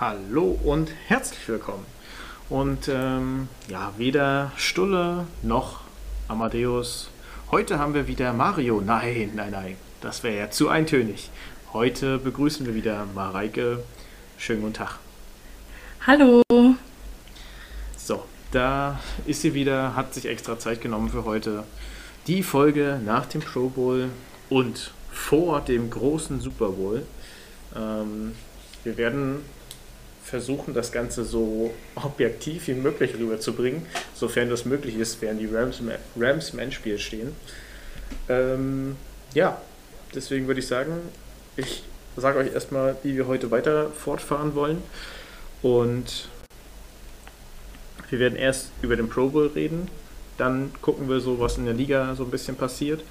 [0.00, 1.84] Hallo und herzlich willkommen.
[2.48, 5.82] Und ähm, ja, weder Stulle noch
[6.26, 7.10] Amadeus.
[7.50, 8.80] Heute haben wir wieder Mario.
[8.80, 11.28] Nein, nein, nein, das wäre ja zu eintönig.
[11.74, 13.84] Heute begrüßen wir wieder Mareike.
[14.38, 15.00] Schönen guten Tag.
[16.06, 16.42] Hallo.
[17.98, 21.64] So, da ist sie wieder, hat sich extra Zeit genommen für heute.
[22.26, 24.08] Die Folge nach dem Pro Bowl
[24.48, 27.02] und vor dem großen Super Bowl.
[27.76, 28.34] Ähm,
[28.82, 29.44] wir werden
[30.30, 33.82] versuchen, das Ganze so objektiv wie möglich rüberzubringen,
[34.14, 35.82] sofern das möglich ist, während die Rams,
[36.16, 37.34] Rams im Endspiel stehen.
[38.28, 38.96] Ähm,
[39.34, 39.60] ja,
[40.14, 40.92] deswegen würde ich sagen,
[41.56, 41.82] ich
[42.16, 44.82] sage euch erstmal, wie wir heute weiter fortfahren wollen.
[45.62, 46.28] Und
[48.08, 49.88] wir werden erst über den Pro Bowl reden,
[50.38, 53.02] dann gucken wir so, was in der Liga so ein bisschen passiert.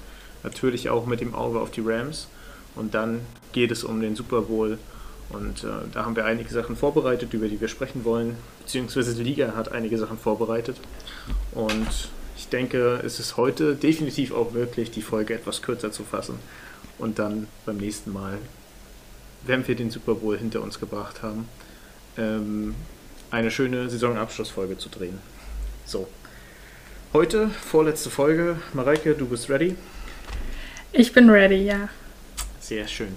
[0.42, 2.26] Natürlich auch mit dem Auge auf die Rams.
[2.74, 3.20] Und dann
[3.52, 4.78] geht es um den Super Bowl
[5.30, 9.22] und äh, da haben wir einige Sachen vorbereitet, über die wir sprechen wollen, beziehungsweise die
[9.22, 10.76] Liga hat einige Sachen vorbereitet.
[11.52, 16.36] Und ich denke, es ist heute definitiv auch möglich, die Folge etwas kürzer zu fassen
[16.98, 18.38] und dann beim nächsten Mal,
[19.44, 21.48] wenn wir den Super Bowl hinter uns gebracht haben,
[22.16, 22.74] ähm,
[23.30, 25.18] eine schöne Saisonabschlussfolge zu drehen.
[25.84, 26.08] So.
[27.12, 28.56] Heute, vorletzte Folge.
[28.72, 29.76] Mareike, du bist ready?
[30.92, 31.88] Ich bin ready, ja.
[32.60, 33.16] Sehr schön.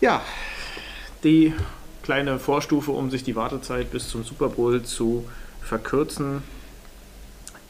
[0.00, 0.22] Ja,
[1.24, 1.54] die
[2.02, 5.28] kleine Vorstufe, um sich die Wartezeit bis zum Super Bowl zu
[5.62, 6.42] verkürzen,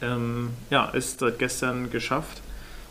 [0.02, 2.42] ähm, ja, ist seit gestern geschafft.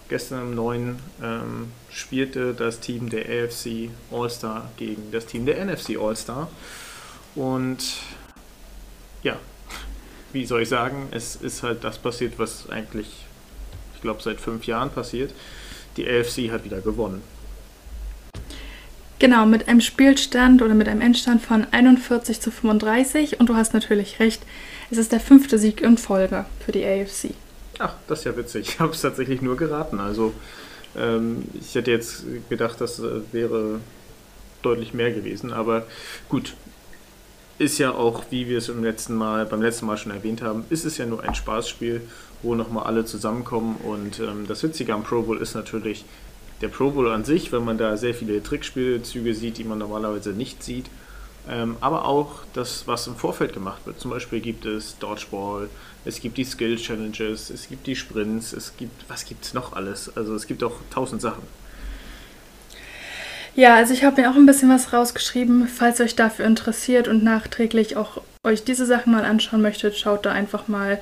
[0.09, 5.97] Gestern um 9 ähm, spielte das Team der AFC All-Star gegen das Team der NFC
[5.99, 6.49] All-Star.
[7.35, 7.83] Und
[9.21, 9.37] ja,
[10.33, 13.25] wie soll ich sagen, es ist halt das passiert, was eigentlich,
[13.95, 15.33] ich glaube, seit fünf Jahren passiert.
[15.95, 17.21] Die AFC hat wieder gewonnen.
[19.19, 23.73] Genau, mit einem Spielstand oder mit einem Endstand von 41 zu 35 und du hast
[23.73, 24.41] natürlich recht,
[24.91, 27.33] es ist der fünfte Sieg in Folge für die AFC.
[27.79, 28.69] Ach, das ist ja witzig.
[28.69, 29.99] Ich habe es tatsächlich nur geraten.
[29.99, 30.33] Also
[30.97, 33.81] ähm, ich hätte jetzt gedacht, das äh, wäre
[34.61, 35.51] deutlich mehr gewesen.
[35.51, 35.85] Aber
[36.29, 36.55] gut,
[37.57, 40.65] ist ja auch, wie wir es im letzten Mal, beim letzten Mal schon erwähnt haben,
[40.69, 42.01] ist es ja nur ein Spaßspiel,
[42.41, 43.75] wo nochmal alle zusammenkommen.
[43.83, 46.05] Und ähm, das Witzige am Pro Bowl ist natürlich,
[46.61, 50.31] der Pro Bowl an sich, wenn man da sehr viele Trickspielzüge sieht, die man normalerweise
[50.31, 50.85] nicht sieht.
[51.49, 53.99] Ähm, aber auch das, was im Vorfeld gemacht wird.
[53.99, 55.69] Zum Beispiel gibt es Dodgeball,
[56.05, 59.73] es gibt die Skill Challenges, es gibt die Sprints, es gibt, was gibt es noch
[59.73, 60.15] alles?
[60.15, 61.43] Also es gibt auch tausend Sachen.
[63.55, 65.67] Ja, also ich habe mir auch ein bisschen was rausgeschrieben.
[65.67, 70.31] Falls euch dafür interessiert und nachträglich auch euch diese Sachen mal anschauen möchtet, schaut da
[70.31, 70.99] einfach mal,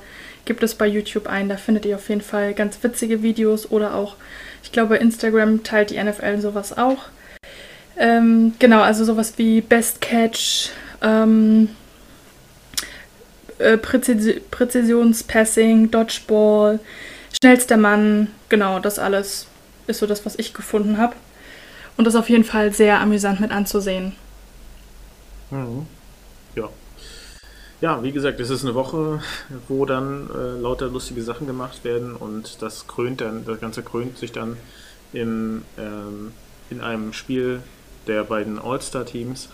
[0.48, 1.48] gibt es bei YouTube ein.
[1.48, 4.16] Da findet ihr auf jeden Fall ganz witzige Videos oder auch
[4.62, 7.04] ich glaube, Instagram teilt die NFL sowas auch.
[7.96, 10.70] Ähm, genau, also sowas wie Best Catch,
[11.02, 11.68] ähm,
[13.58, 16.80] äh, Präzis Präzisionspassing, Dodgeball,
[17.40, 19.46] schnellster Mann, genau, das alles
[19.86, 21.14] ist so das, was ich gefunden habe.
[21.96, 24.14] Und das ist auf jeden Fall sehr amüsant mit anzusehen.
[25.50, 25.86] Mhm.
[27.80, 28.02] Ja.
[28.02, 29.22] Wie gesagt, es ist eine Woche,
[29.68, 34.18] wo dann äh, lauter lustige Sachen gemacht werden und das krönt dann, das Ganze krönt
[34.18, 34.56] sich dann
[35.12, 36.32] im, ähm,
[36.70, 37.62] in einem Spiel
[38.08, 39.48] der beiden All-Star-Teams.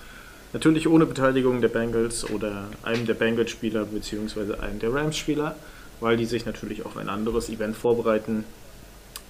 [0.55, 4.55] Natürlich ohne Beteiligung der Bengals oder einem der Bengals-Spieler bzw.
[4.55, 5.57] einem der Rams-Spieler,
[6.01, 8.45] weil die sich natürlich auf ein anderes Event vorbereiten.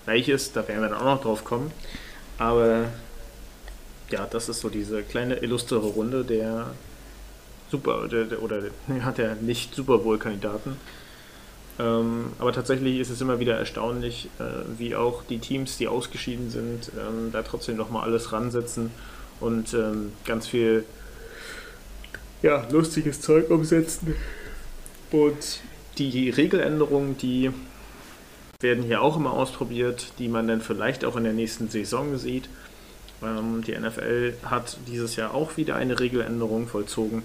[0.07, 1.73] Welches, da werden wir dann auch noch drauf kommen.
[2.39, 2.85] Aber
[4.11, 6.71] ja, das ist so diese kleine illustre Runde der
[7.75, 10.77] Super oder, oder ja, der nicht Super Bowl-Kandidaten.
[11.81, 14.45] Ähm, aber tatsächlich ist es immer wieder erstaunlich, äh,
[14.79, 18.93] wie auch die Teams, die ausgeschieden sind, ähm, da trotzdem nochmal alles ransetzen
[19.41, 20.85] und ähm, ganz viel
[22.43, 24.15] ja, lustiges Zeug umsetzen.
[25.11, 25.61] Und
[25.99, 27.51] die Regeländerungen, die
[28.61, 32.49] werden hier auch immer ausprobiert, die man dann vielleicht auch in der nächsten Saison sieht.
[33.21, 37.25] Ähm, die NFL hat dieses Jahr auch wieder eine Regeländerung vollzogen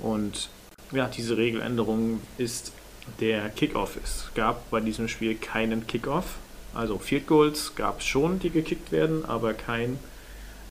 [0.00, 0.48] und
[0.92, 2.72] ja, diese Regeländerung ist
[3.20, 3.96] der Kickoff.
[4.02, 6.36] Es gab bei diesem Spiel keinen Kickoff.
[6.74, 9.98] Also Field Goals gab es schon, die gekickt werden, aber kein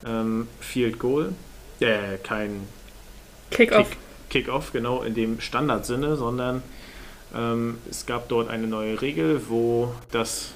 [0.06, 1.34] ähm, Field Goal.
[1.80, 2.68] Äh, kein
[3.52, 3.90] Kickoff.
[3.90, 6.64] Kick, Kickoff, genau in dem Standardsinne, sondern
[7.36, 10.52] ähm, es gab dort eine neue Regel, wo das,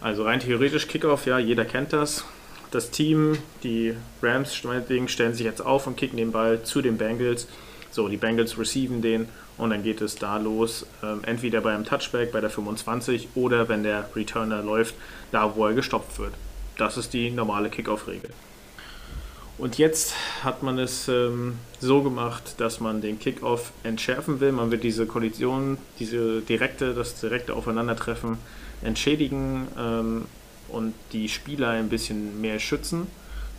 [0.00, 2.24] also rein theoretisch Kickoff, ja, jeder kennt das,
[2.70, 7.48] das Team, die Rams stellen sich jetzt auf und kicken den Ball zu den Bengals.
[7.90, 9.28] So, die Bengals receiven den
[9.58, 10.86] und dann geht es da los.
[11.02, 14.94] Ähm, entweder beim Touchback bei der 25 oder wenn der Returner läuft,
[15.32, 16.32] da wo er gestoppt wird.
[16.78, 18.30] Das ist die normale Kickoff-Regel.
[19.58, 24.52] Und jetzt hat man es ähm, so gemacht, dass man den Kickoff entschärfen will.
[24.52, 28.38] Man will diese Kollision, diese direkte, das direkte Aufeinandertreffen
[28.82, 30.24] entschädigen ähm,
[30.72, 33.06] und die Spieler ein bisschen mehr schützen.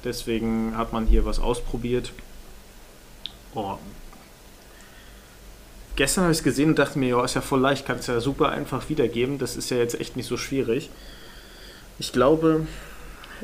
[0.03, 2.11] Deswegen hat man hier was ausprobiert.
[3.53, 3.77] Oh.
[5.95, 8.07] Gestern habe ich es gesehen und dachte mir, ja, ist ja voll leicht, kann es
[8.07, 9.37] ja super einfach wiedergeben.
[9.37, 10.89] Das ist ja jetzt echt nicht so schwierig.
[11.99, 12.65] Ich glaube,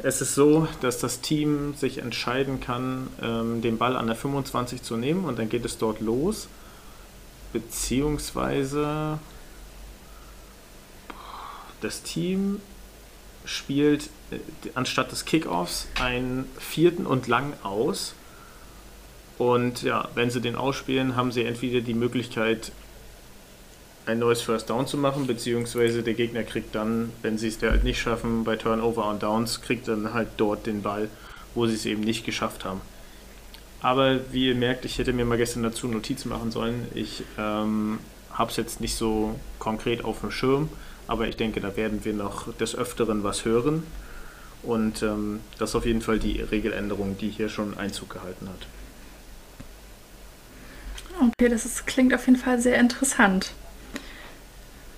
[0.03, 4.81] es ist so, dass das Team sich entscheiden kann, ähm, den Ball an der 25
[4.81, 6.47] zu nehmen und dann geht es dort los.
[7.53, 9.19] Beziehungsweise
[11.81, 12.61] das Team
[13.47, 14.37] spielt äh,
[14.75, 18.13] anstatt des Kickoffs einen vierten und lang aus.
[19.37, 22.71] Und ja, wenn sie den ausspielen, haben sie entweder die Möglichkeit,
[24.05, 27.83] ein neues First Down zu machen, beziehungsweise der Gegner kriegt dann, wenn sie es halt
[27.83, 31.09] nicht schaffen, bei Turnover und Downs, kriegt dann halt dort den Ball,
[31.55, 32.81] wo sie es eben nicht geschafft haben.
[33.81, 36.87] Aber wie ihr merkt, ich hätte mir mal gestern dazu Notizen machen sollen.
[36.95, 37.99] Ich ähm,
[38.31, 40.69] habe es jetzt nicht so konkret auf dem Schirm,
[41.07, 43.83] aber ich denke, da werden wir noch des Öfteren was hören.
[44.63, 48.67] Und ähm, das ist auf jeden Fall die Regeländerung, die hier schon Einzug gehalten hat.
[51.19, 53.53] Okay, das ist, klingt auf jeden Fall sehr interessant.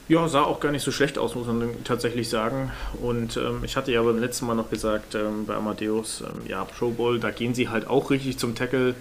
[0.07, 2.71] Ja, sah auch gar nicht so schlecht aus, muss man tatsächlich sagen.
[2.99, 6.65] Und ähm, ich hatte ja beim letzten Mal noch gesagt, ähm, bei Amadeus, ähm, ja,
[6.65, 8.95] Pro Bowl, da gehen sie halt auch richtig zum Tackle.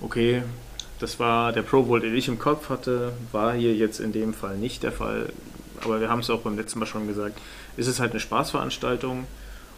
[0.00, 0.42] Okay,
[0.98, 4.34] das war der Pro Bowl, den ich im Kopf hatte, war hier jetzt in dem
[4.34, 5.32] Fall nicht der Fall.
[5.84, 7.38] Aber wir haben es auch beim letzten Mal schon gesagt,
[7.76, 9.26] es ist halt eine Spaßveranstaltung.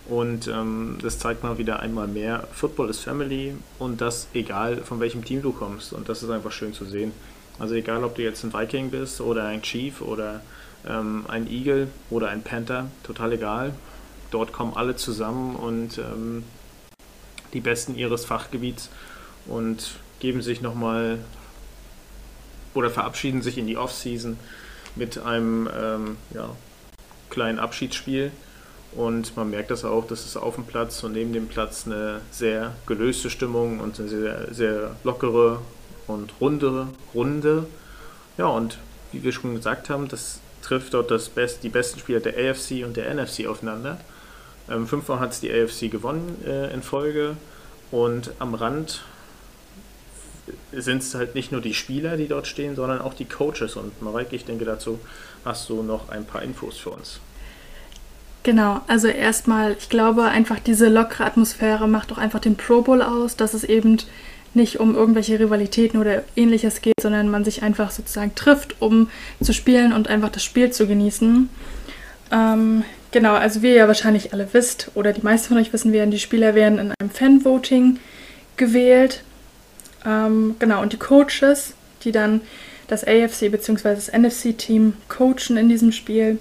[0.06, 5.00] Und ähm, das zeigt mal wieder einmal mehr, Football ist Family und das egal von
[5.00, 5.94] welchem Team du kommst.
[5.94, 7.12] Und das ist einfach schön zu sehen.
[7.58, 10.42] Also egal, ob du jetzt ein Viking bist oder ein Chief oder
[10.86, 13.72] ähm, ein Eagle oder ein Panther, total egal.
[14.30, 16.44] Dort kommen alle zusammen und ähm,
[17.54, 18.90] die Besten ihres Fachgebiets
[19.46, 21.18] und geben sich nochmal
[22.74, 24.36] oder verabschieden sich in die Offseason
[24.96, 26.50] mit einem ähm, ja,
[27.30, 28.32] kleinen Abschiedsspiel.
[28.92, 32.20] Und man merkt das auch, dass es auf dem Platz und neben dem Platz eine
[32.30, 35.60] sehr gelöste Stimmung und eine sehr, sehr lockere
[36.06, 37.66] und runde Runde.
[38.38, 38.78] Ja, und
[39.10, 42.84] wie wir schon gesagt haben, das trifft dort das Best, die besten Spieler der AFC
[42.84, 43.98] und der NFC aufeinander.
[44.70, 47.36] Ähm, fünfmal hat es die AFC gewonnen äh, in Folge
[47.90, 49.02] und am Rand
[50.72, 53.76] sind es halt nicht nur die Spieler, die dort stehen, sondern auch die Coaches.
[53.76, 54.98] Und Mareike, ich denke, dazu
[55.44, 57.20] hast du noch ein paar Infos für uns.
[58.42, 63.00] Genau, also erstmal, ich glaube einfach diese lockere Atmosphäre macht auch einfach den Pro Bowl
[63.00, 63.96] aus, dass es eben
[64.52, 69.10] nicht um irgendwelche Rivalitäten oder ähnliches geht, sondern man sich einfach sozusagen trifft, um
[69.42, 71.48] zu spielen und einfach das Spiel zu genießen.
[72.30, 75.92] Ähm, genau, also wie ihr ja wahrscheinlich alle wisst, oder die meisten von euch wissen
[75.92, 77.98] werden, die Spieler werden in einem Fan-Voting
[78.56, 79.24] gewählt.
[80.06, 82.40] Ähm, genau, und die Coaches, die dann
[82.88, 83.94] das AFC bzw.
[83.94, 86.38] das NFC-Team coachen in diesem Spiel,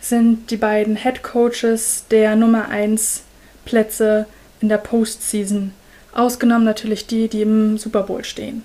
[0.00, 3.22] sind die beiden Head Coaches der Nummer 1
[3.64, 4.26] Plätze
[4.60, 5.72] in der Postseason
[6.12, 8.64] Ausgenommen natürlich die, die im Super Bowl stehen.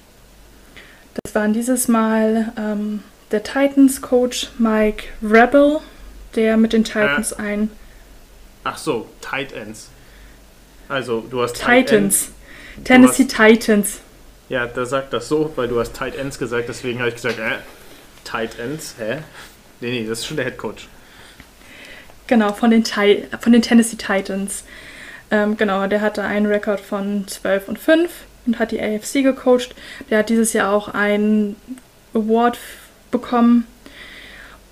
[1.24, 5.80] Das waren dieses Mal ähm, der Titans-Coach Mike Rebel,
[6.36, 7.42] der mit den Titans äh.
[7.42, 7.72] ein.
[8.66, 9.90] Ach so, Titans.
[10.90, 12.32] Also, du hast Titans.
[12.84, 14.00] Tennessee hast, Titans.
[14.50, 17.40] Ja, da sagt das so, weil du hast Tight Ends gesagt, deswegen habe ich gesagt,
[17.40, 17.58] äh,
[18.24, 19.18] Tight Ends, hä?
[19.82, 20.88] Nee, nee, das ist schon der Head Coach.
[22.28, 24.64] Genau, von den, von den Tennessee Titans.
[25.32, 28.12] Ähm, genau, der hatte einen Rekord von 12 und 5
[28.46, 29.76] und hat die AFC gecoacht.
[30.10, 31.56] Der hat dieses Jahr auch einen
[32.14, 32.58] Award
[33.12, 33.68] bekommen.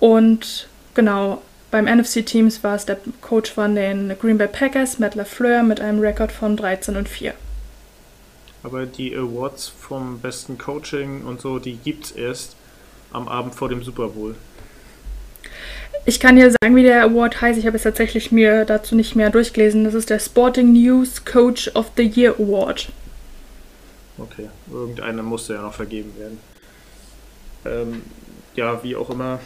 [0.00, 5.62] Und genau, beim NFC-Teams war es der Coach von den Green Bay Packers, Matt LaFleur,
[5.62, 7.34] mit einem Rekord von 13 und 4.
[8.66, 12.56] Aber die Awards vom besten Coaching und so, die gibt es erst
[13.12, 14.34] am Abend vor dem Super Bowl.
[16.04, 17.60] Ich kann dir sagen, wie der Award heißt.
[17.60, 19.84] Ich habe es tatsächlich mir dazu nicht mehr durchgelesen.
[19.84, 22.88] Das ist der Sporting News Coach of the Year Award.
[24.18, 26.40] Okay, irgendeiner musste ja noch vergeben werden.
[27.66, 28.02] Ähm,
[28.56, 29.38] ja, wie auch immer.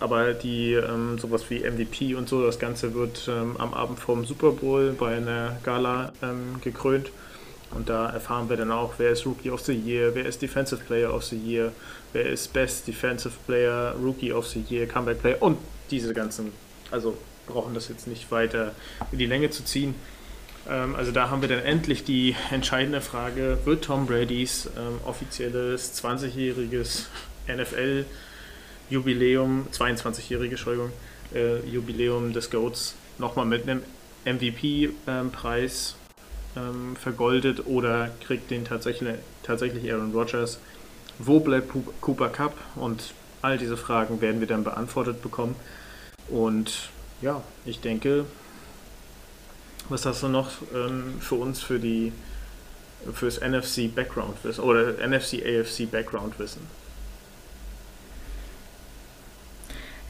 [0.00, 4.24] Aber die ähm, sowas wie MVP und so, das Ganze wird ähm, am Abend vom
[4.24, 7.10] Super Bowl bei einer Gala ähm, gekrönt.
[7.70, 10.82] Und da erfahren wir dann auch, wer ist Rookie of the Year, wer ist Defensive
[10.84, 11.72] Player of the Year,
[12.12, 15.58] wer ist Best Defensive Player, Rookie of the Year, Comeback Player und
[15.90, 16.52] diese ganzen,
[16.90, 18.74] also brauchen das jetzt nicht weiter
[19.12, 19.94] in die Länge zu ziehen.
[20.68, 26.02] Ähm, also da haben wir dann endlich die entscheidende Frage, wird Tom Bradys ähm, offizielles
[26.02, 27.04] 20-jähriges
[27.48, 30.92] NFL-Jubiläum, 22-jährige, Entschuldigung,
[31.34, 33.82] äh, Jubiläum des GOATs nochmal mit einem
[34.24, 35.96] MVP-Preis
[36.56, 40.58] ähm, vergoldet oder kriegt den tatsächlich, tatsächlich Aaron Rodgers?
[41.18, 42.54] Wo bleibt Cooper Cup?
[42.74, 45.54] Und all diese Fragen werden wir dann beantwortet bekommen.
[46.28, 46.90] Und
[47.22, 48.26] ja, ich denke,
[49.88, 52.12] was hast du noch ähm, für uns für die
[53.12, 56.62] fürs NFC Background Wissen oder NFC AFC Background Wissen?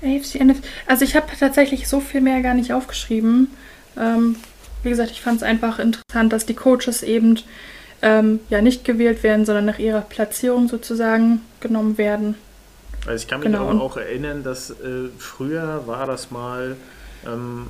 [0.03, 0.65] AFC, NFC.
[0.87, 3.49] Also ich habe tatsächlich so viel mehr gar nicht aufgeschrieben.
[3.99, 4.37] Ähm,
[4.87, 7.38] wie gesagt, ich fand es einfach interessant, dass die Coaches eben
[8.02, 12.37] ähm, ja nicht gewählt werden, sondern nach ihrer Platzierung sozusagen genommen werden.
[13.07, 13.69] Also ich kann mich genau.
[13.81, 16.76] auch erinnern, dass äh, früher war das mal
[17.26, 17.66] ähm,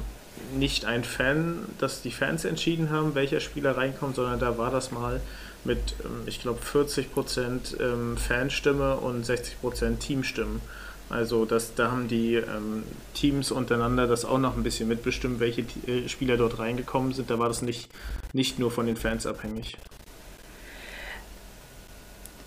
[0.56, 4.92] nicht ein Fan, dass die Fans entschieden haben, welcher Spieler reinkommt, sondern da war das
[4.92, 5.20] mal
[5.64, 10.60] mit, ähm, ich glaube, 40% ähm, Fanstimme und 60% Teamstimmen.
[11.08, 12.82] Also das, da haben die ähm,
[13.14, 17.30] Teams untereinander das auch noch ein bisschen mitbestimmt, welche äh, Spieler dort reingekommen sind.
[17.30, 17.88] Da war das nicht,
[18.32, 19.76] nicht nur von den Fans abhängig.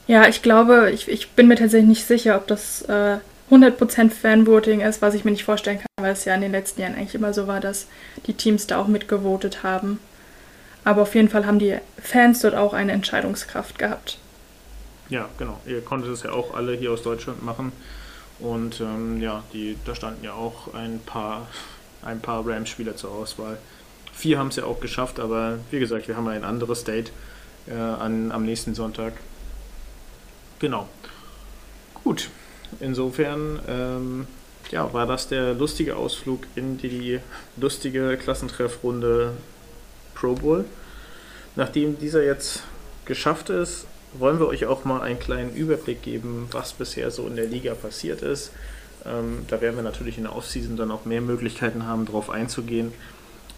[0.07, 3.19] Ja, ich glaube, ich, ich bin mir tatsächlich nicht sicher, ob das äh,
[3.51, 6.81] 100% Fanvoting ist, was ich mir nicht vorstellen kann, weil es ja in den letzten
[6.81, 7.87] Jahren eigentlich immer so war, dass
[8.25, 9.99] die Teams da auch mitgevotet haben.
[10.83, 14.17] Aber auf jeden Fall haben die Fans dort auch eine Entscheidungskraft gehabt.
[15.09, 15.59] Ja, genau.
[15.65, 17.71] Ihr konntet es ja auch alle hier aus Deutschland machen.
[18.39, 21.47] Und ähm, ja, die, da standen ja auch ein paar,
[22.01, 23.57] ein paar Rams-Spieler zur Auswahl.
[24.13, 27.11] Vier haben es ja auch geschafft, aber wie gesagt, wir haben ein anderes Date
[27.67, 29.13] äh, an, am nächsten Sonntag.
[30.59, 30.87] Genau.
[32.03, 32.29] Gut,
[32.79, 34.27] insofern ähm,
[34.71, 37.19] ja, war das der lustige Ausflug in die
[37.57, 39.33] lustige Klassentreffrunde
[40.15, 40.65] Pro Bowl.
[41.55, 42.63] Nachdem dieser jetzt
[43.05, 47.35] geschafft ist, wollen wir euch auch mal einen kleinen Überblick geben, was bisher so in
[47.35, 48.51] der Liga passiert ist.
[49.05, 52.91] Ähm, da werden wir natürlich in der Offseason dann auch mehr Möglichkeiten haben, darauf einzugehen.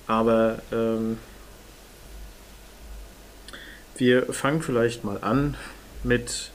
[0.07, 1.17] Aber ähm,
[3.97, 5.55] wir fangen vielleicht mal an
[6.03, 6.51] mit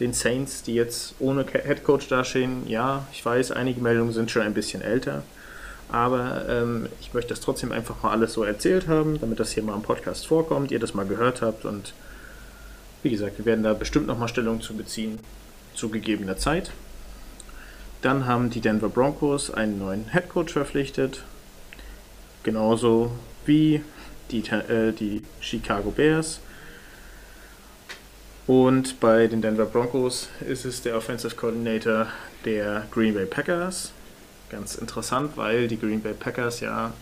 [0.00, 2.68] den Saints, die jetzt ohne Headcoach dastehen.
[2.68, 5.22] Ja, ich weiß, einige Meldungen sind schon ein bisschen älter.
[5.90, 9.62] Aber ähm, ich möchte das trotzdem einfach mal alles so erzählt haben, damit das hier
[9.62, 11.94] mal im Podcast vorkommt, ihr das mal gehört habt und
[13.02, 15.18] wie gesagt, wir werden da bestimmt nochmal Stellung zu beziehen,
[15.74, 16.72] zu gegebener Zeit.
[18.02, 21.24] Dann haben die Denver Broncos einen neuen Headcoach verpflichtet.
[22.42, 23.12] Genauso
[23.44, 23.82] wie
[24.30, 26.40] die, äh, die Chicago Bears.
[28.46, 32.06] Und bei den Denver Broncos ist es der Offensive Coordinator
[32.44, 33.92] der Green Bay Packers.
[34.48, 36.92] Ganz interessant, weil die Green Bay Packers ja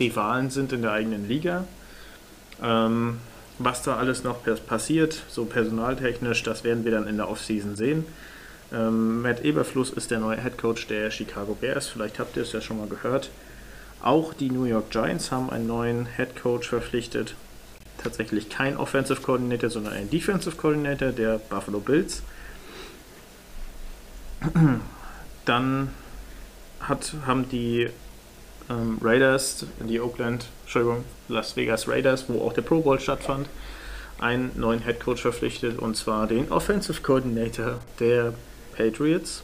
[0.00, 1.64] Rivalen sind in der eigenen Liga.
[2.62, 3.20] Ähm,
[3.58, 8.04] was da alles noch passiert, so personaltechnisch, das werden wir dann in der Offseason sehen.
[8.72, 12.52] Ähm, Matt Eberfluss ist der neue Head Coach der Chicago Bears, vielleicht habt ihr es
[12.52, 13.30] ja schon mal gehört.
[14.02, 17.34] Auch die New York Giants haben einen neuen Head Coach verpflichtet.
[18.02, 22.22] Tatsächlich kein Offensive Coordinator, sondern ein Defensive Coordinator der Buffalo Bills.
[25.46, 25.90] Dann
[26.80, 27.88] hat, haben die
[28.68, 33.48] ähm, Raiders, die Oakland, Entschuldigung, Las Vegas Raiders, wo auch der Pro Bowl stattfand,
[34.18, 38.32] einen neuen Head Coach verpflichtet und zwar den Offensive Coordinator der
[38.76, 39.42] Patriots.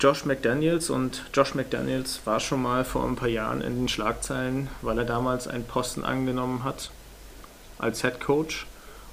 [0.00, 4.68] Josh McDaniels und Josh McDaniels war schon mal vor ein paar Jahren in den Schlagzeilen,
[4.80, 6.90] weil er damals einen Posten angenommen hat
[7.78, 8.66] als Head Coach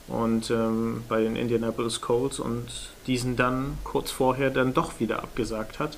[0.08, 2.68] und ähm, bei den Indianapolis Colts und
[3.08, 5.98] diesen dann kurz vorher dann doch wieder abgesagt hat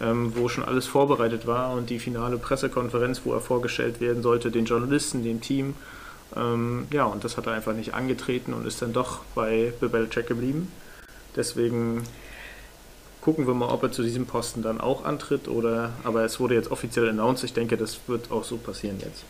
[0.00, 4.50] ähm, wo schon alles vorbereitet war und die finale Pressekonferenz, wo er vorgestellt werden sollte,
[4.50, 5.74] den Journalisten, dem Team.
[6.36, 9.88] Ähm, ja, und das hat er einfach nicht angetreten und ist dann doch bei Bill
[9.88, 10.70] Belichick geblieben.
[11.36, 12.02] Deswegen
[13.20, 16.54] gucken wir mal, ob er zu diesem Posten dann auch antritt oder, aber es wurde
[16.54, 17.44] jetzt offiziell announced.
[17.44, 19.24] Ich denke, das wird auch so passieren jetzt.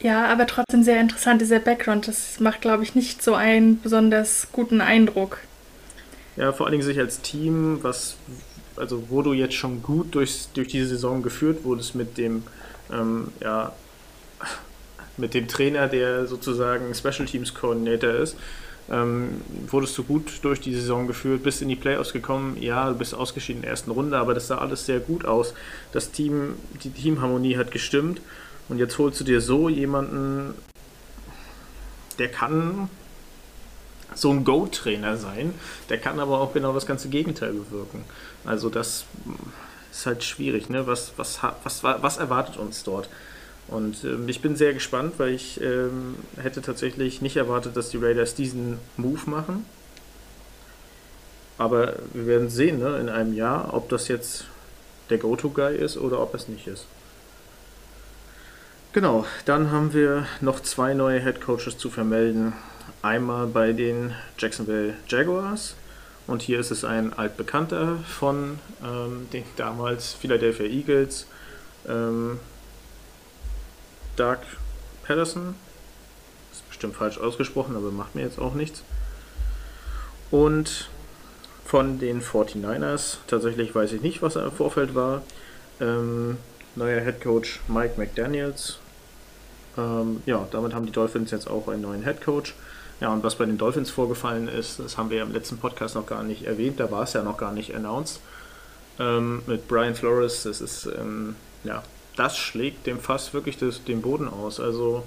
[0.00, 2.08] Ja, aber trotzdem sehr interessant, dieser Background.
[2.08, 5.38] Das macht, glaube ich, nicht so einen besonders guten Eindruck.
[6.36, 8.16] Ja, vor allen Dingen sich als Team, was
[8.76, 12.42] also wo du jetzt schon gut durchs, durch diese Saison geführt wurdest mit dem,
[12.92, 13.72] ähm, ja,
[15.16, 18.36] mit dem Trainer, der sozusagen Special Teams Coordinator ist,
[18.90, 22.96] ähm, wurdest du gut durch die Saison geführt, bist in die Playoffs gekommen, ja, du
[22.96, 25.54] bist ausgeschieden in der ersten Runde, aber das sah alles sehr gut aus.
[25.92, 28.20] Das Team, die Teamharmonie hat gestimmt
[28.68, 30.54] und jetzt holst du dir so jemanden,
[32.18, 32.88] der kann
[34.14, 35.54] so ein Go-Trainer sein,
[35.88, 38.04] der kann aber auch genau das ganze Gegenteil bewirken.
[38.44, 39.04] Also das
[39.90, 40.86] ist halt schwierig, ne?
[40.86, 43.08] Was, was, was, was erwartet uns dort?
[43.68, 47.96] Und ähm, ich bin sehr gespannt, weil ich ähm, hätte tatsächlich nicht erwartet, dass die
[47.96, 49.64] Raiders diesen Move machen.
[51.56, 54.46] Aber wir werden sehen ne, in einem Jahr, ob das jetzt
[55.10, 56.86] der Go-To-Guy ist oder ob es nicht ist.
[58.92, 62.52] Genau, dann haben wir noch zwei neue Head Coaches zu vermelden.
[63.04, 65.74] Einmal bei den Jacksonville Jaguars
[66.26, 71.26] und hier ist es ein altbekannter von ähm, den damals Philadelphia Eagles,
[71.86, 72.40] ähm,
[74.16, 74.38] Doug
[75.02, 75.54] Patterson.
[76.50, 78.82] Ist bestimmt falsch ausgesprochen, aber macht mir jetzt auch nichts.
[80.30, 80.88] Und
[81.66, 85.20] von den 49ers, tatsächlich weiß ich nicht, was er im Vorfeld war.
[85.78, 86.38] Ähm,
[86.74, 88.78] neuer Head Coach Mike McDaniels,
[89.76, 92.54] ähm, ja, damit haben die Dolphins jetzt auch einen neuen Head Coach.
[93.00, 95.94] Ja, und was bei den Dolphins vorgefallen ist, das haben wir ja im letzten Podcast
[95.94, 98.20] noch gar nicht erwähnt, da war es ja noch gar nicht announced.
[98.98, 101.34] Ähm, mit Brian Flores, das ist, ähm,
[101.64, 101.82] ja,
[102.16, 104.60] das schlägt dem Fass wirklich das, den Boden aus.
[104.60, 105.02] Also,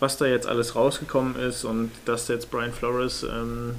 [0.00, 3.76] was da jetzt alles rausgekommen ist und dass jetzt Brian Flores ähm,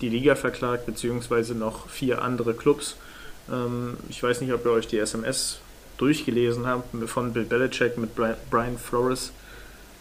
[0.00, 2.96] die Liga verklagt, beziehungsweise noch vier andere Clubs.
[3.52, 5.58] Ähm, ich weiß nicht, ob ihr euch die SMS
[5.98, 9.32] durchgelesen habe von Bill Belichick mit Brian Flores,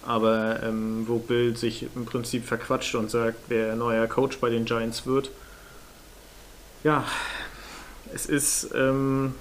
[0.05, 4.65] aber ähm, wo Bill sich im Prinzip verquatscht und sagt, wer neuer Coach bei den
[4.65, 5.31] Giants wird.
[6.83, 7.03] Ja,
[8.13, 9.33] es ist, ähm,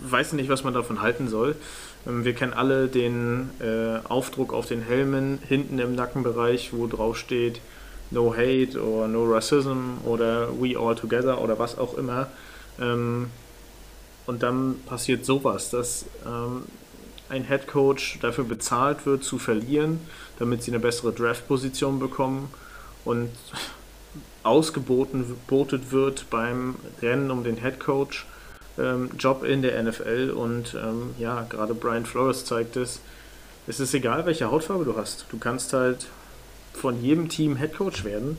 [0.00, 1.56] weiß nicht, was man davon halten soll.
[2.06, 7.16] Ähm, wir kennen alle den äh, Aufdruck auf den Helmen hinten im Nackenbereich, wo drauf
[7.16, 7.60] steht
[8.10, 12.28] No Hate oder No Racism oder We All Together oder was auch immer.
[12.80, 13.30] Ähm,
[14.26, 16.64] und dann passiert sowas, dass ähm,
[17.28, 20.00] ein Head Coach dafür bezahlt wird, zu verlieren,
[20.38, 22.50] damit sie eine bessere Draft-Position bekommen
[23.04, 23.30] und
[24.42, 25.26] ausgeboten
[25.90, 28.26] wird beim Rennen um den Head Coach
[28.78, 33.00] ähm, Job in der NFL und ähm, ja, gerade Brian Flores zeigt es.
[33.66, 35.26] Es ist egal, welche Hautfarbe du hast.
[35.30, 36.06] Du kannst halt
[36.72, 38.38] von jedem Team Head Coach werden.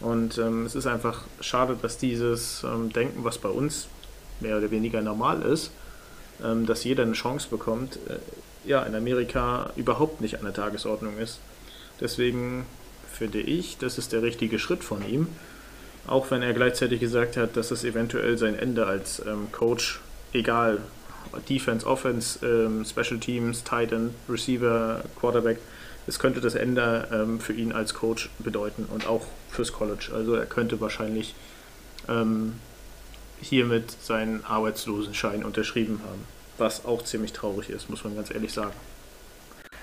[0.00, 3.88] Und ähm, es ist einfach schade, dass dieses ähm, Denken, was bei uns
[4.40, 5.72] mehr oder weniger normal ist,
[6.44, 11.18] ähm, dass jeder eine Chance bekommt, äh, ja, in Amerika überhaupt nicht an der Tagesordnung
[11.18, 11.38] ist.
[12.00, 12.66] Deswegen
[13.12, 15.28] finde ich, das ist der richtige Schritt von ihm.
[16.06, 20.00] Auch wenn er gleichzeitig gesagt hat, dass es eventuell sein Ende als ähm, Coach,
[20.32, 20.78] egal,
[21.48, 25.58] Defense, Offense, ähm, Special Teams, Titan, Receiver, Quarterback,
[26.06, 30.10] es könnte das Ende ähm, für ihn als Coach bedeuten und auch fürs College.
[30.12, 31.34] Also er könnte wahrscheinlich
[32.08, 32.54] ähm,
[33.40, 36.24] hiermit seinen Arbeitslosenschein unterschrieben haben.
[36.58, 38.72] Was auch ziemlich traurig ist, muss man ganz ehrlich sagen.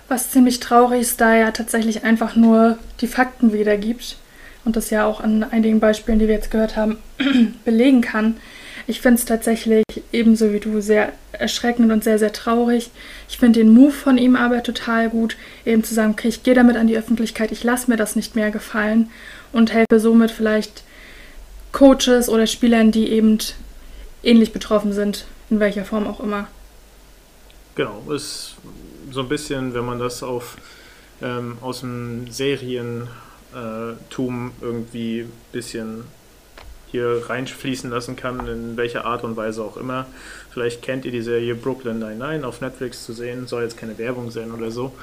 [0.08, 4.18] Was ziemlich traurig ist, da er tatsächlich einfach nur die Fakten wiedergibt
[4.64, 6.98] und das ja auch an einigen Beispielen, die wir jetzt gehört haben,
[7.66, 8.38] belegen kann.
[8.86, 12.90] Ich finde es tatsächlich ebenso wie du sehr erschreckend und sehr, sehr traurig.
[13.28, 16.54] Ich finde den Move von ihm aber total gut, eben zu sagen, okay, ich gehe
[16.54, 19.10] damit an die Öffentlichkeit, ich lasse mir das nicht mehr gefallen
[19.52, 20.84] und helfe somit vielleicht
[21.72, 23.38] Coaches oder Spielern, die eben
[24.24, 26.48] ähnlich betroffen sind, in welcher Form auch immer.
[27.76, 28.56] Genau, ist
[29.12, 30.58] so ein bisschen, wenn man das auf
[31.22, 33.08] ähm, aus dem Serientum
[34.62, 36.04] irgendwie ein bisschen
[36.90, 40.06] hier reinfließen lassen kann, in welcher Art und Weise auch immer.
[40.52, 44.32] Vielleicht kennt ihr die Serie Brooklyn 99 auf Netflix zu sehen, soll jetzt keine Werbung
[44.32, 44.94] sein oder so.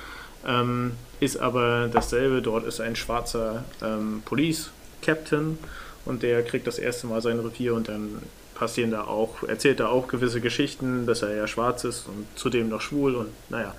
[0.46, 4.70] Ähm, ist aber dasselbe, dort ist ein schwarzer ähm, Police
[5.02, 5.58] Captain
[6.04, 8.22] und der kriegt das erste Mal sein Revier und dann
[8.54, 12.68] passieren da auch, erzählt er auch gewisse Geschichten, dass er ja schwarz ist und zudem
[12.68, 13.74] noch schwul und naja,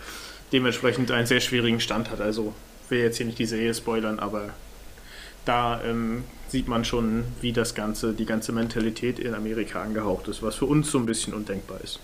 [0.52, 2.22] dementsprechend einen sehr schwierigen Stand hat.
[2.22, 2.54] Also
[2.90, 4.50] will jetzt hier nicht die Serie spoilern, aber
[5.46, 10.44] da ähm, sieht man schon, wie das Ganze, die ganze Mentalität in Amerika angehaucht ist,
[10.44, 12.00] was für uns so ein bisschen undenkbar ist.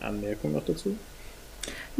[0.00, 0.96] Anmerkung noch dazu?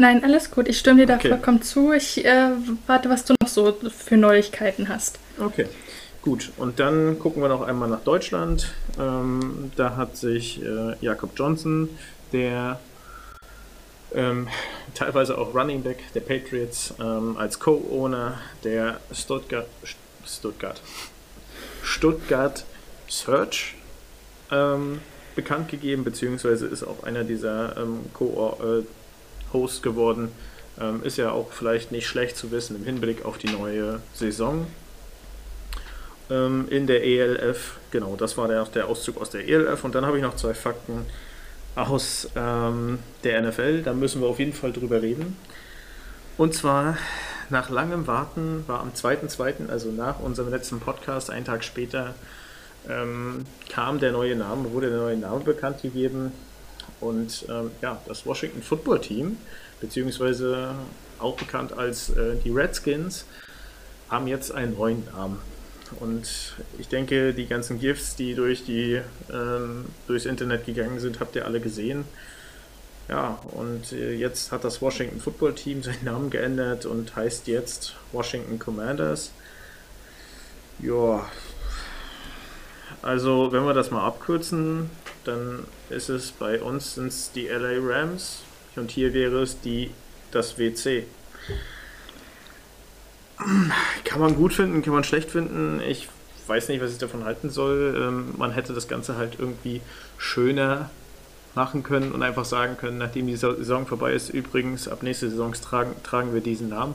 [0.00, 0.66] Nein, alles gut.
[0.66, 1.28] Ich stimme dir da okay.
[1.28, 1.92] vollkommen zu.
[1.92, 2.52] Ich äh,
[2.86, 5.18] warte, was du noch so für Neuigkeiten hast.
[5.38, 5.66] Okay,
[6.22, 6.52] gut.
[6.56, 8.72] Und dann gucken wir noch einmal nach Deutschland.
[8.98, 11.90] Ähm, da hat sich äh, Jakob Johnson,
[12.32, 12.80] der
[14.14, 14.48] ähm,
[14.94, 19.66] teilweise auch Running Back der Patriots, ähm, als Co-Owner der Stuttgart,
[20.24, 20.80] Stuttgart,
[21.82, 22.64] Stuttgart
[23.06, 23.74] Search
[24.50, 25.00] ähm,
[25.36, 28.78] bekannt gegeben, beziehungsweise ist auch einer dieser ähm, Co-Owner.
[28.78, 28.99] Äh,
[29.52, 30.32] Host geworden.
[30.80, 34.66] Ähm, ist ja auch vielleicht nicht schlecht zu wissen im Hinblick auf die neue Saison
[36.30, 37.78] ähm, in der ELF.
[37.90, 39.84] Genau, das war der, der Auszug aus der ELF.
[39.84, 41.06] Und dann habe ich noch zwei Fakten
[41.74, 43.82] aus ähm, der NFL.
[43.82, 45.36] Da müssen wir auf jeden Fall drüber reden.
[46.38, 46.96] Und zwar
[47.50, 52.14] nach langem Warten war am 2.2., also nach unserem letzten Podcast, einen Tag später,
[52.88, 56.32] ähm, kam der neue Name, wurde der neue Name bekannt gegeben.
[57.00, 59.36] Und ähm, ja, das Washington Football Team,
[59.80, 60.74] beziehungsweise
[61.18, 63.24] auch bekannt als äh, die Redskins,
[64.08, 65.38] haben jetzt einen neuen Namen.
[65.98, 69.00] Und ich denke, die ganzen GIFs, die durch die
[69.32, 72.04] ähm, durchs Internet gegangen sind, habt ihr alle gesehen.
[73.08, 77.96] Ja, und äh, jetzt hat das Washington Football Team seinen Namen geändert und heißt jetzt
[78.12, 79.32] Washington Commanders.
[80.78, 81.28] Ja,
[83.02, 84.90] also wenn wir das mal abkürzen,
[85.24, 88.42] dann ist es bei uns sind's die LA Rams
[88.76, 89.90] und hier wäre es die
[90.30, 91.04] das WC.
[94.04, 95.80] Kann man gut finden, kann man schlecht finden.
[95.80, 96.08] Ich
[96.46, 97.94] weiß nicht, was ich davon halten soll.
[97.96, 99.80] Ähm, man hätte das Ganze halt irgendwie
[100.18, 100.90] schöner
[101.54, 105.52] machen können und einfach sagen können, nachdem die Saison vorbei ist, übrigens, ab nächster Saison
[105.52, 106.94] tragen, tragen wir diesen Namen.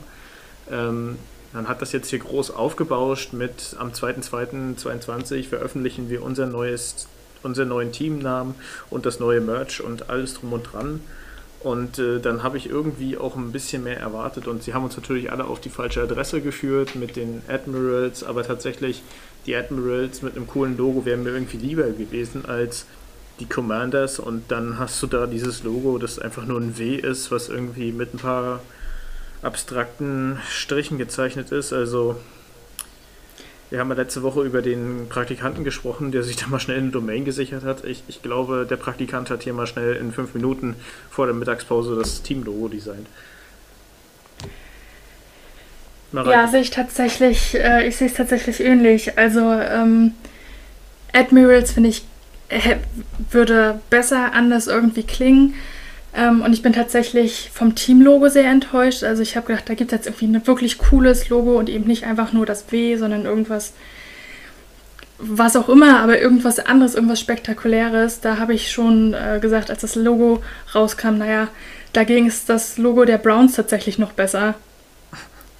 [0.72, 1.18] Ähm,
[1.52, 7.08] man hat das jetzt hier groß aufgebauscht mit am 2.2.22 veröffentlichen wir unser neues,
[7.46, 8.56] unseren neuen Teamnamen
[8.90, 11.00] und das neue Merch und alles drum und dran.
[11.62, 14.98] Und äh, dann habe ich irgendwie auch ein bisschen mehr erwartet und sie haben uns
[14.98, 19.02] natürlich alle auf die falsche Adresse geführt mit den Admirals, aber tatsächlich
[19.46, 22.86] die Admirals mit einem coolen Logo wären mir irgendwie lieber gewesen als
[23.40, 27.32] die Commanders und dann hast du da dieses Logo, das einfach nur ein W ist,
[27.32, 28.62] was irgendwie mit ein paar
[29.42, 31.74] abstrakten Strichen gezeichnet ist.
[31.74, 32.16] Also
[33.69, 36.91] wir haben ja letzte Woche über den Praktikanten gesprochen, der sich da mal schnell eine
[36.91, 37.84] Domain gesichert hat.
[37.84, 40.75] Ich, ich glaube, der Praktikant hat hier mal schnell in fünf Minuten
[41.10, 43.08] vor der Mittagspause das Teamlogo designt.
[46.13, 49.17] Ja, sehe ich tatsächlich, äh, ich sehe es tatsächlich ähnlich.
[49.17, 50.13] Also ähm,
[51.12, 52.06] Admirals finde ich
[53.32, 55.56] würde besser anders irgendwie klingen.
[56.15, 59.04] Ähm, und ich bin tatsächlich vom Teamlogo sehr enttäuscht.
[59.04, 61.86] Also ich habe gedacht, da gibt es jetzt irgendwie ein wirklich cooles Logo und eben
[61.86, 63.73] nicht einfach nur das W, sondern irgendwas,
[65.17, 68.21] was auch immer, aber irgendwas anderes, irgendwas Spektakuläres.
[68.21, 70.41] Da habe ich schon äh, gesagt, als das Logo
[70.73, 71.49] rauskam, naja,
[71.91, 74.56] dagegen ist das Logo der Browns tatsächlich noch besser.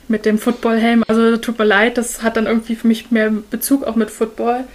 [0.08, 1.04] Mit dem Footballhelm.
[1.08, 4.66] Also tut mir leid, das hat dann irgendwie für mich mehr Bezug auch mit Football.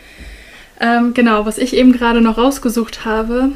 [0.80, 3.52] Ähm, genau, was ich eben gerade noch rausgesucht habe,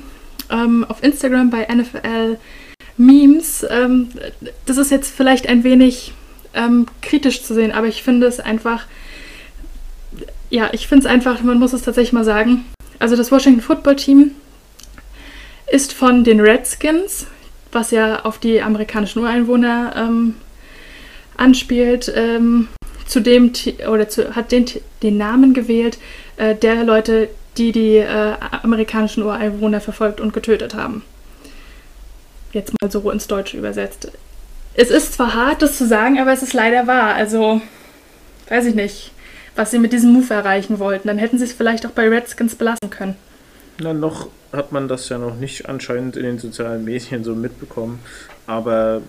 [0.51, 2.39] ähm, auf Instagram bei NFL
[2.97, 3.67] Memes.
[3.69, 4.09] Ähm,
[4.67, 6.13] das ist jetzt vielleicht ein wenig
[6.55, 8.87] ähm, kritisch zu sehen, aber ich finde es einfach,
[10.51, 12.65] ja, ich finde es einfach, man muss es tatsächlich mal sagen.
[12.99, 14.31] Also das Washington Football Team
[15.71, 17.27] ist von den Redskins,
[17.73, 20.35] was ja auf die amerikanischen Ureinwohner ähm,
[21.37, 22.69] anspielt, ähm,
[23.07, 23.53] zu dem
[23.91, 24.67] oder zu, hat den,
[25.03, 25.99] den Namen gewählt
[26.37, 31.03] äh, der Leute, die die äh, amerikanischen Ureinwohner verfolgt und getötet haben.
[32.53, 34.11] Jetzt mal so ins Deutsche übersetzt.
[34.75, 37.15] Es ist zwar hart, das zu sagen, aber es ist leider wahr.
[37.15, 37.61] Also,
[38.49, 39.13] weiß ich nicht,
[39.55, 41.09] was sie mit diesem Move erreichen wollten.
[41.09, 43.17] Dann hätten sie es vielleicht auch bei Redskins belassen können.
[43.79, 48.01] Na, noch hat man das ja noch nicht anscheinend in den sozialen Medien so mitbekommen.
[48.47, 49.03] Aber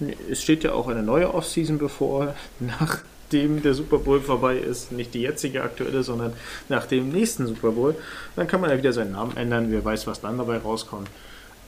[0.00, 4.56] äh, es steht ja auch eine neue Offseason bevor, nach nachdem der Super Bowl vorbei
[4.56, 6.32] ist, nicht die jetzige aktuelle, sondern
[6.68, 7.96] nach dem nächsten Super Bowl,
[8.36, 11.08] dann kann man ja wieder seinen Namen ändern, wer weiß, was dann dabei rauskommt.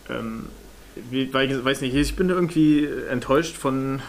[0.09, 0.47] Ähm,
[1.11, 4.01] ich weiß nicht, ich bin irgendwie enttäuscht von,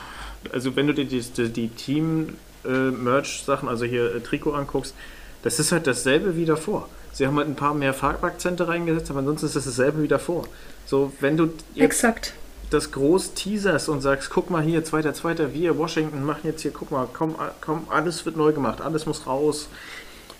[0.52, 4.94] also wenn du dir die, die, die Team-Merch-Sachen, äh, also hier äh, Trikot anguckst,
[5.42, 6.88] das ist halt dasselbe wie davor.
[7.14, 10.48] Sie haben halt ein paar mehr Farbakzente reingesetzt, aber ansonsten ist es dasselbe wie davor.
[10.86, 12.34] So, wenn du Exakt
[12.70, 16.72] das groß teaserst und sagst, guck mal hier, zweiter, zweiter, wir, Washington machen jetzt hier,
[16.72, 19.70] guck mal, komm, komm, alles wird neu gemacht, alles muss raus.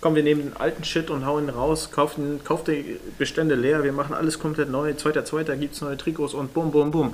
[0.00, 3.84] Komm, wir nehmen den alten Shit und hauen ihn raus, kaufen, kauft die Bestände leer,
[3.84, 7.12] wir machen alles komplett neu, zweiter, zweiter gibt's neue Trikots und bum, bum, bum.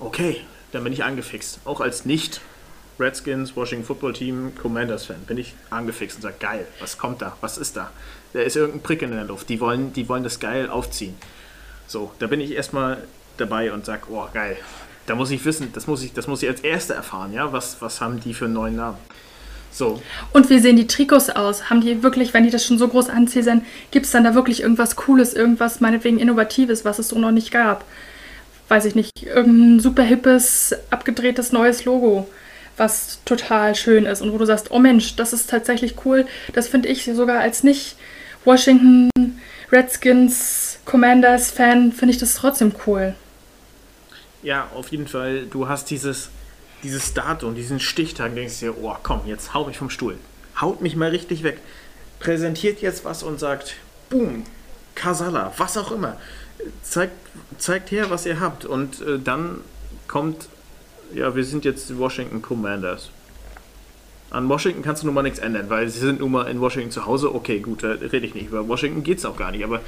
[0.00, 1.60] Okay, dann bin ich angefixt.
[1.64, 2.42] Auch als nicht
[2.98, 7.36] Redskins, Washington Football Team, Commanders Fan, bin ich angefixt und sage, geil, was kommt da,
[7.40, 7.90] was ist da?
[8.34, 11.14] Da ist irgendein Prick in der Luft, die wollen, die wollen das geil aufziehen.
[11.86, 13.02] So, da bin ich erstmal
[13.40, 14.56] dabei und sage, oh geil,
[15.06, 17.80] da muss ich wissen, das muss ich, das muss ich als Erster erfahren, ja, was,
[17.80, 18.98] was haben die für einen neuen Namen.
[19.72, 20.02] So.
[20.32, 21.70] Und wie sehen die Trikots aus?
[21.70, 24.62] Haben die wirklich, wenn die das schon so groß anziehen, gibt es dann da wirklich
[24.62, 27.84] irgendwas Cooles, irgendwas meinetwegen Innovatives, was es so noch nicht gab?
[28.68, 32.28] Weiß ich nicht, irgendein super hippes, abgedrehtes neues Logo,
[32.76, 36.26] was total schön ist und wo du sagst, oh Mensch, das ist tatsächlich cool.
[36.52, 37.96] Das finde ich sogar als nicht
[38.44, 39.10] Washington
[39.70, 43.14] Redskins Commanders Fan, finde ich das trotzdem cool.
[44.42, 45.46] Ja, auf jeden Fall.
[45.46, 46.30] Du hast dieses,
[46.82, 50.16] dieses Datum, diesen Stichtag, denkst dir, oh komm, jetzt hau mich vom Stuhl.
[50.60, 51.58] Haut mich mal richtig weg.
[52.18, 53.76] Präsentiert jetzt was und sagt,
[54.08, 54.44] boom,
[54.94, 56.16] Kasala, was auch immer.
[56.82, 57.14] Zeigt,
[57.58, 58.64] zeigt her, was ihr habt.
[58.64, 59.60] Und äh, dann
[60.08, 60.48] kommt,
[61.14, 63.10] ja, wir sind jetzt die Washington Commanders.
[64.30, 66.90] An Washington kannst du nun mal nichts ändern, weil sie sind nun mal in Washington
[66.90, 67.34] zu Hause.
[67.34, 68.48] Okay, gut, da rede ich nicht.
[68.48, 69.64] Über Washington geht es auch gar nicht.
[69.64, 69.80] Aber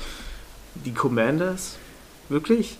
[0.74, 1.76] die Commanders,
[2.28, 2.78] wirklich?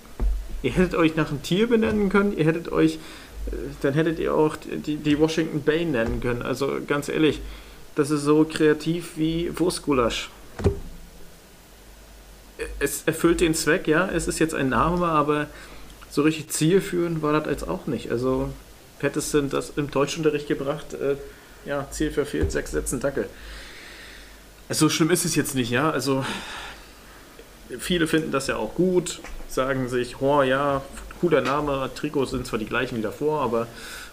[0.62, 4.34] Ihr hättet euch nach einem Tier benennen können, ihr hättet euch, äh, dann hättet ihr
[4.34, 6.42] auch die, die Washington Bay nennen können.
[6.42, 7.40] Also ganz ehrlich,
[7.94, 10.30] das ist so kreativ wie Wurstgulasch.
[12.78, 15.48] Es erfüllt den Zweck, ja, es ist jetzt ein Name, aber
[16.10, 18.10] so richtig zielführend war das jetzt auch nicht.
[18.10, 18.50] Also
[19.00, 21.16] Patterson das im Deutschunterricht gebracht, äh,
[21.64, 23.28] ja, Ziel verfehlt, sechs Sätzen Dackel.
[24.68, 25.90] Also so schlimm ist es jetzt nicht, ja.
[25.90, 26.24] Also
[27.78, 29.20] viele finden das ja auch gut,
[29.54, 30.82] sagen sich, oh ja,
[31.20, 33.66] cooler Name, Trikots sind zwar die gleichen wie davor, aber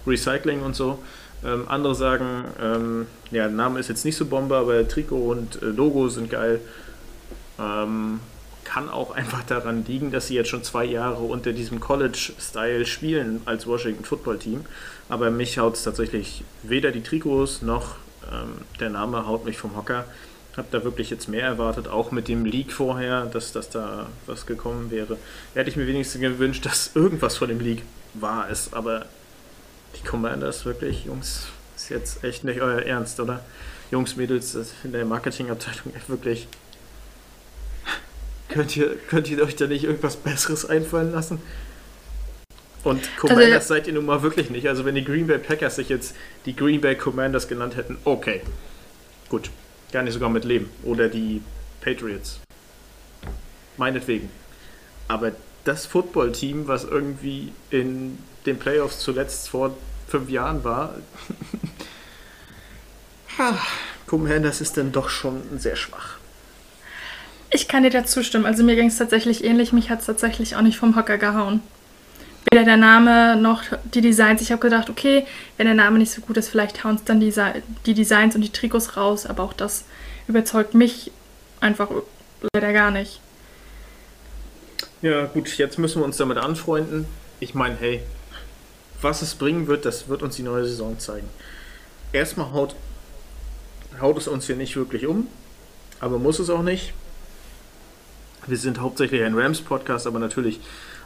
[0.06, 1.00] Recycling und so.
[1.44, 5.66] Ähm, andere sagen, ähm, ja, Name ist jetzt nicht so Bombe, aber Trikot und äh,
[5.66, 6.60] Logo sind geil.
[7.58, 8.20] Ähm,
[8.66, 13.42] kann auch einfach daran liegen, dass sie jetzt schon zwei Jahre unter diesem College-Style spielen
[13.46, 14.66] als Washington Football Team.
[15.08, 17.96] Aber mich haut es tatsächlich weder die Trikots noch
[18.32, 20.06] ähm, der Name haut mich vom Hocker.
[20.60, 24.46] Habe da wirklich jetzt mehr erwartet, auch mit dem Leak vorher, dass, dass da was
[24.46, 25.18] gekommen wäre.
[25.56, 27.82] Hätte ich mir wenigstens gewünscht, dass irgendwas von dem Leak
[28.14, 28.74] wahr ist.
[28.74, 29.06] Aber
[29.96, 33.44] die Commanders wirklich, Jungs, ist jetzt echt nicht euer Ernst, oder?
[33.90, 36.48] Jungs, Mädels, in der Marketingabteilung wirklich
[38.50, 41.40] Könnt ihr, könnt ihr euch da nicht irgendwas Besseres einfallen lassen?
[42.84, 44.68] Und Commanders also, seid ihr nun mal wirklich nicht.
[44.68, 48.42] Also wenn die Green Bay Packers sich jetzt die Green Bay Commanders genannt hätten, okay.
[49.30, 49.52] Gut.
[49.92, 50.70] Gar nicht sogar mit Leben.
[50.84, 51.42] Oder die
[51.82, 52.40] Patriots.
[53.78, 54.30] Meinetwegen.
[55.08, 55.32] Aber
[55.64, 59.76] das Football-Team, was irgendwie in den Playoffs zuletzt vor
[60.08, 60.96] fünf Jahren war,
[64.08, 66.18] Commanders ist dann doch schon sehr schwach.
[67.52, 68.46] Ich kann dir dazu stimmen.
[68.46, 69.74] Also mir ging es tatsächlich ähnlich.
[69.74, 71.62] Mich hat es tatsächlich auch nicht vom Hocker gehauen.
[72.52, 74.42] Weder der Name noch die Designs.
[74.42, 75.26] Ich habe gedacht, okay,
[75.58, 77.34] wenn der Name nicht so gut ist, vielleicht hauen es dann die,
[77.86, 79.26] die Designs und die Trikots raus.
[79.26, 79.86] Aber auch das
[80.28, 81.12] überzeugt mich
[81.60, 81.90] einfach
[82.54, 83.20] leider gar nicht.
[85.02, 87.06] Ja, gut, jetzt müssen wir uns damit anfreunden.
[87.40, 88.02] Ich meine, hey,
[89.02, 91.30] was es bringen wird, das wird uns die neue Saison zeigen.
[92.12, 92.76] Erstmal haut,
[94.02, 95.28] haut es uns hier nicht wirklich um,
[96.00, 96.94] aber muss es auch nicht.
[98.48, 100.60] Wir sind hauptsächlich ein Rams-Podcast, aber natürlich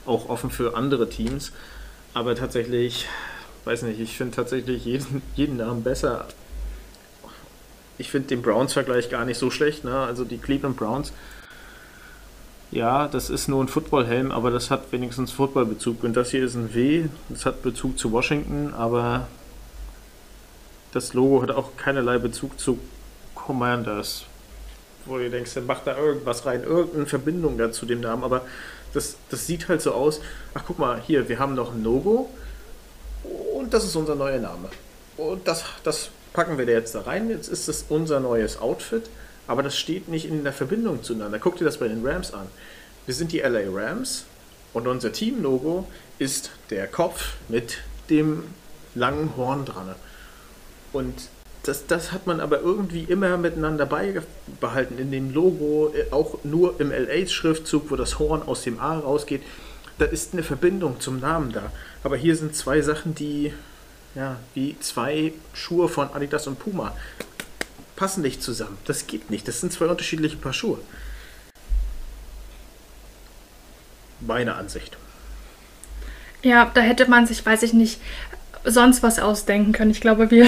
[0.05, 1.51] auch offen für andere Teams.
[2.13, 3.07] Aber tatsächlich,
[3.65, 6.27] weiß nicht, ich finde tatsächlich jeden, jeden Namen besser.
[7.97, 9.83] Ich finde den Browns-Vergleich gar nicht so schlecht.
[9.83, 9.95] Ne?
[9.95, 11.13] Also die Cleveland Browns,
[12.71, 16.03] ja, das ist nur ein Footballhelm, aber das hat wenigstens Footballbezug.
[16.03, 19.27] Und das hier ist ein W, das hat Bezug zu Washington, aber
[20.91, 22.79] das Logo hat auch keinerlei Bezug zu
[23.35, 24.25] Commanders
[25.05, 28.41] wo du denkst, dann macht da irgendwas rein, irgendeine Verbindung da zu dem Namen, aber
[28.93, 30.21] das, das sieht halt so aus,
[30.53, 32.29] ach guck mal, hier, wir haben noch ein Logo
[33.53, 34.69] und das ist unser neuer Name.
[35.17, 39.09] Und das, das packen wir da jetzt da rein, jetzt ist das unser neues Outfit,
[39.47, 41.39] aber das steht nicht in der Verbindung zueinander.
[41.39, 42.47] Guck dir das bei den Rams an.
[43.05, 44.25] Wir sind die LA Rams
[44.73, 45.87] und unser Team-Logo
[46.19, 47.79] ist der Kopf mit
[48.09, 48.43] dem
[48.95, 49.95] langen Horn dran.
[50.93, 51.13] Und
[51.63, 56.79] das, das hat man aber irgendwie immer miteinander beibehalten in dem Logo, äh, auch nur
[56.79, 59.41] im LA-Schriftzug, wo das Horn aus dem A rausgeht.
[59.97, 61.71] Da ist eine Verbindung zum Namen da.
[62.03, 63.53] Aber hier sind zwei Sachen, die,
[64.15, 66.95] ja, wie zwei Schuhe von Adidas und Puma
[67.95, 68.77] passen nicht zusammen.
[68.85, 69.47] Das geht nicht.
[69.47, 70.79] Das sind zwei unterschiedliche Paar Schuhe.
[74.19, 74.97] Meine Ansicht.
[76.41, 78.01] Ja, da hätte man sich, weiß ich nicht,
[78.65, 79.91] sonst was ausdenken können.
[79.91, 80.47] Ich glaube, wir,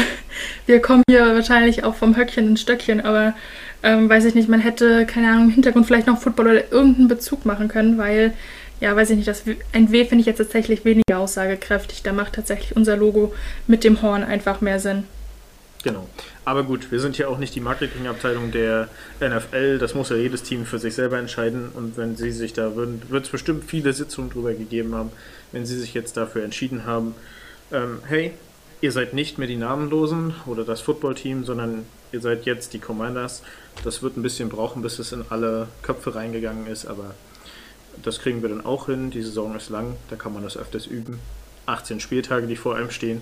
[0.66, 3.34] wir kommen hier wahrscheinlich auch vom Höckchen ins Stöckchen, aber
[3.84, 7.08] ähm, weiß ich nicht, man hätte, keine Ahnung, im Hintergrund vielleicht noch Football oder irgendeinen
[7.08, 8.34] Bezug machen können, weil,
[8.82, 12.02] ja, weiß ich nicht, das, ein W finde ich jetzt tatsächlich weniger aussagekräftig.
[12.04, 13.34] Da macht tatsächlich unser Logo
[13.68, 15.04] mit dem Horn einfach mehr Sinn.
[15.84, 16.10] Genau.
[16.46, 18.88] Aber gut, wir sind ja auch nicht die Marketingabteilung der
[19.20, 19.78] NFL.
[19.78, 21.70] Das muss ja jedes Team für sich selber entscheiden.
[21.72, 25.12] Und wenn sie sich da würden, wird es bestimmt viele Sitzungen drüber gegeben haben,
[25.52, 27.14] wenn sie sich jetzt dafür entschieden haben,
[27.76, 28.32] ähm, hey,
[28.82, 33.44] ihr seid nicht mehr die Namenlosen oder das Footballteam, sondern ihr seid jetzt die Commanders.
[33.84, 37.14] Das wird ein bisschen brauchen, bis es in alle Köpfe reingegangen ist, aber
[38.02, 39.12] das kriegen wir dann auch hin.
[39.12, 41.20] Die Saison ist lang, da kann man das öfters üben.
[41.66, 43.22] 18 Spieltage, die vor einem stehen.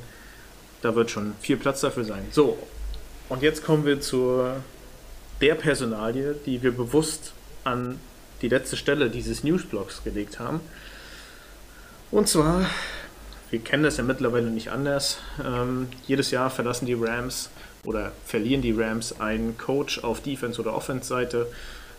[0.82, 2.26] Da wird schon viel Platz dafür sein.
[2.32, 2.58] So,
[3.30, 4.44] und jetzt kommen wir zu
[5.42, 8.00] der Personalie, die wir bewusst an
[8.42, 10.60] die letzte Stelle dieses Newsblocks gelegt haben.
[12.12, 12.66] Und zwar
[13.54, 15.20] wir kennen das ja mittlerweile nicht anders.
[15.46, 17.52] Ähm, jedes Jahr verlassen die Rams
[17.86, 21.46] oder verlieren die Rams einen Coach auf Defense- oder Offense-Seite,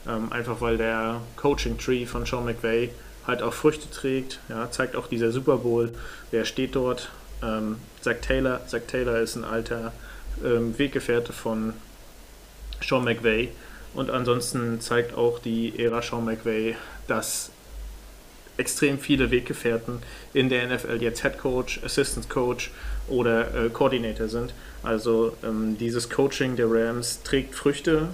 [0.09, 2.91] ähm, einfach weil der Coaching-Tree von Sean McVay
[3.25, 4.41] halt auch Früchte trägt.
[4.49, 5.93] Ja, zeigt auch dieser Super Bowl,
[6.33, 7.13] wer steht dort.
[7.41, 9.93] Ähm, Zach Taylor, Zach Taylor ist ein alter
[10.45, 11.75] ähm, Weggefährte von
[12.83, 13.51] Sean McVay
[13.95, 16.75] und ansonsten zeigt auch die Ära Sean McVay,
[17.07, 17.53] dass
[18.57, 19.99] extrem viele Weggefährten
[20.33, 22.71] in der NFL jetzt Head Coach, Assistant Coach
[23.09, 24.55] oder äh, Coordinator sind.
[24.83, 28.09] Also ähm, dieses Coaching der Rams trägt Früchte,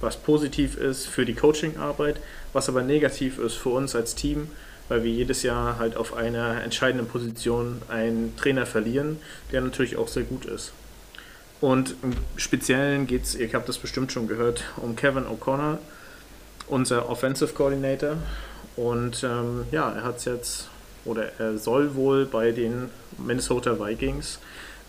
[0.00, 2.20] was positiv ist für die Coachingarbeit,
[2.52, 4.48] was aber negativ ist für uns als Team,
[4.88, 9.18] weil wir jedes Jahr halt auf einer entscheidenden Position einen Trainer verlieren,
[9.52, 10.72] der natürlich auch sehr gut ist.
[11.60, 15.78] Und im Speziellen geht es, ihr habt das bestimmt schon gehört, um Kevin O'Connor,
[16.66, 18.18] unser Offensive Coordinator.
[18.76, 20.68] Und ähm, ja, er hat es jetzt,
[21.04, 24.40] oder er soll wohl bei den Minnesota Vikings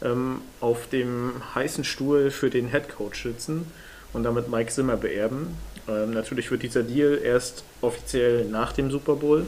[0.02, 3.68] ähm, auf dem heißen Stuhl für den Head Coach sitzen
[4.14, 5.56] und damit Mike Zimmer beerben.
[5.88, 9.46] Ähm, natürlich wird dieser Deal erst offiziell nach dem Super Bowl,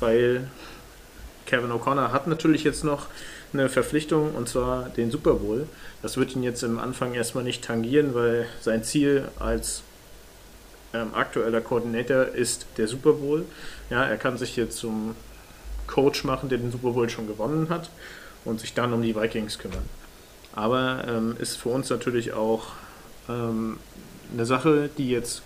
[0.00, 0.48] weil
[1.46, 3.06] Kevin O'Connor hat natürlich jetzt noch
[3.52, 5.66] eine Verpflichtung und zwar den Super Bowl.
[6.02, 9.82] Das wird ihn jetzt im Anfang erstmal nicht tangieren, weil sein Ziel als
[10.94, 13.44] ähm, aktueller Koordinator ist der Super Bowl.
[13.90, 15.14] Ja, er kann sich jetzt zum
[15.86, 17.90] Coach machen, der den Super Bowl schon gewonnen hat
[18.44, 19.84] und sich dann um die Vikings kümmern.
[20.54, 22.68] Aber ähm, ist für uns natürlich auch
[23.28, 23.78] ähm,
[24.32, 25.42] eine Sache, die jetzt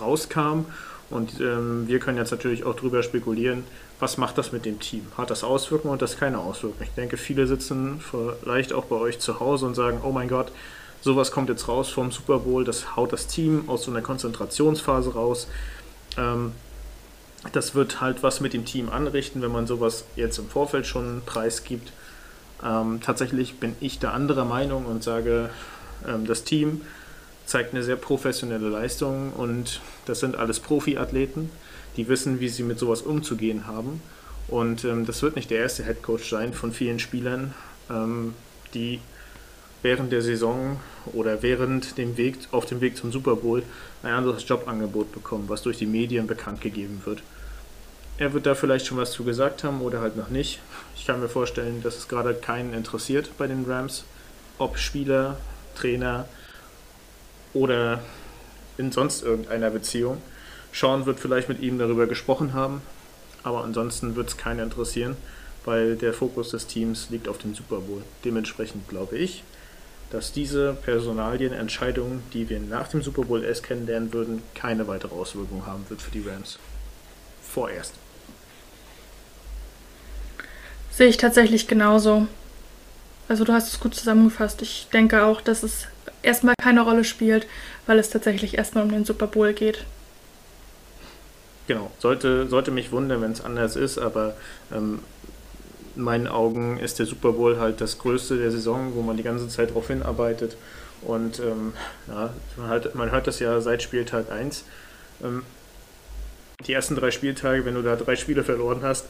[0.00, 0.66] rauskam
[1.10, 3.64] und ähm, wir können jetzt natürlich auch darüber spekulieren,
[3.98, 5.06] was macht das mit dem Team?
[5.16, 6.84] Hat das Auswirkungen und das keine Auswirkungen?
[6.84, 10.52] Ich denke, viele sitzen vielleicht auch bei euch zu Hause und sagen, oh mein Gott,
[11.00, 15.14] sowas kommt jetzt raus vom Super Bowl, das haut das Team aus so einer Konzentrationsphase
[15.14, 15.48] raus.
[16.16, 16.52] Ähm,
[17.52, 21.22] das wird halt was mit dem Team anrichten, wenn man sowas jetzt im Vorfeld schon
[21.24, 21.92] preisgibt.
[22.64, 25.50] Ähm, tatsächlich bin ich da anderer Meinung und sage,
[26.06, 26.82] ähm, das Team
[27.46, 31.50] zeigt eine sehr professionelle Leistung und das sind alles Profiathleten
[31.98, 34.00] die wissen, wie sie mit sowas umzugehen haben.
[34.46, 37.52] Und ähm, das wird nicht der erste Head Coach sein von vielen Spielern,
[37.90, 38.34] ähm,
[38.72, 39.00] die
[39.82, 43.62] während der Saison oder während dem Weg auf dem Weg zum Super Bowl
[44.02, 47.22] ein anderes Jobangebot bekommen, was durch die Medien bekannt gegeben wird.
[48.18, 50.58] Er wird da vielleicht schon was zu gesagt haben oder halt noch nicht.
[50.96, 54.04] Ich kann mir vorstellen, dass es gerade keinen interessiert bei den Rams,
[54.58, 55.36] ob Spieler,
[55.76, 56.28] Trainer
[57.54, 58.02] oder
[58.76, 60.20] in sonst irgendeiner Beziehung.
[60.72, 62.82] Sean wird vielleicht mit ihm darüber gesprochen haben,
[63.44, 65.16] aber ansonsten wird es keinen interessieren,
[65.64, 68.02] weil der Fokus des Teams liegt auf dem Super Bowl.
[68.24, 69.44] Dementsprechend glaube ich,
[70.10, 75.66] dass diese Personalienentscheidung, die wir nach dem Super Bowl erst kennenlernen würden, keine weitere Auswirkung
[75.66, 76.58] haben wird für die Rams.
[77.42, 77.94] Vorerst.
[80.90, 82.26] Sehe ich tatsächlich genauso.
[83.28, 84.62] Also du hast es gut zusammengefasst.
[84.62, 85.86] Ich denke auch, dass es
[86.22, 87.46] erstmal keine Rolle spielt,
[87.86, 89.84] weil es tatsächlich erstmal um den Super Bowl geht.
[91.66, 94.34] Genau, sollte, sollte mich wundern, wenn es anders ist, aber
[94.72, 95.00] ähm,
[95.98, 99.48] meinen Augen ist der Super Bowl halt das Größte der Saison, wo man die ganze
[99.48, 100.56] Zeit darauf hinarbeitet.
[101.02, 101.72] Und ähm,
[102.08, 104.64] ja, man, halt, man, hört das ja seit Spieltag 1.
[105.22, 105.42] Ähm,
[106.66, 109.06] die ersten drei Spieltage, wenn du da drei Spiele verloren hast,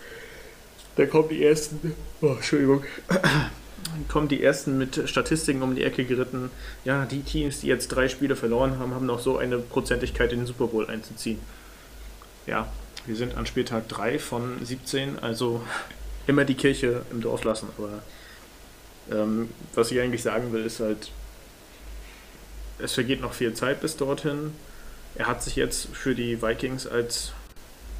[0.96, 2.84] dann kommen die ersten, oh, Entschuldigung,
[4.08, 6.50] kommen die ersten mit Statistiken um die Ecke geritten.
[6.84, 10.40] Ja, die Teams, die jetzt drei Spiele verloren haben, haben noch so eine Prozentigkeit in
[10.40, 11.38] den Super Bowl einzuziehen
[12.48, 12.66] ja,
[13.06, 15.60] wir sind an Spieltag 3 von 17, also
[16.28, 17.68] immer die Kirche im Dorf lassen.
[17.76, 18.02] Aber
[19.10, 21.10] ähm, was ich eigentlich sagen will, ist halt,
[22.78, 24.52] es vergeht noch viel Zeit bis dorthin.
[25.16, 27.32] Er hat sich jetzt für die Vikings als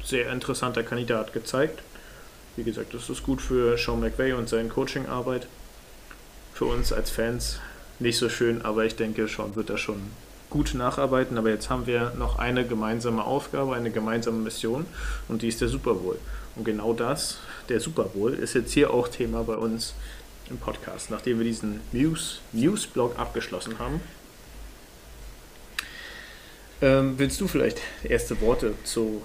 [0.03, 1.81] sehr interessanter Kandidat gezeigt.
[2.55, 5.47] Wie gesagt, das ist gut für Sean McVay und seine Coachingarbeit.
[6.53, 7.59] Für uns als Fans
[7.99, 9.99] nicht so schön, aber ich denke, Sean wird da schon
[10.49, 14.85] gut nacharbeiten, aber jetzt haben wir noch eine gemeinsame Aufgabe, eine gemeinsame Mission
[15.27, 16.17] und die ist der Super Bowl.
[16.55, 17.37] Und genau das,
[17.69, 19.93] der Super Bowl, ist jetzt hier auch Thema bei uns
[20.49, 24.01] im Podcast, nachdem wir diesen News, News-Blog abgeschlossen haben.
[26.81, 29.21] Ähm, willst du vielleicht erste Worte zu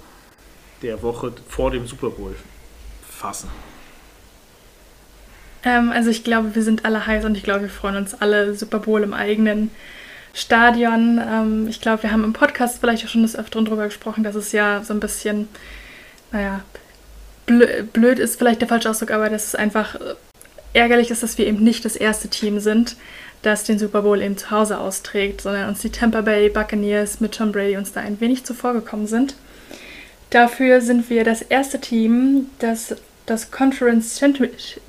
[0.82, 2.34] der Woche vor dem Super Bowl
[3.08, 3.48] fassen?
[5.64, 8.54] Ähm, also ich glaube, wir sind alle heiß und ich glaube, wir freuen uns alle
[8.54, 9.70] Super Bowl im eigenen
[10.34, 11.20] Stadion.
[11.24, 14.34] Ähm, ich glaube, wir haben im Podcast vielleicht auch schon des Öfteren darüber gesprochen, dass
[14.34, 15.48] es ja so ein bisschen,
[16.32, 16.60] naja,
[17.46, 20.14] blöd ist vielleicht der falsche Ausdruck, aber dass es einfach äh,
[20.72, 22.96] ärgerlich ist, dass wir eben nicht das erste Team sind,
[23.42, 27.32] das den Super Bowl eben zu Hause austrägt, sondern uns die Tampa Bay Buccaneers mit
[27.32, 29.34] Tom Brady uns da ein wenig zuvorgekommen sind.
[30.30, 34.82] Dafür sind wir das erste Team, das das Conference Championship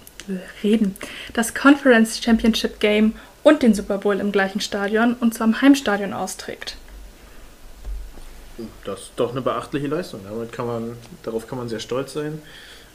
[0.63, 0.95] reden,
[1.33, 6.13] das Conference Championship Game und den Super Bowl im gleichen Stadion und zwar im Heimstadion
[6.13, 6.77] austrägt.
[8.83, 10.21] Das ist doch eine beachtliche Leistung.
[10.23, 12.41] Damit kann man, darauf kann man sehr stolz sein.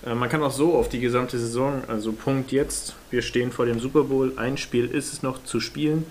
[0.04, 3.66] Äh, man kann auch so auf die gesamte Saison, also Punkt jetzt, wir stehen vor
[3.66, 6.06] dem Super Bowl, ein Spiel ist es noch zu spielen,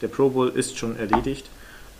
[0.00, 1.46] der Pro Bowl ist schon erledigt.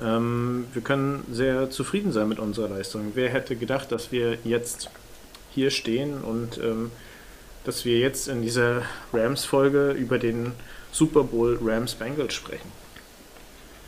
[0.00, 3.12] Ähm, wir können sehr zufrieden sein mit unserer Leistung.
[3.14, 4.90] Wer hätte gedacht, dass wir jetzt
[5.54, 6.90] hier stehen und ähm,
[7.64, 8.82] dass wir jetzt in dieser
[9.12, 10.52] Rams-Folge über den
[10.90, 12.70] Super Bowl Rams Bengals sprechen.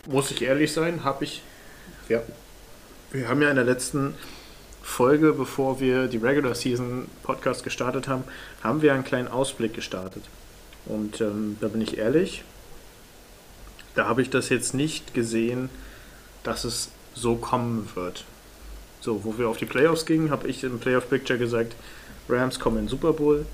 [0.07, 1.43] Muss ich ehrlich sein, habe ich.
[2.09, 2.23] Ja.
[3.15, 4.15] Wir haben ja in der letzten
[4.83, 8.25] Folge, bevor wir die Regular Season Podcast gestartet haben,
[8.61, 10.25] haben wir einen kleinen Ausblick gestartet.
[10.85, 12.43] Und ähm, da bin ich ehrlich,
[13.95, 15.71] da habe ich das jetzt nicht gesehen,
[16.43, 18.25] dass es so kommen wird.
[19.01, 21.77] So, wo wir auf die Playoffs gingen, habe ich im Playoff Picture gesagt,
[22.29, 23.47] Rams kommen in Super Bowl.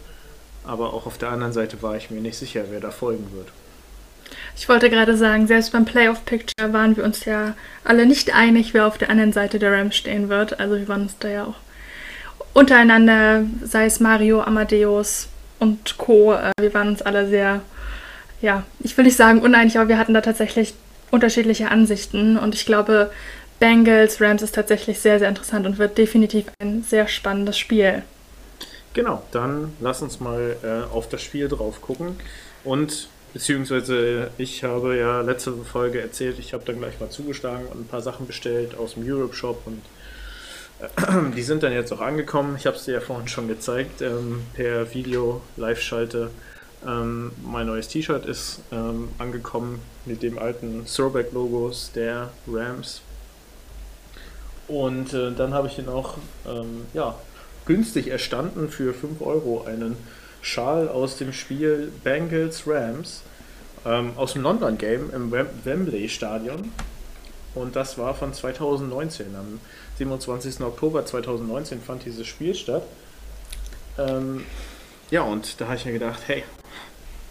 [0.65, 3.49] Aber auch auf der anderen Seite war ich mir nicht sicher, wer da folgen wird.
[4.57, 8.75] Ich wollte gerade sagen, selbst beim Playoff Picture waren wir uns ja alle nicht einig,
[8.75, 10.61] wer auf der anderen Seite der Rams stehen wird.
[10.61, 11.57] Also wir waren uns da ja auch
[12.53, 15.29] untereinander, sei es Mario, Amadeus
[15.59, 16.35] und Co.
[16.35, 17.63] Äh, wir waren uns alle sehr,
[18.43, 20.75] ja, ich will nicht sagen uneinig, aber wir hatten da tatsächlich
[21.11, 22.37] unterschiedliche Ansichten.
[22.37, 23.11] Und ich glaube,
[23.59, 28.03] Bengals, Rams ist tatsächlich sehr, sehr interessant und wird definitiv ein sehr spannendes Spiel.
[28.95, 32.19] Genau, dann lass uns mal äh, auf das Spiel drauf gucken.
[32.65, 37.81] Und beziehungsweise ich habe ja letzte Folge erzählt, ich habe dann gleich mal zugeschlagen und
[37.81, 39.83] ein paar Sachen bestellt aus dem Europe Shop und
[40.81, 42.57] äh, die sind dann jetzt auch angekommen.
[42.59, 46.31] Ich habe es dir ja vorhin schon gezeigt ähm, per Video Live-Schalte.
[46.87, 53.03] Ähm, mein neues T-Shirt ist ähm, angekommen mit dem alten Throwback-Logos der Rams.
[54.67, 56.17] Und äh, dann habe ich ihn auch
[56.47, 57.17] ähm, ja,
[57.67, 59.97] günstig erstanden für 5 Euro einen
[60.43, 63.23] Schal aus dem Spiel Bengals Rams
[63.85, 66.73] ähm, aus dem London Game im Wembley Stadion.
[67.55, 69.35] Und das war von 2019.
[69.35, 69.61] Am
[69.99, 70.61] 27.
[70.61, 72.83] Oktober 2019 fand dieses Spiel statt.
[73.99, 74.45] Ähm,
[75.11, 76.45] ja, und da habe ich mir gedacht, hey,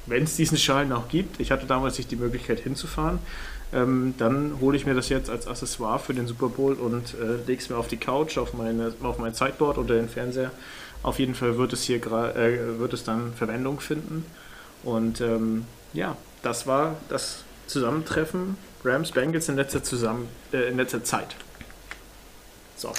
[0.05, 3.19] wenn es diesen Schal noch gibt, ich hatte damals nicht die Möglichkeit hinzufahren,
[3.71, 7.35] ähm, dann hole ich mir das jetzt als Accessoire für den Super Bowl und äh,
[7.45, 10.51] lege es mir auf die Couch, auf, meine, auf mein Sideboard oder den Fernseher.
[11.01, 14.25] Auf jeden Fall wird es hier äh, wird es dann Verwendung finden.
[14.83, 21.03] Und ähm, ja, das war das Zusammentreffen Rams Bengals in letzter, zusammen, äh, in letzter
[21.03, 21.35] Zeit.
[22.75, 22.91] So.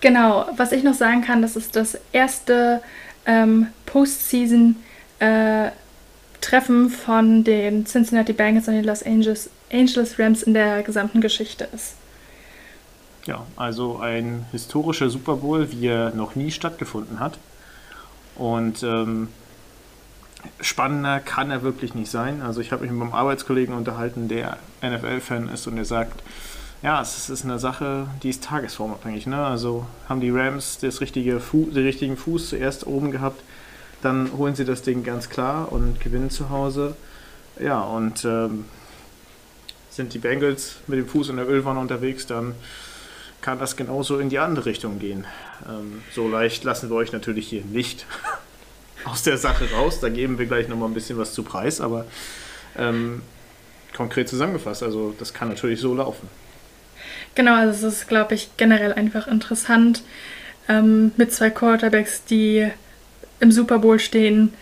[0.00, 2.82] Genau, was ich noch sagen kann, das ist das erste
[3.24, 4.76] ähm, Postseason
[5.20, 5.70] äh,
[6.90, 11.94] von den Cincinnati Bengals und den Los Angeles, Angeles Rams in der gesamten Geschichte ist.
[13.24, 17.38] Ja, also ein historischer Super Bowl, wie er noch nie stattgefunden hat.
[18.34, 19.28] Und ähm,
[20.60, 22.42] spannender kann er wirklich nicht sein.
[22.42, 26.22] Also ich habe mich mit meinem Arbeitskollegen unterhalten, der NFL-Fan ist und der sagt,
[26.82, 29.26] ja, es ist eine Sache, die ist tagesformabhängig.
[29.26, 29.44] Ne?
[29.44, 33.40] Also haben die Rams das richtige Fu den richtigen Fuß zuerst oben gehabt,
[34.02, 36.96] dann holen sie das Ding ganz klar und gewinnen zu Hause.
[37.60, 38.64] Ja, und ähm,
[39.90, 42.54] sind die Bengals mit dem Fuß in der Ölwanne unterwegs, dann
[43.42, 45.26] kann das genauso in die andere Richtung gehen.
[45.68, 48.06] Ähm, so leicht lassen wir euch natürlich hier nicht
[49.04, 50.00] aus der Sache raus.
[50.00, 52.06] Da geben wir gleich nochmal ein bisschen was zu Preis, aber
[52.78, 53.20] ähm,
[53.94, 56.28] konkret zusammengefasst, also das kann natürlich so laufen.
[57.34, 60.02] Genau, also es ist, glaube ich, generell einfach interessant
[60.68, 62.70] ähm, mit zwei Quarterbacks, die
[63.40, 64.52] im Super Bowl stehen,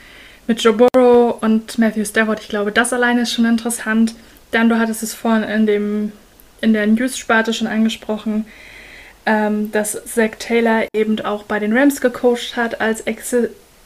[0.47, 2.41] mit Joe Burrow und Matthew Stafford.
[2.41, 4.15] Ich glaube, das alleine ist schon interessant.
[4.51, 6.13] Dann, du hattest es vorhin in, dem,
[6.61, 8.47] in der News-Sparte schon angesprochen,
[9.27, 13.35] ähm, dass Zach Taylor eben auch bei den Rams gecoacht hat als, Ex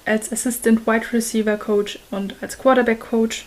[0.05, 3.47] als Assistant Wide Receiver Coach und als Quarterback Coach.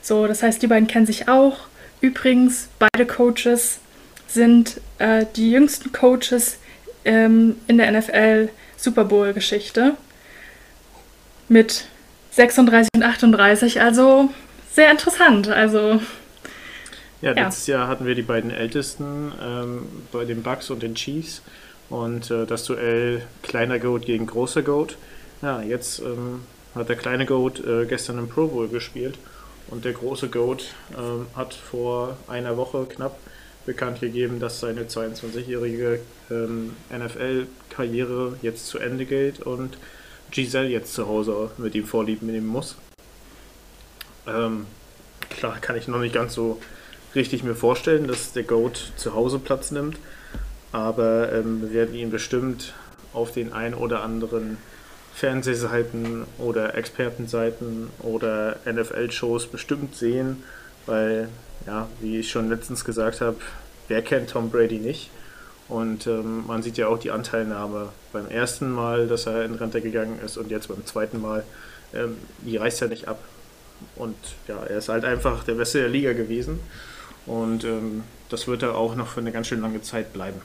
[0.00, 1.66] So, das heißt, die beiden kennen sich auch.
[2.00, 3.80] Übrigens, beide Coaches
[4.28, 6.58] sind äh, die jüngsten Coaches
[7.04, 9.96] ähm, in der NFL Super Bowl Geschichte
[11.48, 11.86] mit
[12.30, 14.28] 36 und 38, also
[14.72, 15.48] sehr interessant.
[15.48, 16.00] Also
[17.20, 17.78] ja, letztes ja.
[17.78, 21.42] Jahr hatten wir die beiden Ältesten ähm, bei den Bucks und den Chiefs
[21.90, 24.96] und äh, das Duell kleiner Goat gegen großer Goat.
[25.42, 26.42] Ja, jetzt ähm,
[26.74, 29.18] hat der kleine Goat äh, gestern im Pro Bowl gespielt
[29.68, 33.18] und der große Goat ähm, hat vor einer Woche knapp
[33.66, 36.00] bekannt gegeben, dass seine 22-jährige
[36.30, 39.76] ähm, NFL-Karriere jetzt zu Ende geht und
[40.30, 42.76] Giselle jetzt zu Hause mit ihm Vorlieb nehmen muss.
[44.26, 44.66] Ähm,
[45.30, 46.60] klar kann ich noch nicht ganz so
[47.14, 49.96] richtig mir vorstellen, dass der Goat zu Hause Platz nimmt,
[50.72, 52.74] aber ähm, wir werden ihn bestimmt
[53.12, 54.58] auf den ein oder anderen
[55.14, 60.44] Fernsehseiten oder Expertenseiten oder NFL-Shows bestimmt sehen,
[60.86, 61.28] weil,
[61.66, 63.36] ja, wie ich schon letztens gesagt habe,
[63.88, 65.10] wer kennt Tom Brady nicht?
[65.68, 69.82] Und ähm, man sieht ja auch die Anteilnahme beim ersten Mal, dass er in Rente
[69.82, 71.44] gegangen ist und jetzt beim zweiten Mal.
[71.92, 73.18] Ähm, die reißt ja nicht ab.
[73.96, 76.60] Und ja, er ist halt einfach der Beste der Liga gewesen.
[77.26, 80.40] Und ähm, das wird er auch noch für eine ganz schön lange Zeit bleiben.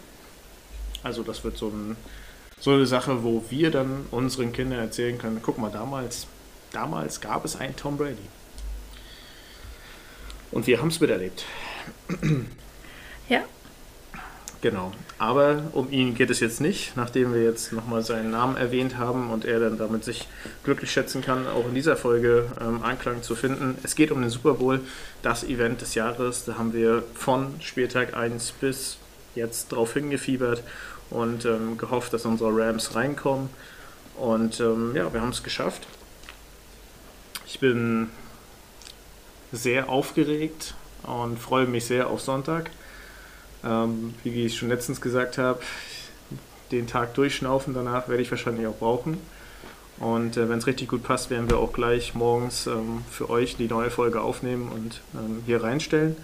[1.03, 1.97] Also das wird so ein,
[2.59, 6.27] so eine Sache, wo wir dann unseren Kindern erzählen können, guck mal, damals,
[6.71, 8.17] damals gab es einen Tom Brady.
[10.51, 11.45] Und wir haben es miterlebt.
[13.29, 13.43] Ja.
[14.63, 14.93] Genau.
[15.17, 19.29] Aber um ihn geht es jetzt nicht, nachdem wir jetzt nochmal seinen Namen erwähnt haben
[19.29, 20.25] und er dann damit sich
[20.63, 23.77] glücklich schätzen kann, auch in dieser Folge ähm, Anklang zu finden.
[23.83, 24.79] Es geht um den Super Bowl,
[25.21, 26.45] das Event des Jahres.
[26.45, 28.99] Da haben wir von Spieltag 1 bis
[29.35, 30.63] jetzt drauf hingefiebert
[31.09, 33.49] und ähm, gehofft, dass unsere Rams reinkommen.
[34.15, 35.85] Und ähm, ja, wir haben es geschafft.
[37.47, 38.09] Ich bin
[39.51, 42.71] sehr aufgeregt und freue mich sehr auf Sonntag.
[43.65, 45.59] Ähm, wie ich schon letztens gesagt habe,
[46.71, 49.19] den Tag durchschnaufen danach werde ich wahrscheinlich auch brauchen.
[49.99, 53.55] Und äh, wenn es richtig gut passt, werden wir auch gleich morgens ähm, für euch
[53.55, 56.17] die neue Folge aufnehmen und ähm, hier reinstellen.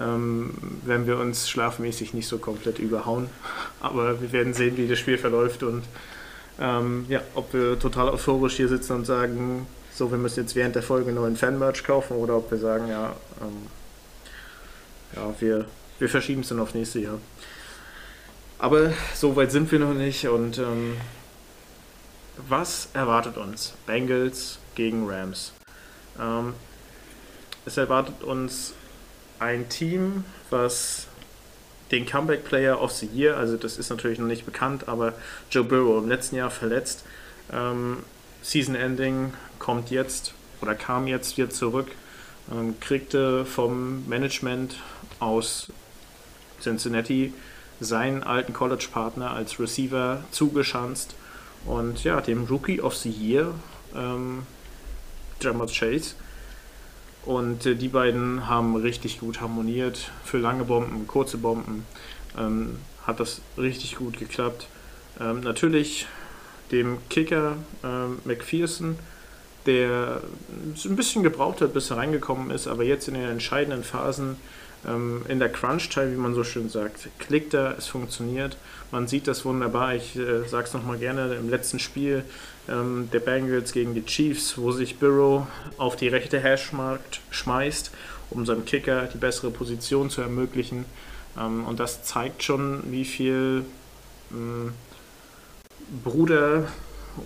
[0.00, 0.54] Ähm,
[0.84, 3.28] wenn wir uns schlafmäßig nicht so komplett überhauen.
[3.80, 5.84] Aber wir werden sehen, wie das Spiel verläuft und
[6.58, 10.74] ähm, ja, ob wir total euphorisch hier sitzen und sagen, so, wir müssen jetzt während
[10.74, 13.66] der Folge neuen Fan-Merch kaufen oder ob wir sagen, ja, ähm,
[15.14, 15.66] ja, wir
[15.98, 17.18] wir verschieben es dann auf nächstes Jahr.
[18.58, 20.96] Aber so weit sind wir noch nicht und ähm,
[22.48, 23.74] was erwartet uns?
[23.86, 25.52] Bengals gegen Rams.
[26.18, 26.54] Ähm,
[27.64, 28.74] es erwartet uns
[29.38, 31.06] ein Team, was
[31.90, 35.14] den Comeback Player of the Year, also das ist natürlich noch nicht bekannt, aber
[35.50, 37.04] Joe Burrow im letzten Jahr verletzt.
[37.52, 37.98] Ähm,
[38.42, 41.88] Season Ending kommt jetzt oder kam jetzt wieder zurück,
[42.50, 44.76] ähm, kriegte vom Management
[45.20, 45.68] aus
[46.60, 47.32] Cincinnati
[47.80, 51.14] seinen alten College-Partner als Receiver zugeschanzt
[51.66, 53.54] und ja, dem Rookie of the Year,
[53.94, 54.42] ähm,
[55.40, 56.14] Jamar Chase.
[57.24, 60.10] Und äh, die beiden haben richtig gut harmoniert.
[60.24, 61.84] Für lange Bomben, kurze Bomben
[62.38, 64.68] ähm, hat das richtig gut geklappt.
[65.20, 66.06] Ähm, natürlich
[66.70, 68.98] dem Kicker ähm, McPherson,
[69.66, 70.22] der
[70.84, 74.36] ein bisschen gebraucht hat, bis er reingekommen ist, aber jetzt in den entscheidenden Phasen
[74.86, 78.56] ähm, in der Crunch-Time, wie man so schön sagt, klickt er, es funktioniert.
[78.92, 79.94] Man sieht das wunderbar.
[79.94, 82.24] Ich äh, sage es nochmal gerne im letzten Spiel
[82.68, 85.46] ähm, der Bengals gegen die Chiefs, wo sich Burrow
[85.78, 87.90] auf die rechte Hashmarkt schmeißt,
[88.30, 90.84] um seinem Kicker die bessere Position zu ermöglichen.
[91.38, 93.64] Ähm, und das zeigt schon, wie viel
[94.30, 94.72] ähm,
[96.04, 96.68] Bruder-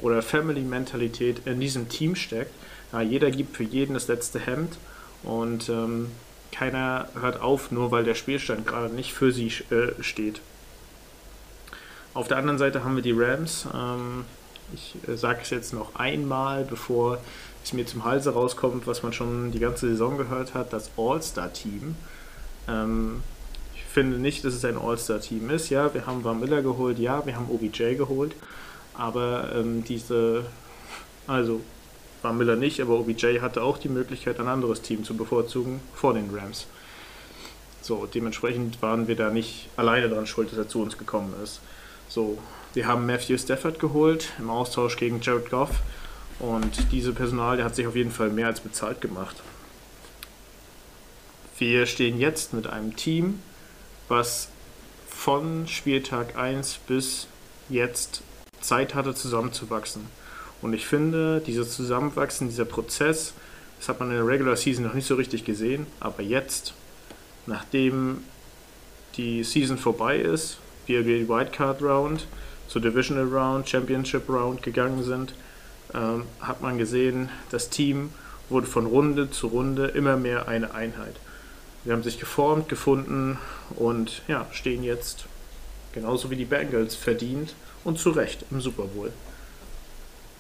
[0.03, 2.53] oder Family-Mentalität in diesem Team steckt.
[2.93, 4.79] Ja, jeder gibt für jeden das letzte Hemd
[5.23, 6.09] und ähm,
[6.53, 10.41] keiner hört auf, nur weil der Spielstand gerade nicht für sie äh, steht.
[12.13, 13.67] Auf der anderen Seite haben wir die Rams.
[13.73, 14.25] Ähm,
[14.73, 17.19] ich äh, sage es jetzt noch einmal, bevor
[17.65, 21.95] es mir zum Halse rauskommt, was man schon die ganze Saison gehört hat, das All-Star-Team.
[22.69, 23.23] Ähm,
[23.75, 25.71] ich finde nicht, dass es ein All-Star-Team ist.
[25.71, 28.35] Ja, wir haben Van Miller geholt, ja, wir haben OBJ geholt,
[28.95, 30.45] aber ähm, diese,
[31.27, 31.61] also
[32.23, 36.15] war Miller nicht, aber OBJ hatte auch die Möglichkeit, ein anderes Team zu bevorzugen vor
[36.15, 36.67] den Rams.
[37.83, 41.61] So, dementsprechend waren wir da nicht alleine dran schuld, dass er zu uns gekommen ist.
[42.09, 42.39] So,
[42.75, 45.71] wir haben Matthew Stafford geholt im Austausch gegen Jared Goff
[46.39, 49.37] und diese Personal, der hat sich auf jeden Fall mehr als bezahlt gemacht.
[51.59, 53.41] Wir stehen jetzt mit einem Team,
[54.09, 54.49] was
[55.09, 57.27] von Spieltag 1 bis
[57.69, 58.23] jetzt
[58.61, 60.07] Zeit hatte zusammenzuwachsen.
[60.63, 63.35] Und ich finde, dieses Zusammenwachsen, dieser Prozess,
[63.79, 66.75] das hat man in der Regular Season noch nicht so richtig gesehen, aber jetzt,
[67.47, 68.23] nachdem
[69.17, 72.27] die Season vorbei ist, wir die Wildcard Round
[72.69, 75.35] zur Divisional Round, Championship Round gegangen sind,
[75.95, 78.11] ähm, hat man gesehen, das Team
[78.49, 81.17] wurde von Runde zu Runde immer mehr eine Einheit.
[81.85, 83.39] Wir haben sich geformt, gefunden
[83.77, 85.25] und ja, stehen jetzt
[85.93, 87.55] genauso wie die Bengals verdient
[87.85, 89.11] und zu Recht im Super Bowl.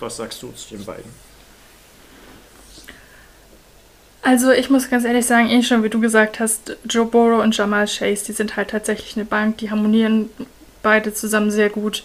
[0.00, 1.10] Was sagst du zu den beiden?
[4.22, 7.56] Also ich muss ganz ehrlich sagen, eh schon, wie du gesagt hast, Joe Burrow und
[7.56, 10.28] Jamal Chase, die sind halt tatsächlich eine Bank, die harmonieren
[10.82, 12.04] beide zusammen sehr gut.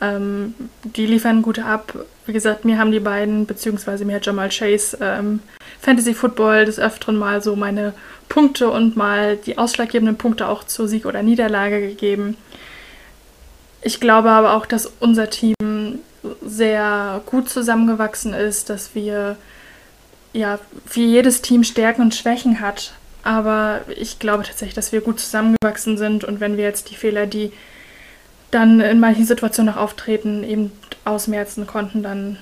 [0.00, 1.92] Ähm, die liefern gut ab.
[2.24, 5.40] Wie gesagt, mir haben die beiden, beziehungsweise mir hat Jamal Chase ähm,
[5.80, 7.92] Fantasy Football des Öfteren mal so meine
[8.30, 12.38] Punkte und mal die ausschlaggebenden Punkte auch zur Sieg oder Niederlage gegeben.
[13.82, 15.54] Ich glaube aber auch, dass unser Team
[16.44, 19.36] sehr gut zusammengewachsen ist, dass wir
[20.32, 20.58] ja
[20.92, 22.92] wie jedes Team Stärken und Schwächen hat.
[23.22, 27.26] Aber ich glaube tatsächlich, dass wir gut zusammengewachsen sind und wenn wir jetzt die Fehler,
[27.26, 27.52] die
[28.50, 30.72] dann in manchen Situationen noch auftreten, eben
[31.04, 32.38] ausmerzen konnten, dann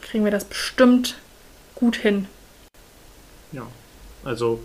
[0.00, 1.16] kriegen wir das bestimmt
[1.74, 2.26] gut hin.
[3.52, 3.66] Ja,
[4.24, 4.60] also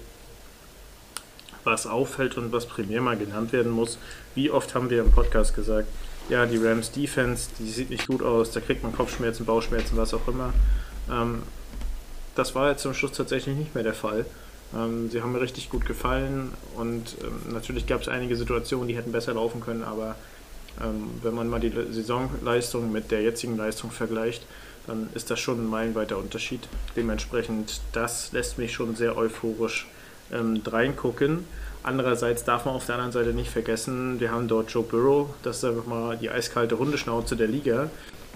[1.63, 3.97] was auffällt und was primär mal genannt werden muss,
[4.35, 5.87] wie oft haben wir im Podcast gesagt,
[6.29, 10.13] ja, die Rams Defense, die sieht nicht gut aus, da kriegt man Kopfschmerzen, Bauchschmerzen, was
[10.13, 10.53] auch immer.
[11.09, 11.43] Ähm,
[12.35, 14.25] das war jetzt zum Schluss tatsächlich nicht mehr der Fall.
[14.75, 18.97] Ähm, sie haben mir richtig gut gefallen und ähm, natürlich gab es einige Situationen, die
[18.97, 20.15] hätten besser laufen können, aber
[20.83, 24.45] ähm, wenn man mal die Saisonleistung mit der jetzigen Leistung vergleicht,
[24.87, 26.67] dann ist das schon ein meilenweiter Unterschied.
[26.95, 29.87] Dementsprechend, das lässt mich schon sehr euphorisch
[30.31, 31.45] ähm, reingucken.
[31.85, 35.57] Andererseits darf man auf der anderen Seite nicht vergessen, wir haben dort Joe Burrow, das
[35.57, 37.91] ist einfach mal die eiskalte Hundeschnauze der Liga,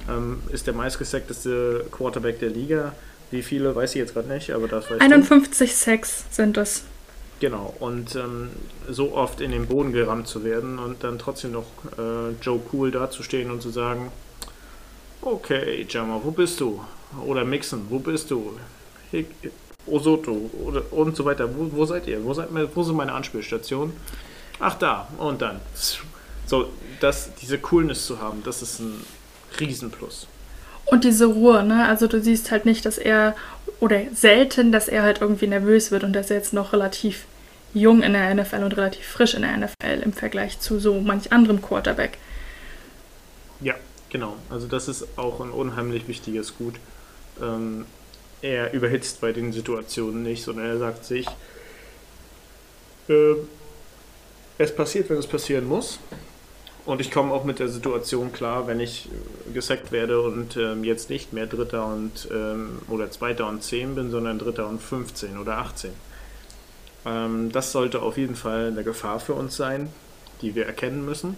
[0.07, 2.93] ähm, ist der meistgesackteste Quarterback der Liga.
[3.31, 6.83] Wie viele, weiß ich jetzt gerade nicht, aber das weiß 51 Sacks sind das.
[7.39, 8.49] Genau, und ähm,
[8.87, 11.65] so oft in den Boden gerammt zu werden und dann trotzdem noch
[11.97, 14.11] äh, Joe Cool dazustehen und zu sagen,
[15.23, 16.83] okay, Jammer, wo bist du?
[17.25, 18.59] Oder Mixon, wo bist du?
[19.09, 19.27] Hick,
[19.85, 21.49] Osoto oder, und so weiter.
[21.55, 22.23] Wo, wo seid ihr?
[22.23, 23.93] Wo, seid, wo sind meine Anspielstationen?
[24.59, 25.07] Ach, da.
[25.17, 25.59] Und dann.
[26.45, 26.69] So,
[26.99, 29.05] das, diese Coolness zu haben, das ist ein
[29.59, 30.27] Riesenplus.
[30.85, 31.87] Und diese Ruhe, ne?
[31.87, 33.35] Also du siehst halt nicht, dass er,
[33.79, 37.25] oder selten, dass er halt irgendwie nervös wird und dass er jetzt noch relativ
[37.73, 41.31] jung in der NFL und relativ frisch in der NFL im Vergleich zu so manch
[41.31, 42.17] anderem Quarterback.
[43.61, 43.75] Ja,
[44.09, 44.35] genau.
[44.49, 46.75] Also das ist auch ein unheimlich wichtiges Gut.
[47.41, 47.85] Ähm,
[48.41, 51.27] er überhitzt bei den Situationen nicht, sondern er sagt sich,
[53.07, 53.35] äh,
[54.57, 55.99] es passiert, wenn es passieren muss.
[56.85, 59.09] Und ich komme auch mit der Situation klar, wenn ich
[59.53, 64.11] gesackt werde und ähm, jetzt nicht mehr Dritter und ähm, oder Zweiter und 10 bin,
[64.11, 65.91] sondern Dritter und 15 oder 18.
[67.05, 69.89] Ähm, das sollte auf jeden Fall eine Gefahr für uns sein,
[70.41, 71.37] die wir erkennen müssen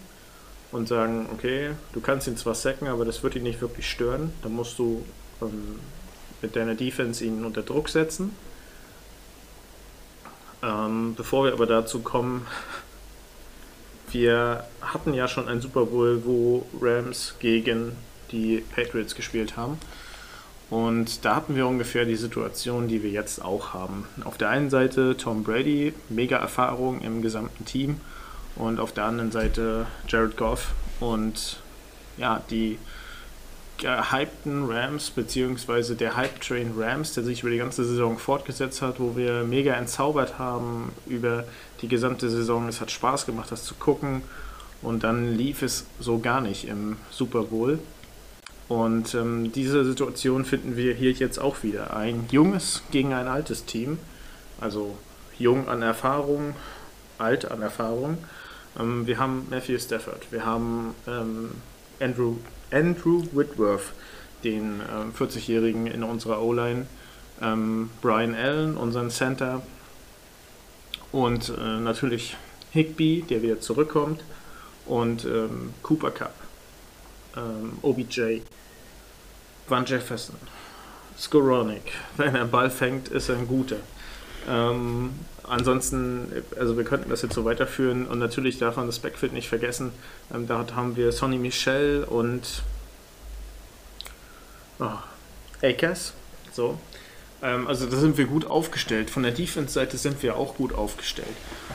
[0.72, 4.32] und sagen, okay, du kannst ihn zwar sacken, aber das wird ihn nicht wirklich stören.
[4.43, 5.04] Da musst du
[5.41, 5.80] ähm,
[6.42, 8.36] mit deiner Defense ihn unter Druck setzen.
[10.64, 12.46] Ähm, bevor wir aber dazu kommen,
[14.12, 17.96] wir hatten ja schon ein Super Bowl, wo Rams gegen
[18.32, 19.78] die Patriots gespielt haben.
[20.70, 24.08] Und da hatten wir ungefähr die Situation, die wir jetzt auch haben.
[24.24, 28.00] Auf der einen Seite Tom Brady, mega Erfahrung im gesamten Team.
[28.56, 31.58] Und auf der anderen Seite Jared Goff und
[32.18, 32.78] ja, die
[33.82, 39.18] gehypten Rams, beziehungsweise der Hype-Train Rams, der sich über die ganze Saison fortgesetzt hat, wo
[39.18, 41.44] wir mega entzaubert haben über
[41.82, 42.68] die gesamte Saison.
[42.68, 44.22] Es hat Spaß gemacht, das zu gucken.
[44.82, 47.80] Und dann lief es so gar nicht im Super Bowl.
[48.68, 51.96] Und ähm, diese Situation finden wir hier jetzt auch wieder.
[51.96, 53.98] Ein junges gegen ein altes Team.
[54.60, 54.96] Also
[55.38, 56.56] jung an Erfahrung,
[57.18, 58.18] alt an Erfahrung.
[58.80, 61.52] Ähm, wir haben Matthew Stafford, wir haben ähm,
[62.00, 62.38] Andrew
[62.72, 63.94] Andrew Whitworth,
[64.44, 66.88] den ähm, 40-Jährigen in unserer O-Line,
[67.42, 69.62] ähm, Brian Allen, unseren Center
[71.12, 72.38] und äh, natürlich
[72.72, 74.24] Higby, der wieder zurückkommt
[74.86, 76.34] und ähm, Cooper Cup,
[77.36, 78.42] ähm, OBJ,
[79.68, 80.36] Van Jefferson,
[81.18, 81.92] Skoronik.
[82.18, 83.78] Wenn er einen Ball fängt, ist er ein guter.
[84.50, 85.12] Ähm,
[85.52, 89.49] ansonsten, also wir könnten das jetzt so weiterführen und natürlich darf man das Backfield nicht
[89.49, 89.91] vergessen.
[90.34, 92.64] Ähm, dort haben wir Sonny Michel und
[94.80, 94.97] oh,
[95.62, 96.14] Akers.
[96.54, 96.80] So.
[97.43, 99.10] Ähm, also da sind wir gut aufgestellt.
[99.10, 101.28] Von der Defense-Seite sind wir auch gut aufgestellt.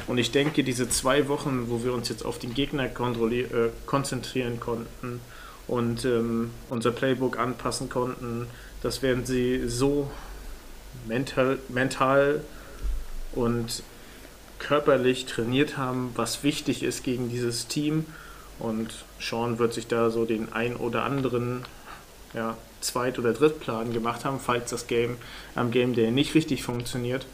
[0.07, 4.59] Und ich denke, diese zwei Wochen, wo wir uns jetzt auf den Gegner äh, konzentrieren
[4.59, 5.21] konnten
[5.69, 8.47] und ähm, unser Playbook anpassen konnten,
[8.83, 10.11] das werden sie so
[11.07, 12.41] mental, mental
[13.37, 13.83] und
[14.59, 18.07] körperlich trainiert haben, was wichtig ist gegen dieses Team.
[18.59, 21.63] Und Sean wird sich da so den ein oder anderen
[22.35, 25.17] ja, Zweit- oder Drittplan gemacht haben, falls das Game
[25.55, 27.27] am Game Day nicht richtig funktioniert.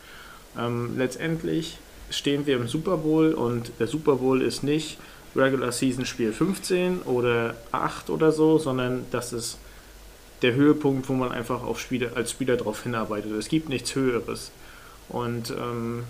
[0.59, 1.79] Ähm, letztendlich
[2.11, 4.99] stehen wir im Super Bowl und der Super Bowl ist nicht
[5.35, 9.59] Regular Season Spiel 15 oder 8 oder so, sondern das ist
[10.43, 13.33] der Höhepunkt, wo man einfach auf Spieler, als Spieler darauf hinarbeitet.
[13.33, 14.51] Es gibt nichts Höheres.
[15.13, 16.05] Und ähm,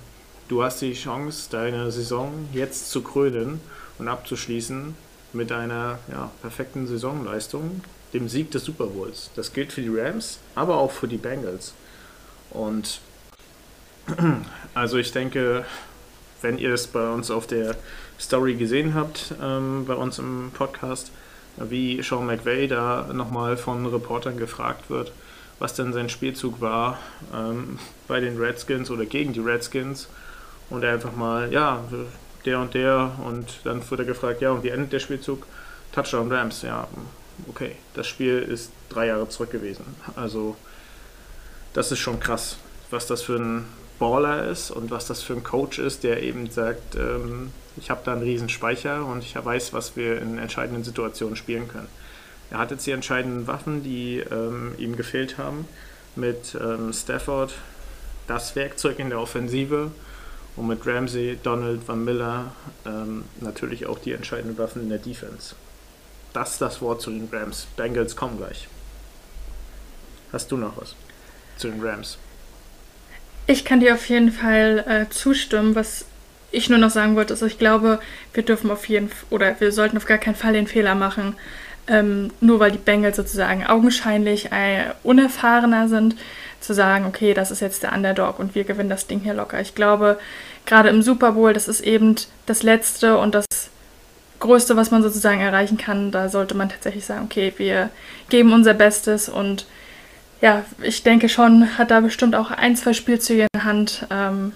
[0.48, 3.60] du hast die Chance, deine Saison jetzt zu krönen
[3.98, 4.94] und abzuschließen
[5.32, 7.82] mit einer ja, perfekten Saisonleistung,
[8.12, 9.30] dem Sieg des Super Bowls.
[9.34, 11.74] Das gilt für die Rams, aber auch für die Bengals.
[12.50, 13.00] Und
[14.74, 15.64] also ich denke,
[16.40, 17.76] wenn ihr es bei uns auf der
[18.20, 21.10] Story gesehen habt, ähm, bei uns im Podcast,
[21.56, 25.12] wie Sean McVay da nochmal von Reportern gefragt wird,
[25.58, 26.98] was denn sein Spielzug war
[27.34, 27.78] ähm,
[28.08, 30.08] bei den Redskins oder gegen die Redskins.
[30.70, 31.84] Und er einfach mal, ja,
[32.44, 33.12] der und der.
[33.26, 35.46] Und dann wurde er gefragt, ja, und wie endet der Spielzug?
[35.92, 36.88] Touchdown Rams, ja,
[37.48, 37.76] okay.
[37.94, 39.84] Das Spiel ist drei Jahre zurück gewesen.
[40.16, 40.56] Also,
[41.74, 42.56] das ist schon krass,
[42.90, 43.66] was das für ein
[43.98, 48.00] Baller ist und was das für ein Coach ist, der eben sagt, ähm, ich habe
[48.04, 51.88] da einen riesen Speicher und ich weiß, was wir in entscheidenden Situationen spielen können.
[52.52, 55.66] Er hat jetzt die entscheidenden Waffen, die ähm, ihm gefehlt haben,
[56.16, 57.54] mit ähm, Stafford
[58.26, 59.90] das Werkzeug in der Offensive
[60.56, 62.52] und mit Ramsey, Donald, Van Miller
[62.84, 65.54] ähm, natürlich auch die entscheidenden Waffen in der Defense.
[66.34, 67.66] Das ist das Wort zu den Rams.
[67.74, 68.68] Bengals kommen gleich.
[70.30, 70.94] Hast du noch was
[71.56, 72.18] zu den Rams?
[73.46, 75.74] Ich kann dir auf jeden Fall äh, zustimmen.
[75.74, 76.04] Was
[76.50, 77.98] ich nur noch sagen wollte, ist, ich glaube,
[78.34, 81.34] wir dürfen auf jeden Fall, oder wir sollten auf gar keinen Fall den Fehler machen,
[81.88, 86.16] ähm, nur weil die Bengals sozusagen augenscheinlich äh, unerfahrener sind,
[86.60, 89.60] zu sagen, okay, das ist jetzt der Underdog und wir gewinnen das Ding hier locker.
[89.60, 90.18] Ich glaube,
[90.64, 92.14] gerade im Super Bowl, das ist eben
[92.46, 93.46] das Letzte und das
[94.38, 96.10] Größte, was man sozusagen erreichen kann.
[96.10, 97.90] Da sollte man tatsächlich sagen, okay, wir
[98.28, 99.66] geben unser Bestes und
[100.40, 104.52] ja, ich denke schon, hat da bestimmt auch ein, zwei Spielzüge in der Hand, ähm,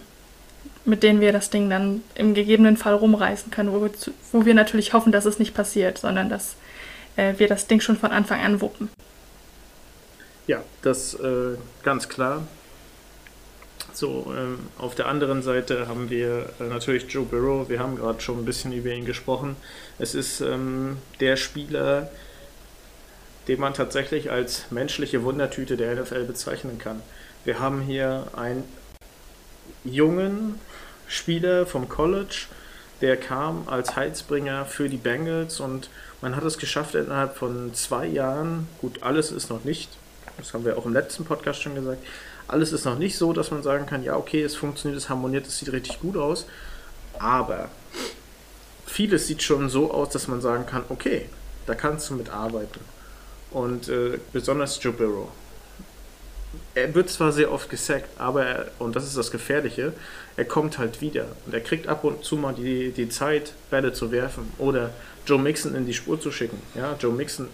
[0.85, 3.91] mit denen wir das Ding dann im gegebenen Fall rumreißen können, wo wir,
[4.33, 6.57] wo wir natürlich hoffen, dass es nicht passiert, sondern dass
[7.17, 8.89] äh, wir das Ding schon von Anfang an wuppen.
[10.47, 12.47] Ja, das äh, ganz klar.
[13.93, 17.69] So, ähm, auf der anderen Seite haben wir äh, natürlich Joe Burrow.
[17.69, 19.57] Wir haben gerade schon ein bisschen über ihn gesprochen.
[19.99, 22.11] Es ist ähm, der Spieler,
[23.49, 27.03] den man tatsächlich als menschliche Wundertüte der NFL bezeichnen kann.
[27.45, 28.65] Wir haben hier einen
[29.85, 30.61] jungen
[31.09, 32.49] Spieler vom College,
[33.01, 35.89] der kam als Heizbringer für die Bengals und
[36.21, 39.91] man hat es geschafft innerhalb von zwei Jahren, gut, alles ist noch nicht,
[40.39, 42.05] das haben wir auch im letzten Podcast schon gesagt,
[42.49, 45.47] alles ist noch nicht so, dass man sagen kann, ja, okay, es funktioniert, es harmoniert,
[45.47, 46.47] es sieht richtig gut aus,
[47.19, 47.69] aber
[48.87, 51.29] vieles sieht schon so aus, dass man sagen kann, okay,
[51.67, 52.81] da kannst du mit arbeiten.
[53.51, 55.29] Und äh, besonders Joe Burrow.
[56.77, 59.95] Er wird zwar sehr oft gesackt, aber, er, und das ist das Gefährliche,
[60.37, 61.25] er kommt halt wieder.
[61.47, 64.91] Und er kriegt ab und zu mal die, die Zeit, Bälle zu werfen oder
[65.27, 66.61] Joe Mixon in die Spur zu schicken.
[66.75, 67.49] Ja, Joe Mixon,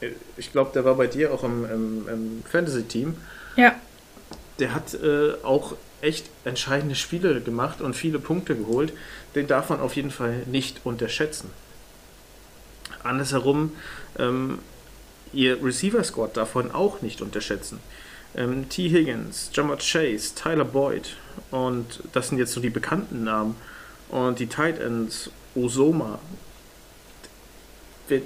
[0.00, 3.16] äh, ich glaube, der war bei dir auch im, im, im Fantasy-Team.
[3.54, 3.76] Ja.
[4.58, 8.92] Der hat äh, auch echt entscheidende Spiele gemacht und viele Punkte geholt.
[9.36, 11.50] Den darf man auf jeden Fall nicht unterschätzen.
[13.04, 13.76] Andersherum
[14.18, 14.58] ähm,
[15.32, 17.78] ihr Receiver-Squad davon auch nicht unterschätzen.
[18.36, 18.88] Ähm, T.
[18.88, 21.16] Higgins, Jammer Chase, Tyler Boyd
[21.50, 23.56] und das sind jetzt so die bekannten Namen.
[24.08, 26.18] Und die Tight Ends, Osoma.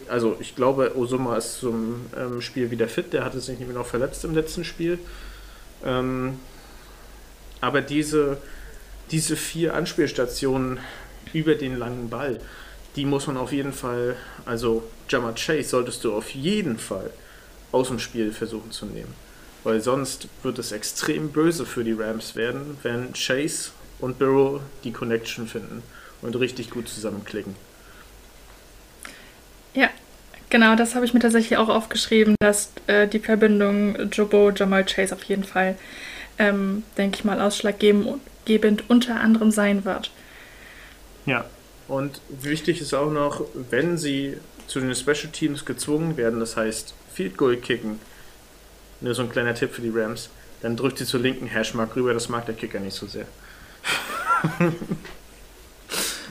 [0.09, 3.13] Also ich glaube, Osoma ist zum ähm, Spiel wieder fit.
[3.13, 4.99] Der hatte sich nämlich noch verletzt im letzten Spiel.
[5.85, 6.41] Ähm,
[7.61, 8.39] aber diese,
[9.11, 10.79] diese vier Anspielstationen
[11.33, 12.41] über den langen Ball,
[12.97, 17.11] die muss man auf jeden Fall, also Jammer Chase solltest du auf jeden Fall
[17.71, 19.15] aus dem Spiel versuchen zu nehmen.
[19.65, 24.93] Weil sonst wird es extrem böse für die Rams werden, wenn Chase und Burrow die
[24.93, 25.83] Connection finden
[26.23, 27.55] und richtig gut zusammenklicken.
[29.75, 29.91] Ja,
[30.51, 35.15] genau, das habe ich mir tatsächlich auch aufgeschrieben, dass äh, die Verbindung Jobo, Jamal Chase
[35.15, 35.77] auf jeden Fall,
[36.39, 40.11] ähm, denke ich mal, ausschlaggebend unter anderem sein wird.
[41.27, 41.45] Ja,
[41.89, 44.37] und wichtig ist auch noch, wenn sie
[44.67, 47.99] zu den Special Teams gezwungen werden, das heißt Field Goal kicken,
[49.01, 50.31] nur so ein kleiner Tipp für die Rams,
[50.63, 53.27] dann drückt sie zur linken Hashmark rüber, das mag der Kicker nicht so sehr.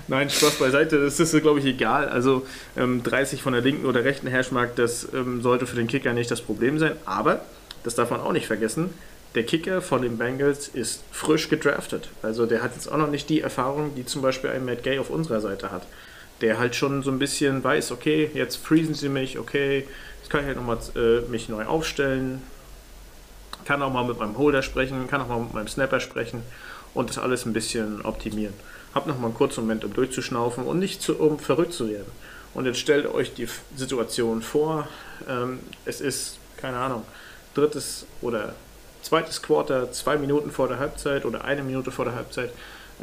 [0.10, 2.08] Nein, Spaß beiseite, das ist, glaube ich, egal.
[2.08, 2.46] Also
[2.78, 6.32] ähm, 30 von der linken oder rechten Hashmark, das ähm, sollte für den Kicker nicht
[6.32, 6.94] das Problem sein.
[7.06, 7.42] Aber,
[7.84, 8.94] das darf man auch nicht vergessen,
[9.36, 12.10] der Kicker von den Bengals ist frisch gedraftet.
[12.22, 14.98] Also der hat jetzt auch noch nicht die Erfahrung, die zum Beispiel ein Matt Gay
[14.98, 15.86] auf unserer Seite hat.
[16.42, 19.86] Der halt schon so ein bisschen weiß, okay, jetzt freezen sie mich, okay,
[20.22, 22.42] jetzt kann ich halt nochmal äh, mich neu aufstellen,
[23.68, 26.42] kann auch mal mit meinem Holder sprechen, kann auch mal mit meinem Snapper sprechen
[26.94, 28.54] und das alles ein bisschen optimieren.
[28.96, 32.10] Hab noch mal einen kurzen Moment, um durchzuschnaufen und nicht zu, um verrückt zu werden.
[32.54, 34.88] Und jetzt stellt euch die Situation vor,
[35.28, 37.04] ähm, es ist, keine Ahnung,
[37.56, 38.56] drittes oder
[39.02, 42.52] zweites Quarter, zwei Minuten vor der Halbzeit oder eine Minute vor der Halbzeit.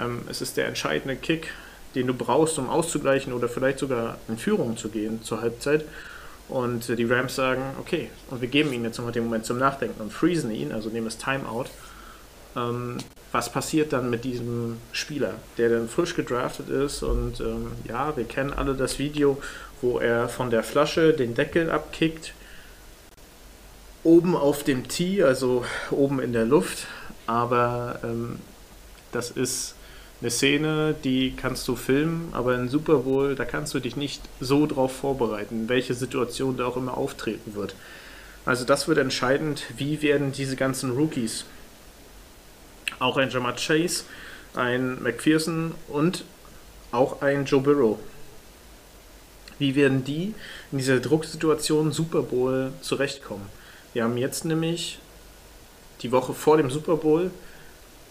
[0.01, 1.53] Ähm, es ist der entscheidende Kick,
[1.95, 5.85] den du brauchst, um auszugleichen oder vielleicht sogar in Führung zu gehen zur Halbzeit.
[6.49, 10.01] Und die Rams sagen, okay, und wir geben ihnen jetzt nochmal den Moment zum Nachdenken
[10.01, 11.67] und freezen ihn, also nehmen das Timeout.
[12.55, 12.99] Ähm,
[13.33, 17.03] was passiert dann mit diesem Spieler, der dann frisch gedraftet ist?
[17.03, 19.41] Und ähm, ja, wir kennen alle das Video,
[19.81, 22.35] wo er von der Flasche den Deckel abkickt,
[24.05, 26.87] oben auf dem Tee, also oben in der Luft.
[27.27, 28.39] Aber ähm,
[29.13, 29.74] das ist
[30.25, 34.23] eine Szene, die kannst du filmen, aber in Super Bowl, da kannst du dich nicht
[34.41, 37.75] so drauf vorbereiten, welche Situation da auch immer auftreten wird.
[38.47, 41.45] Also das wird entscheidend, wie werden diese ganzen Rookies
[43.01, 44.05] auch ein Jamar Chase,
[44.55, 46.25] ein McPherson und
[46.91, 47.99] auch ein Joe Burrow.
[49.59, 50.35] Wie werden die
[50.73, 53.45] in dieser Drucksituation Super Bowl zurechtkommen?
[53.93, 55.01] Wir haben jetzt nämlich
[56.01, 57.31] die Woche vor dem Super Bowl,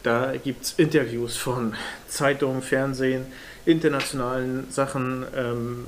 [0.03, 1.75] da gibt es Interviews von
[2.07, 3.25] Zeitungen, Fernsehen,
[3.65, 5.25] internationalen Sachen.
[5.35, 5.85] Ähm,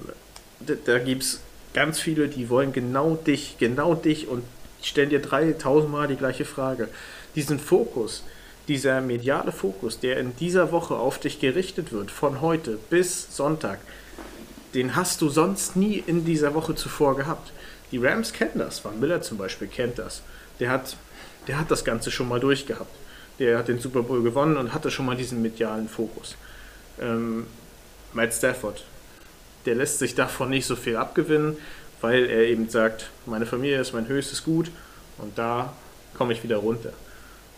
[0.86, 1.41] da gibt es
[1.74, 4.43] ganz viele, die wollen genau dich, genau dich und
[4.82, 6.88] stellen dir 3000 Mal die gleiche Frage.
[7.36, 8.24] Diesen Fokus,
[8.70, 13.80] dieser mediale Fokus, der in dieser Woche auf dich gerichtet wird, von heute bis Sonntag,
[14.74, 17.51] den hast du sonst nie in dieser Woche zuvor gehabt.
[17.91, 20.22] Die Rams kennen das, Van Miller zum Beispiel kennt das.
[20.59, 20.95] Der hat,
[21.47, 22.89] der hat das Ganze schon mal durchgehabt.
[23.39, 26.36] Der hat den Super Bowl gewonnen und hatte schon mal diesen medialen Fokus.
[26.99, 27.47] Ähm,
[28.13, 28.83] Matt Stafford,
[29.65, 31.57] der lässt sich davon nicht so viel abgewinnen,
[32.01, 34.71] weil er eben sagt, meine Familie ist mein höchstes Gut
[35.17, 35.73] und da
[36.17, 36.93] komme ich wieder runter.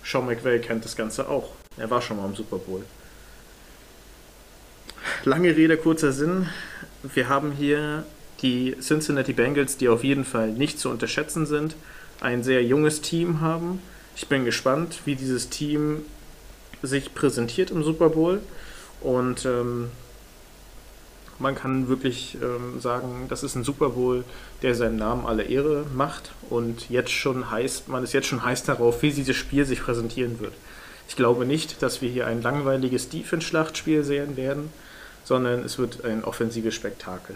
[0.04, 1.52] Sean McVay kennt das Ganze auch.
[1.78, 2.84] Er war schon mal im Super Bowl.
[5.26, 6.48] Lange Rede, kurzer Sinn.
[7.04, 8.06] Wir haben hier
[8.42, 11.76] die Cincinnati Bengals, die auf jeden Fall nicht zu unterschätzen sind,
[12.22, 13.82] ein sehr junges Team haben.
[14.18, 16.04] Ich bin gespannt, wie dieses Team
[16.82, 18.42] sich präsentiert im Super Bowl.
[19.00, 19.92] Und ähm,
[21.38, 24.24] man kann wirklich ähm, sagen, das ist ein Super Bowl,
[24.64, 28.64] der seinen Namen alle Ehre macht und jetzt schon heiß, man ist jetzt schon heiß
[28.64, 30.54] darauf, wie dieses Spiel sich präsentieren wird.
[31.08, 34.72] Ich glaube nicht, dass wir hier ein langweiliges Defense-Schlachtspiel sehen werden,
[35.26, 37.36] sondern es wird ein offensives Spektakel.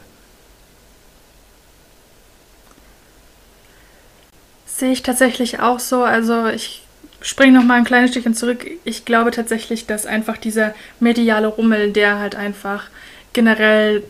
[4.81, 6.01] Sehe ich tatsächlich auch so.
[6.01, 6.81] Also ich
[7.21, 8.65] springe noch mal ein kleines Stückchen zurück.
[8.83, 12.85] Ich glaube tatsächlich, dass einfach dieser mediale Rummel, der halt einfach
[13.31, 14.01] generell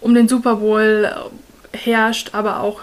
[0.00, 1.10] um den Super Bowl
[1.72, 2.82] herrscht, aber auch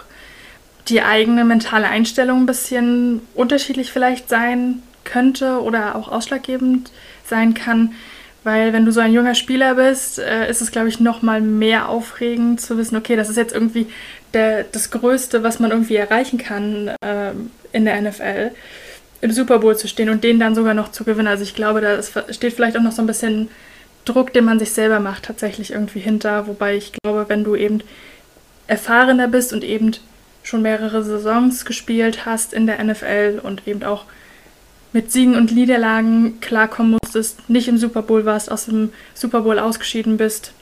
[0.88, 6.92] die eigene mentale Einstellung ein bisschen unterschiedlich vielleicht sein könnte oder auch ausschlaggebend
[7.24, 7.94] sein kann.
[8.44, 11.40] Weil wenn du so ein junger Spieler bist, äh, ist es, glaube ich, noch mal
[11.40, 13.86] mehr aufregend zu wissen, okay, das ist jetzt irgendwie
[14.34, 17.32] der, das Größte, was man irgendwie erreichen kann äh,
[17.72, 18.50] in der NFL,
[19.20, 21.28] im Super Bowl zu stehen und den dann sogar noch zu gewinnen.
[21.28, 22.02] Also ich glaube, da
[22.32, 23.48] steht vielleicht auch noch so ein bisschen
[24.04, 26.46] Druck, den man sich selber macht, tatsächlich irgendwie hinter.
[26.46, 27.82] Wobei ich glaube, wenn du eben
[28.66, 29.92] erfahrener bist und eben
[30.42, 34.04] schon mehrere Saisons gespielt hast in der NFL und eben auch
[34.92, 39.58] mit Siegen und Niederlagen klarkommen musstest, nicht im Super Bowl warst, aus dem Super Bowl
[39.58, 40.52] ausgeschieden bist,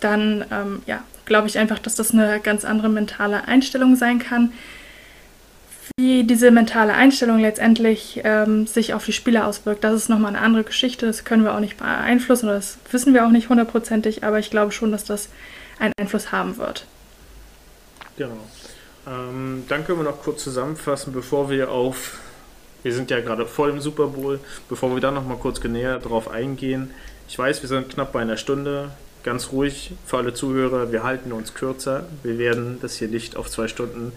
[0.00, 4.52] dann ähm, ja, glaube ich einfach, dass das eine ganz andere mentale Einstellung sein kann.
[5.96, 10.44] Wie diese mentale Einstellung letztendlich ähm, sich auf die Spieler auswirkt, das ist nochmal eine
[10.44, 11.06] andere Geschichte.
[11.06, 14.50] Das können wir auch nicht beeinflussen oder das wissen wir auch nicht hundertprozentig, aber ich
[14.50, 15.28] glaube schon, dass das
[15.78, 16.86] einen Einfluss haben wird.
[18.16, 18.38] Genau.
[19.06, 22.18] Ähm, dann können wir noch kurz zusammenfassen, bevor wir auf
[22.84, 24.38] wir sind ja gerade vor dem Super Bowl.
[24.68, 26.90] Bevor wir da noch mal kurz näher drauf eingehen.
[27.26, 28.90] Ich weiß, wir sind knapp bei einer Stunde.
[29.24, 30.92] Ganz ruhig für alle Zuhörer.
[30.92, 32.06] Wir halten uns kürzer.
[32.22, 34.12] Wir werden das hier nicht auf zwei Stunden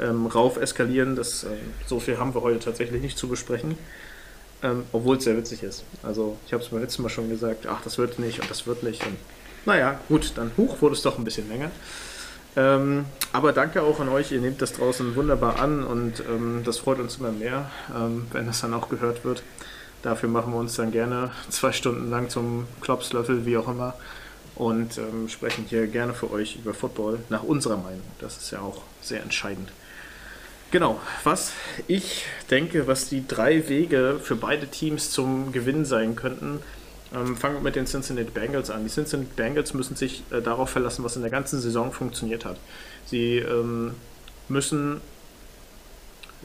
[0.00, 1.16] ähm, rauf eskalieren.
[1.16, 1.50] Das, ähm,
[1.86, 3.76] so viel haben wir heute tatsächlich nicht zu besprechen.
[4.62, 5.84] Ähm, obwohl es sehr witzig ist.
[6.04, 8.66] Also, ich habe es beim letzten Mal schon gesagt: Ach, das wird nicht und das
[8.66, 9.04] wird nicht.
[9.04, 9.16] Und
[9.66, 11.70] naja, gut, dann hoch wurde es doch ein bisschen länger.
[12.56, 16.78] Ähm, aber danke auch an euch, ihr nehmt das draußen wunderbar an und ähm, das
[16.78, 19.42] freut uns immer mehr, ähm, wenn das dann auch gehört wird.
[20.02, 23.94] Dafür machen wir uns dann gerne zwei Stunden lang zum Klopslöffel, wie auch immer,
[24.56, 28.02] und ähm, sprechen hier gerne für euch über Football nach unserer Meinung.
[28.20, 29.70] Das ist ja auch sehr entscheidend.
[30.70, 31.52] Genau, was
[31.86, 36.60] ich denke, was die drei Wege für beide Teams zum Gewinn sein könnten,
[37.14, 38.84] ähm, fangen wir mit den Cincinnati Bengals an.
[38.84, 42.56] Die Cincinnati Bengals müssen sich äh, darauf verlassen, was in der ganzen Saison funktioniert hat.
[43.06, 43.92] Sie ähm,
[44.48, 45.00] müssen,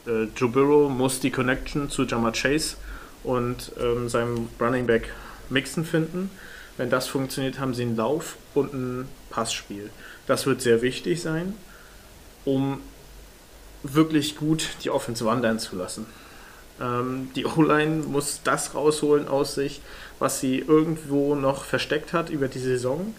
[0.06, 2.76] äh, Joe Burrow muss die Connection zu Jamar Chase
[3.24, 5.12] und ähm, seinem Running Back
[5.48, 6.30] Mixen finden.
[6.80, 9.90] Wenn das funktioniert, haben sie einen Lauf und ein Passspiel.
[10.26, 11.52] Das wird sehr wichtig sein,
[12.46, 12.80] um
[13.82, 16.06] wirklich gut die Offense wandern zu lassen.
[16.80, 19.82] Ähm, die O-Line muss das rausholen aus sich,
[20.20, 23.14] was sie irgendwo noch versteckt hat über die Saison,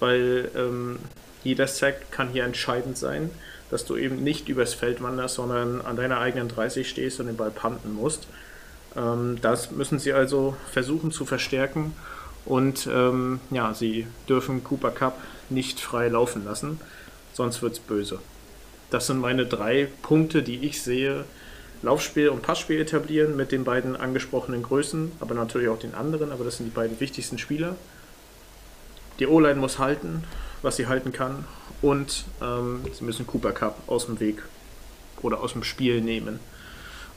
[0.00, 0.98] weil ähm,
[1.42, 3.30] jeder Sack kann hier entscheidend sein,
[3.70, 7.36] dass du eben nicht übers Feld wanderst, sondern an deiner eigenen 30 stehst und den
[7.36, 8.28] Ball panten musst.
[8.96, 11.92] Ähm, das müssen sie also versuchen zu verstärken
[12.44, 15.18] und ähm, ja, sie dürfen Cooper Cup
[15.50, 16.80] nicht frei laufen lassen,
[17.32, 18.18] sonst wird es böse.
[18.90, 21.24] Das sind meine drei Punkte, die ich sehe,
[21.82, 26.44] Laufspiel und Passspiel etablieren mit den beiden angesprochenen Größen, aber natürlich auch den anderen, aber
[26.44, 27.76] das sind die beiden wichtigsten Spieler.
[29.18, 30.24] Die O-Line muss halten,
[30.62, 31.44] was sie halten kann,
[31.82, 34.42] und ähm, sie müssen Cooper Cup aus dem Weg
[35.22, 36.40] oder aus dem Spiel nehmen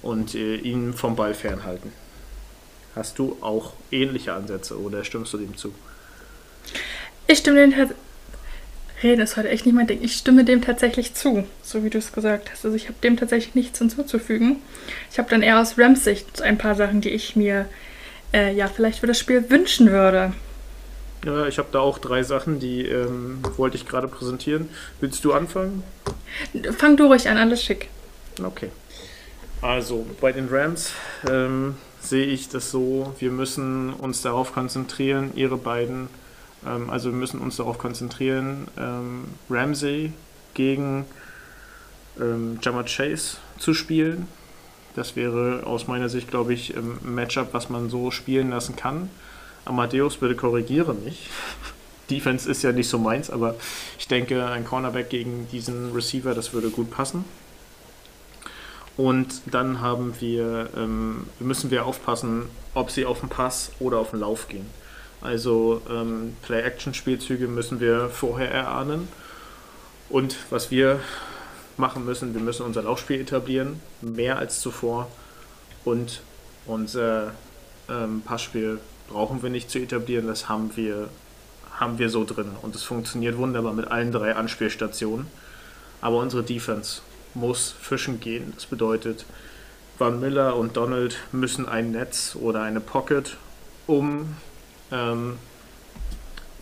[0.02, 1.92] und äh, ihn vom Ball fernhalten.
[2.98, 5.72] Hast du auch ähnliche Ansätze oder stimmst du dem zu?
[7.28, 8.04] Ich stimme dem tatsächlich.
[9.04, 10.02] Reden ist heute echt nicht mein Ding.
[10.02, 12.66] Ich stimme dem tatsächlich zu, so wie du es gesagt hast.
[12.66, 14.56] Also ich habe dem tatsächlich nichts hinzuzufügen.
[15.12, 17.68] Ich habe dann eher aus Rams Sicht ein paar Sachen, die ich mir
[18.34, 20.34] äh, ja vielleicht für das Spiel wünschen würde.
[21.24, 24.70] Ja, ich habe da auch drei Sachen, die ähm, wollte ich gerade präsentieren.
[25.00, 25.84] Willst du anfangen?
[26.76, 27.90] Fang du ruhig an, alles schick.
[28.44, 28.72] Okay.
[29.62, 30.92] Also bei den Rams
[31.30, 36.08] ähm, sehe ich das so, wir müssen uns darauf konzentrieren, ihre beiden,
[36.66, 40.14] ähm, also wir müssen uns darauf konzentrieren, ähm, Ramsey
[40.54, 41.06] gegen
[42.20, 44.28] ähm, Jammer Chase zu spielen.
[44.96, 49.10] Das wäre aus meiner Sicht, glaube ich, ein Matchup, was man so spielen lassen kann.
[49.66, 51.30] Amadeus bitte korrigiere mich.
[52.10, 53.56] Defense ist ja nicht so meins, aber
[54.00, 57.26] ich denke, ein Cornerback gegen diesen Receiver, das würde gut passen.
[58.98, 64.10] Und dann haben wir, ähm, müssen wir aufpassen, ob sie auf den Pass oder auf
[64.10, 64.66] den Lauf gehen.
[65.22, 69.08] Also ähm, Play-Action-Spielzüge müssen wir vorher erahnen.
[70.10, 71.00] Und was wir
[71.78, 75.08] machen müssen, wir müssen unser Laufspiel etablieren, mehr als zuvor.
[75.86, 76.22] Und
[76.66, 77.34] unser
[77.90, 78.80] ähm, Passspiel
[79.10, 81.10] brauchen wir nicht zu etablieren, das haben wir,
[81.80, 82.52] haben wir so drin.
[82.62, 85.28] Und es funktioniert wunderbar mit allen drei Anspielstationen.
[86.02, 87.02] Aber unsere Defense
[87.38, 88.54] muss fischen gehen.
[88.56, 89.26] Das bedeutet,
[89.98, 93.38] Van Miller und Donald müssen ein Netz oder eine Pocket
[93.88, 94.36] um
[94.92, 95.38] ähm,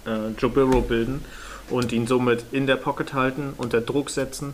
[0.06, 1.26] äh, Joe Burrow bilden
[1.70, 4.54] und ihn somit in der Pocket halten, unter Druck setzen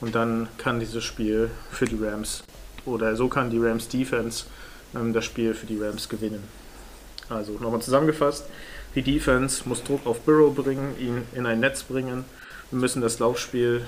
[0.00, 2.42] und dann kann dieses Spiel für die Rams
[2.84, 4.44] oder so kann die Rams Defense
[4.94, 6.42] ähm, das Spiel für die Rams gewinnen.
[7.28, 8.44] Also nochmal zusammengefasst,
[8.94, 12.24] die Defense muss Druck auf Burrow bringen, ihn in ein Netz bringen.
[12.70, 13.86] Wir müssen das Laufspiel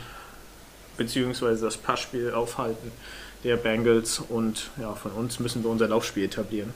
[1.00, 2.92] beziehungsweise das Passspiel aufhalten
[3.42, 6.74] der Bengals und ja, von uns müssen wir unser Laufspiel etablieren.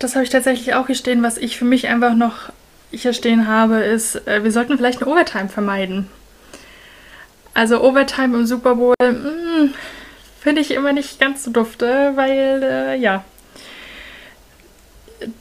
[0.00, 1.22] Das habe ich tatsächlich auch hier stehen.
[1.22, 2.50] Was ich für mich einfach noch
[2.90, 6.08] hier stehen habe, ist, äh, wir sollten vielleicht eine Overtime vermeiden.
[7.54, 9.74] Also Overtime im Super Bowl mm,
[10.40, 13.24] finde ich immer nicht ganz so dufte, weil äh, ja,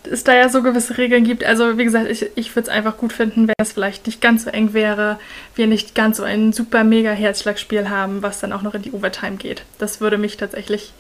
[0.10, 1.44] es da ja so gewisse Regeln gibt.
[1.44, 4.44] Also wie gesagt, ich, ich würde es einfach gut finden, wenn es vielleicht nicht ganz
[4.44, 5.20] so eng wäre,
[5.56, 8.92] wir nicht ganz so ein super mega Herzschlagspiel haben, was dann auch noch in die
[8.92, 9.64] Overtime geht.
[9.78, 10.94] Das würde mich tatsächlich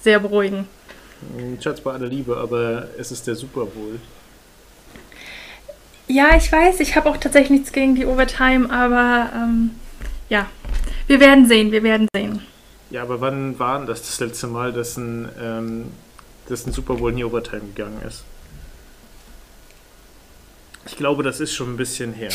[0.00, 0.66] sehr beruhigen.
[1.60, 4.00] Schatz bei aller Liebe, aber es ist der Super Bowl.
[6.06, 9.70] Ja, ich weiß, ich habe auch tatsächlich nichts gegen die Overtime, aber ähm,
[10.28, 10.46] ja,
[11.06, 12.42] wir werden sehen, wir werden sehen.
[12.90, 15.84] Ja, aber wann war denn das das letzte Mal, dass ein ähm,
[16.50, 18.24] dass ein Super Bowl in die Overtime gegangen ist.
[20.86, 22.32] Ich glaube, das ist schon ein bisschen her.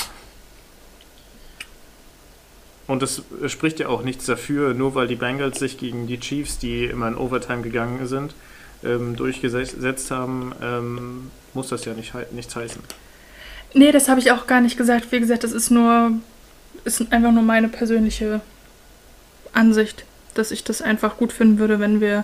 [2.88, 6.60] Und es spricht ja auch nichts dafür, nur weil die Bengals sich gegen die Chiefs,
[6.60, 8.36] die immer in Overtime gegangen sind,
[8.84, 12.82] ähm, durchgesetzt haben, ähm, muss das ja nicht, nichts heißen.
[13.74, 15.12] Nee, das habe ich auch gar nicht gesagt.
[15.12, 16.12] Wie gesagt, das ist nur,
[16.84, 18.42] ist einfach nur meine persönliche
[19.52, 20.06] Ansicht,
[20.36, 22.24] dass ich das einfach gut finden würde, wenn wir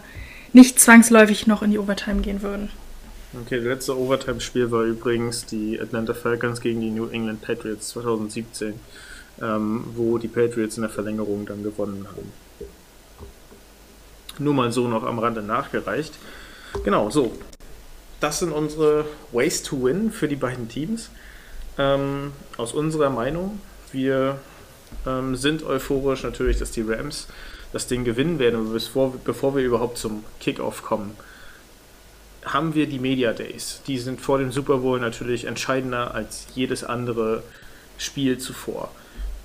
[0.54, 2.70] nicht zwangsläufig noch in die Overtime gehen würden.
[3.34, 8.74] Okay, das letzte Overtime-Spiel war übrigens die Atlanta Falcons gegen die New England Patriots 2017,
[9.42, 12.34] ähm, wo die Patriots in der Verlängerung dann gewonnen haben.
[14.38, 16.14] Nur mal so noch am Rande nachgereicht.
[16.84, 17.32] Genau, so.
[18.20, 21.10] Das sind unsere Ways to Win für die beiden Teams.
[21.78, 23.62] Ähm, aus unserer Meinung,
[23.94, 24.40] wir
[25.08, 27.28] ähm, sind euphorisch natürlich, dass die Rams
[27.74, 31.16] das Ding gewinnen werden, bevor, bevor wir überhaupt zum Kickoff kommen,
[32.46, 33.82] haben wir die Media Days.
[33.88, 37.44] Die sind vor dem Super Bowl natürlich entscheidender als jedes andere
[37.98, 38.92] Spiel zuvor.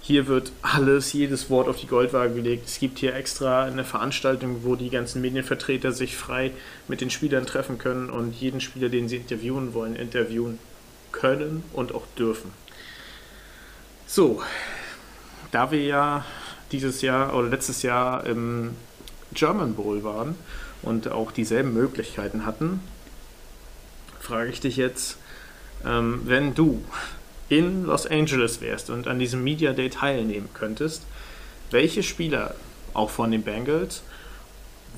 [0.00, 2.68] Hier wird alles, jedes Wort auf die Goldwaage gelegt.
[2.68, 6.52] Es gibt hier extra eine Veranstaltung, wo die ganzen Medienvertreter sich frei
[6.86, 10.58] mit den Spielern treffen können und jeden Spieler, den sie interviewen wollen, interviewen
[11.10, 12.52] können und auch dürfen.
[14.06, 14.42] So,
[15.50, 16.24] da wir ja
[16.72, 18.70] dieses Jahr oder letztes Jahr im
[19.32, 20.34] German Bowl waren
[20.82, 22.80] und auch dieselben Möglichkeiten hatten,
[24.20, 25.18] frage ich dich jetzt,
[25.84, 26.84] ähm, wenn du
[27.48, 31.02] in Los Angeles wärst und an diesem Media Day teilnehmen könntest,
[31.70, 32.54] welche Spieler,
[32.94, 34.02] auch von den Bengals,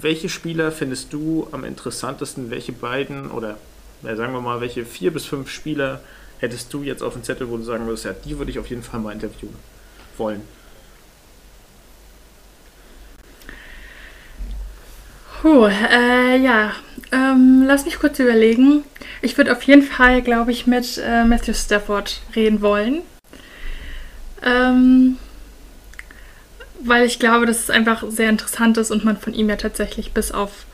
[0.00, 2.50] welche Spieler findest du am interessantesten?
[2.50, 3.58] Welche beiden oder
[4.02, 6.00] ja, sagen wir mal, welche vier bis fünf Spieler
[6.38, 8.68] hättest du jetzt auf dem Zettel, wo du sagen würdest, ja, die würde ich auf
[8.68, 9.56] jeden Fall mal interviewen
[10.16, 10.42] wollen?
[15.40, 16.72] Puh, äh, ja.
[17.12, 18.82] Ähm, lass mich kurz überlegen.
[19.22, 23.02] Ich würde auf jeden Fall, glaube ich, mit äh, Matthew Stafford reden wollen.
[24.42, 25.16] Ähm,
[26.80, 30.12] weil ich glaube, dass es einfach sehr interessant ist und man von ihm ja tatsächlich
[30.12, 30.66] bis auf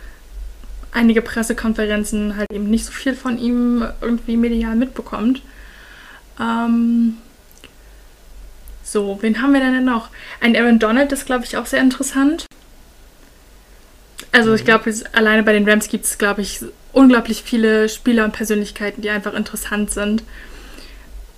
[0.93, 5.43] einige Pressekonferenzen halt eben nicht so viel von ihm irgendwie medial mitbekommt.
[6.41, 7.19] Ähm,
[8.83, 10.09] so, wen haben wir denn noch?
[10.41, 12.47] Ein Aaron Donald ist, glaube ich, auch sehr interessant.
[14.33, 16.61] Also ich glaube, alleine bei den Rams gibt es, glaube ich,
[16.93, 20.23] unglaublich viele Spieler und Persönlichkeiten, die einfach interessant sind.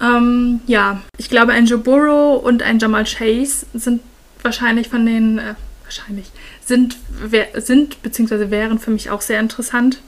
[0.01, 4.03] Ähm, ja, ich glaube, ein Joe Burrow und ein Jamal Chase sind
[4.43, 5.55] wahrscheinlich von den, äh,
[5.85, 6.27] wahrscheinlich,
[6.65, 8.51] sind, wer, sind bzw.
[8.51, 10.01] wären für mich auch sehr interessant.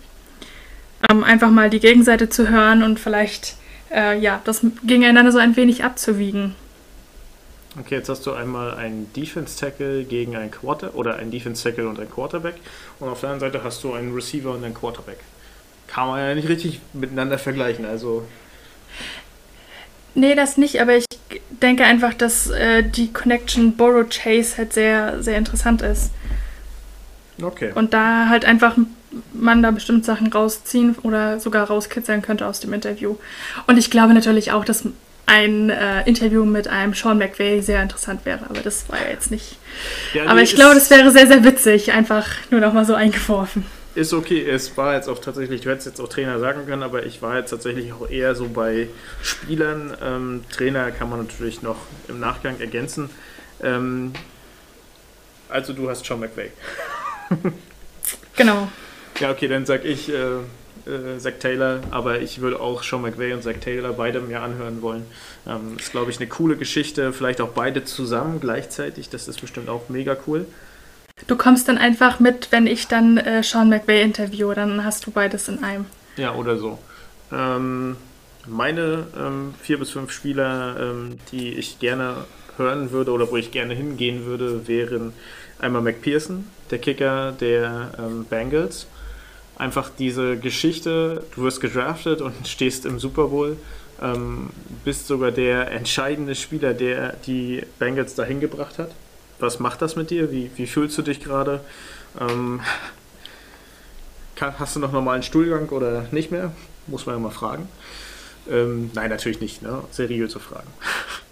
[1.11, 3.57] Ähm, einfach mal die Gegenseite zu hören und vielleicht,
[3.91, 6.55] äh, ja, das gegeneinander so ein wenig abzuwiegen.
[7.81, 11.89] Okay, jetzt hast du einmal einen Defense Tackle gegen einen Quarter oder einen Defense Tackle
[11.89, 12.57] und einen Quarterback
[12.99, 15.19] und auf der anderen Seite hast du einen Receiver und einen Quarterback.
[15.87, 18.27] Kann man ja nicht richtig miteinander vergleichen, also.
[20.15, 21.05] Nee, das nicht, aber ich
[21.51, 26.11] denke einfach, dass äh, die Connection Borrow Chase halt sehr, sehr interessant ist.
[27.41, 27.71] Okay.
[27.75, 28.77] Und da halt einfach
[29.33, 33.17] man da bestimmt Sachen rausziehen oder sogar rauskitzeln könnte aus dem Interview.
[33.67, 34.85] Und ich glaube natürlich auch, dass
[35.29, 39.31] ein äh, Interview mit einem Sean McVay sehr interessant wäre, aber das war ja jetzt
[39.31, 39.59] nicht.
[40.15, 43.67] Ja, aber ich glaube, das wäre sehr, sehr witzig, einfach nur noch mal so eingeworfen.
[43.95, 47.05] Ist okay, es war jetzt auch tatsächlich, du hättest jetzt auch Trainer sagen können, aber
[47.05, 48.89] ich war jetzt tatsächlich auch eher so bei
[49.23, 49.95] Spielern.
[50.03, 51.77] Ähm, Trainer kann man natürlich noch
[52.09, 53.11] im Nachgang ergänzen.
[53.63, 54.13] Ähm,
[55.49, 56.53] also du hast Sean McVay.
[58.37, 58.69] genau.
[59.21, 60.39] Ja, okay, dann sag ich äh,
[60.89, 64.83] äh, Zack Taylor, aber ich würde auch Sean McVay und Zack Taylor beide mir anhören
[64.83, 65.05] wollen.
[65.47, 67.13] Ähm, ist, glaube ich, eine coole Geschichte.
[67.13, 69.11] Vielleicht auch beide zusammen gleichzeitig.
[69.11, 70.47] Das ist bestimmt auch mega cool.
[71.27, 75.11] Du kommst dann einfach mit, wenn ich dann äh, Sean McVay interviewe, dann hast du
[75.11, 75.87] beides in einem.
[76.17, 76.79] Ja, oder so.
[77.33, 77.97] Ähm,
[78.47, 82.25] meine ähm, vier bis fünf Spieler, ähm, die ich gerne
[82.57, 85.13] hören würde oder wo ich gerne hingehen würde, wären
[85.59, 88.87] einmal McPherson, der Kicker der ähm, Bengals
[89.59, 93.57] einfach diese Geschichte, du wirst gedraftet und stehst im Super Bowl,
[94.01, 94.51] ähm,
[94.85, 98.91] bist sogar der entscheidende Spieler, der die Bengals dahin gebracht hat.
[99.41, 100.31] Was macht das mit dir?
[100.33, 101.61] Wie, wie fühlst du dich gerade?
[102.21, 102.61] Ähm,
[104.41, 106.53] hast du noch normalen Stuhlgang oder nicht mehr?
[106.87, 107.69] Muss man ja mal fragen.
[108.51, 109.63] Ähm, nein, natürlich nicht.
[109.63, 109.83] Ne?
[109.91, 110.69] Seriöse Fragen.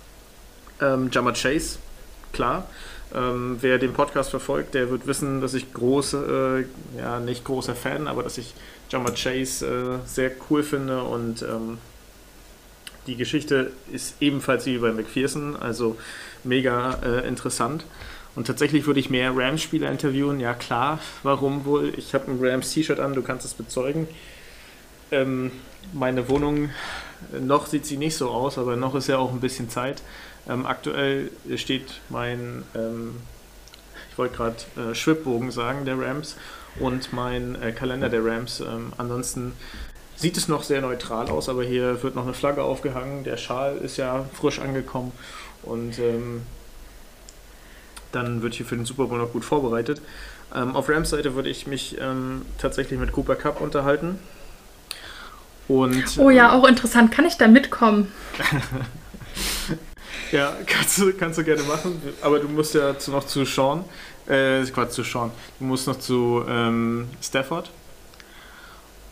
[0.80, 1.78] ähm, Jammer Chase,
[2.32, 2.68] klar.
[3.16, 7.74] Ähm, wer den Podcast verfolgt, der wird wissen, dass ich große, äh, ja nicht großer
[7.74, 8.52] Fan, aber dass ich
[8.90, 11.78] Jama Chase äh, sehr cool finde und ähm,
[13.06, 15.96] die Geschichte ist ebenfalls wie bei McPherson, also
[16.44, 17.84] mega äh, interessant.
[18.34, 20.40] Und tatsächlich würde ich mehr Rams-Spieler interviewen.
[20.40, 21.94] Ja klar, warum wohl?
[21.96, 24.08] Ich habe ein Rams-T-Shirt an, du kannst es bezeugen.
[25.10, 25.52] Ähm,
[25.94, 26.70] meine Wohnung,
[27.40, 30.02] noch sieht sie nicht so aus, aber noch ist ja auch ein bisschen Zeit.
[30.48, 33.16] Ähm, aktuell steht mein, ähm,
[34.10, 34.56] ich wollte gerade
[34.90, 36.36] äh, Schwibbogen sagen, der Rams
[36.78, 38.60] und mein äh, Kalender der Rams.
[38.60, 39.54] Ähm, ansonsten
[40.16, 43.24] sieht es noch sehr neutral aus, aber hier wird noch eine Flagge aufgehangen.
[43.24, 45.12] Der Schal ist ja frisch angekommen
[45.62, 46.42] und ähm,
[48.12, 50.00] dann wird hier für den Super Bowl noch gut vorbereitet.
[50.54, 54.18] Ähm, auf Rams Seite würde ich mich ähm, tatsächlich mit Cooper Cup unterhalten.
[55.68, 57.10] Und, oh ja, auch interessant.
[57.10, 58.12] Kann ich da mitkommen?
[60.32, 63.84] Ja, kannst du, kannst du gerne machen, aber du musst ja zu, noch zu Sean,
[64.26, 67.70] äh, Quatsch, zu Sean, du musst noch zu ähm, Stafford.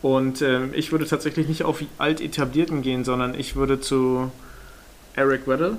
[0.01, 4.31] Und ähm, ich würde tatsächlich nicht auf alt etablierten gehen, sondern ich würde zu
[5.15, 5.77] Eric Weddle,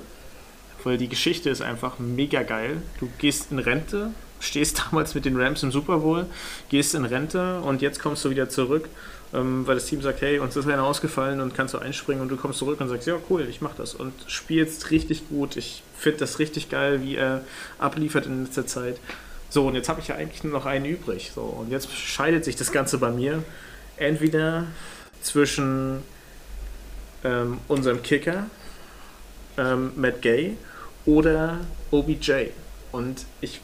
[0.83, 2.81] weil die Geschichte ist einfach mega geil.
[2.99, 6.25] Du gehst in Rente, stehst damals mit den Rams im Super Bowl,
[6.69, 8.89] gehst in Rente und jetzt kommst du wieder zurück
[9.31, 12.37] weil das Team sagt, hey, uns ist einer ausgefallen und kannst du einspringen und du
[12.37, 15.57] kommst zurück und sagst, ja cool, ich mach das und spielst richtig gut.
[15.57, 17.43] Ich finde das richtig geil, wie er
[17.77, 18.99] abliefert in letzter Zeit.
[19.49, 21.31] So, und jetzt habe ich ja eigentlich nur noch einen übrig.
[21.33, 23.43] So, und jetzt scheidet sich das Ganze bei mir
[23.97, 24.67] entweder
[25.21, 26.03] zwischen
[27.23, 28.45] ähm, unserem Kicker,
[29.57, 30.57] ähm, Matt Gay,
[31.05, 31.59] oder
[31.91, 32.47] OBJ.
[32.91, 33.61] Und ich,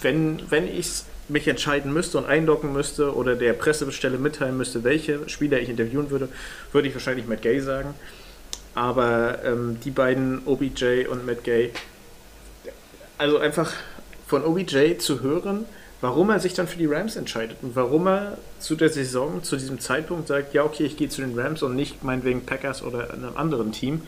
[0.00, 4.84] wenn, wenn ich es mich entscheiden müsste und einloggen müsste oder der Pressebestelle mitteilen müsste,
[4.84, 6.28] welche Spieler ich interviewen würde,
[6.72, 7.94] würde ich wahrscheinlich Matt Gay sagen.
[8.74, 11.72] Aber ähm, die beiden, OBJ und Matt Gay,
[13.18, 13.72] also einfach
[14.26, 15.66] von OBJ zu hören,
[16.00, 19.56] warum er sich dann für die Rams entscheidet und warum er zu der Saison, zu
[19.56, 23.12] diesem Zeitpunkt sagt, ja, okay, ich gehe zu den Rams und nicht meinetwegen Packers oder
[23.12, 24.02] einem anderen Team,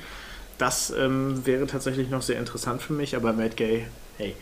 [0.59, 3.87] das ähm, wäre tatsächlich noch sehr interessant für mich, aber Matt Gay,
[4.19, 4.35] hey,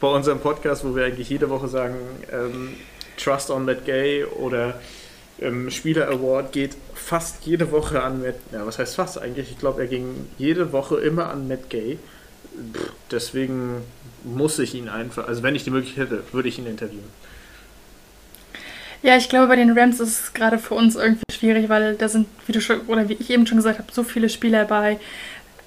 [0.00, 1.96] bei unserem Podcast, wo wir eigentlich jede Woche sagen,
[2.32, 2.74] ähm,
[3.16, 4.80] Trust on Matt Gay oder
[5.40, 9.50] ähm, Spieler Award geht fast jede Woche an Matt, ja, was heißt fast eigentlich?
[9.50, 11.98] Ich glaube, er ging jede Woche immer an Matt Gay.
[12.72, 13.82] Pff, deswegen
[14.24, 17.08] muss ich ihn einfach, also wenn ich die Möglichkeit hätte, würde ich ihn interviewen.
[19.02, 22.08] Ja, ich glaube, bei den Rams ist es gerade für uns irgendwie schwierig, weil da
[22.08, 24.98] sind, wie du schon, oder wie ich eben schon gesagt habe, so viele Spieler bei.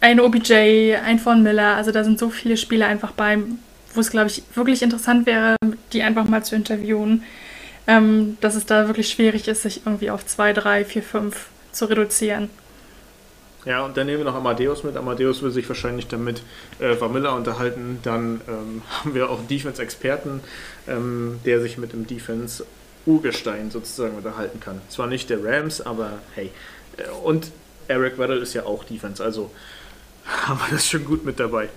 [0.02, 3.38] Ein OBJ, ein Von Miller, also da sind so viele Spieler einfach bei,
[3.94, 5.56] wo es, glaube ich, wirklich interessant wäre,
[5.94, 7.24] die einfach mal zu interviewen.
[7.88, 11.86] Ähm, dass es da wirklich schwierig ist, sich irgendwie auf zwei, drei, vier, fünf zu
[11.86, 12.50] reduzieren.
[13.66, 14.96] Ja, und dann nehmen wir noch Amadeus mit.
[14.96, 16.44] Amadeus will sich wahrscheinlich damit
[16.80, 18.00] äh, Vamilla unterhalten.
[18.04, 20.42] Dann ähm, haben wir auch Defense-Experten,
[20.88, 24.82] ähm, der sich mit dem Defense-Urgestein sozusagen unterhalten kann.
[24.90, 26.52] Zwar nicht der Rams, aber hey.
[26.98, 27.52] Äh, und
[27.88, 29.52] Eric Weddle ist ja auch Defense, also
[30.26, 31.70] haben wir das schon gut mit dabei.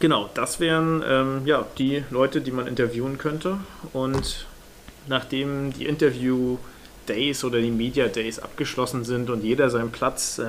[0.00, 3.58] Genau, das wären ähm, ja, die Leute, die man interviewen könnte.
[3.92, 4.46] Und
[5.06, 6.58] nachdem die Interview-
[7.10, 10.42] Days oder die Media Days abgeschlossen sind und jeder seinen Platz äh,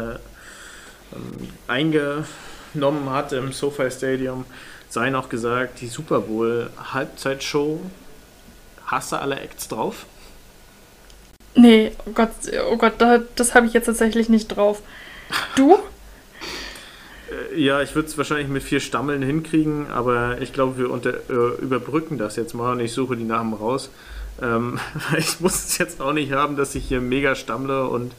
[1.13, 4.45] ähm, eingenommen hat im SoFi Stadium,
[4.89, 7.79] sei noch gesagt, die Super Bowl Halbzeitshow,
[8.85, 10.05] hast du alle Acts drauf?
[11.55, 12.29] Nee, oh Gott,
[12.69, 12.93] oh Gott,
[13.35, 14.81] das habe ich jetzt tatsächlich nicht drauf.
[15.55, 15.79] Du?
[17.31, 21.13] Äh, ja, ich würde es wahrscheinlich mit vier Stammeln hinkriegen, aber ich glaube, wir unter,
[21.29, 23.89] äh, überbrücken das jetzt mal und ich suche die Namen raus.
[24.41, 24.79] Ähm,
[25.17, 28.13] ich muss es jetzt auch nicht haben, dass ich hier mega stammle und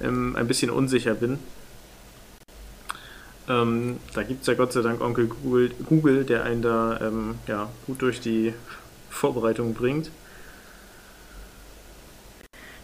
[0.00, 1.38] ähm, ein bisschen unsicher bin.
[3.48, 7.36] Ähm, da gibt es ja Gott sei Dank Onkel Google, Google der einen da ähm,
[7.46, 8.52] ja, gut durch die
[9.08, 10.10] Vorbereitung bringt.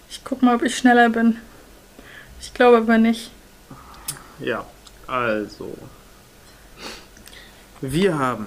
[0.08, 1.36] Ich guck mal, ob ich schneller bin.
[2.40, 3.30] Ich glaube aber nicht.
[4.40, 4.64] Ja,
[5.06, 5.76] also.
[7.80, 8.46] Wir haben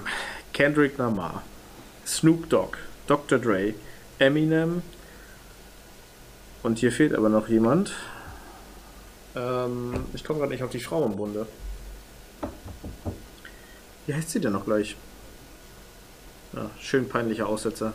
[0.52, 1.42] Kendrick Lamar,
[2.06, 2.76] Snoop Dogg,
[3.06, 3.38] Dr.
[3.38, 3.74] Dre,
[4.18, 4.82] Eminem.
[6.62, 7.92] Und hier fehlt aber noch jemand.
[9.36, 11.46] Ähm, ich komme gerade nicht auf die Frau im Bunde.
[14.06, 14.96] Wie heißt sie denn noch gleich?
[16.52, 17.92] Ja, schön peinlicher Aussetzer.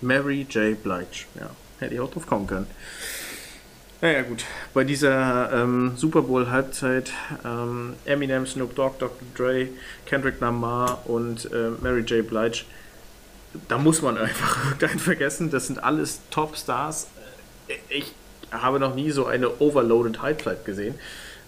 [0.00, 0.82] Mary J.
[0.82, 1.26] Blige.
[1.38, 2.66] Ja, hätte ich auch drauf kommen können.
[4.02, 7.12] Naja gut, bei dieser ähm, Super Bowl Halbzeit
[7.44, 9.18] ähm, Eminem, Snoop Dogg, Dr.
[9.36, 9.68] Dre,
[10.06, 12.26] Kendrick Lamar und äh, Mary J.
[12.26, 12.64] Blige,
[13.68, 15.50] da muss man einfach irgendeinen vergessen.
[15.50, 17.08] Das sind alles Top-Stars.
[17.68, 18.14] Äh, ich
[18.50, 20.94] habe noch nie so eine overloaded Halbzeit gesehen.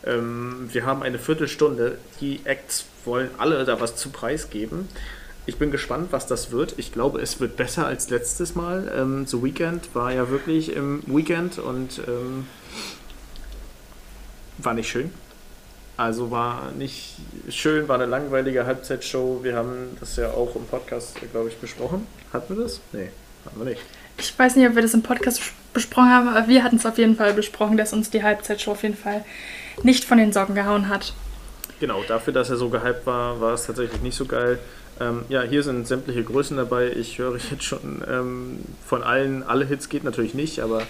[0.05, 1.97] Ähm, wir haben eine Viertelstunde.
[2.21, 4.89] Die Acts wollen alle da was zu preisgeben.
[5.45, 6.75] Ich bin gespannt, was das wird.
[6.77, 8.93] Ich glaube, es wird besser als letztes Mal.
[8.97, 12.47] Ähm, The Weekend war ja wirklich im Weekend und ähm,
[14.59, 15.11] war nicht schön.
[15.97, 17.17] Also war nicht
[17.49, 19.41] schön, war eine langweilige Halbzeitshow.
[19.43, 22.07] Wir haben das ja auch im Podcast, glaube ich, besprochen.
[22.33, 22.81] Hatten wir das?
[22.93, 23.11] Nee,
[23.45, 23.83] hatten wir nicht.
[24.19, 25.43] Ich weiß nicht, ob wir das im Podcast
[25.73, 28.83] besprochen haben, aber wir hatten es auf jeden Fall besprochen, dass uns die Halbzeitshow auf
[28.83, 29.25] jeden Fall
[29.83, 31.15] nicht von den Socken gehauen hat.
[31.81, 34.61] Genau, dafür, dass er so gehypt war, war es tatsächlich nicht so geil.
[35.01, 36.91] Ähm, ja, hier sind sämtliche Größen dabei.
[36.91, 40.83] Ich höre jetzt schon ähm, von allen, alle Hits geht natürlich nicht, aber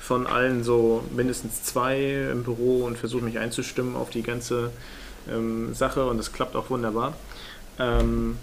[0.00, 4.70] von allen so mindestens zwei im Büro und versuche mich einzustimmen auf die ganze
[5.28, 7.14] ähm, Sache und es klappt auch wunderbar.
[7.78, 8.38] Ähm,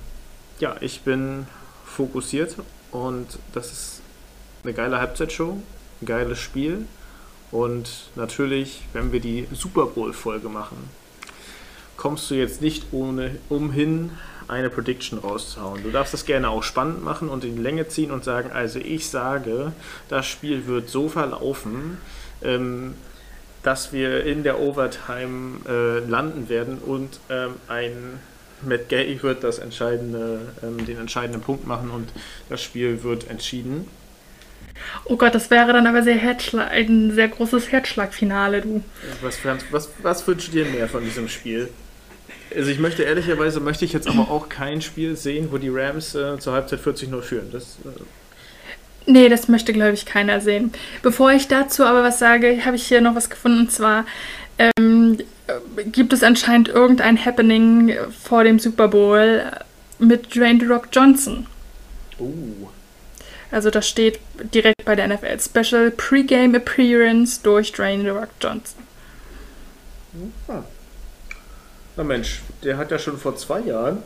[0.60, 1.48] ja, ich bin
[1.86, 2.58] fokussiert
[2.92, 4.02] und das ist
[4.64, 5.58] eine geile Halbzeitshow,
[6.02, 6.86] ein geiles Spiel
[7.52, 10.90] und natürlich, wenn wir die Super Bowl-Folge machen,
[11.98, 14.12] kommst du jetzt nicht ohne umhin,
[14.48, 15.84] eine Prediction rauszuhauen.
[15.84, 18.80] Du darfst das gerne auch spannend machen und in die Länge ziehen und sagen, also
[18.80, 19.74] ich sage,
[20.10, 21.98] das Spiel wird so verlaufen,
[22.42, 22.96] ähm,
[23.64, 28.20] dass wir in der Overtime äh, landen werden und ähm, ein
[28.62, 32.10] Matt Gay wird das entscheidende, ähm, den entscheidenden Punkt machen und
[32.50, 33.88] das Spiel wird entschieden.
[35.06, 38.84] Oh Gott, das wäre dann aber sehr Herzschlag, ein sehr großes Herzschlagfinale, du.
[39.22, 39.40] Was,
[39.72, 41.70] was, was wünschst du dir mehr von diesem Spiel?
[42.56, 46.16] Also ich möchte ehrlicherweise möchte ich jetzt aber auch kein Spiel sehen, wo die Rams
[46.16, 47.50] äh, zur Halbzeit 40-0 führen.
[47.52, 48.02] Das, äh
[49.06, 50.72] Nee, das möchte, glaube ich, keiner sehen.
[51.02, 53.62] Bevor ich dazu aber was sage, habe ich hier noch was gefunden.
[53.62, 54.06] Und zwar
[54.58, 55.18] ähm,
[55.92, 59.44] gibt es anscheinend irgendein Happening vor dem Super Bowl
[60.00, 61.48] mit Dwayne The Rock Johnson.
[62.20, 62.68] Uh.
[63.52, 64.20] Also das steht
[64.54, 65.40] direkt bei der NFL.
[65.40, 68.84] Special Pre-Game Appearance durch Dwayne The Rock Johnson.
[70.48, 70.64] Ah.
[71.96, 74.00] Na Mensch, der hat ja schon vor zwei Jahren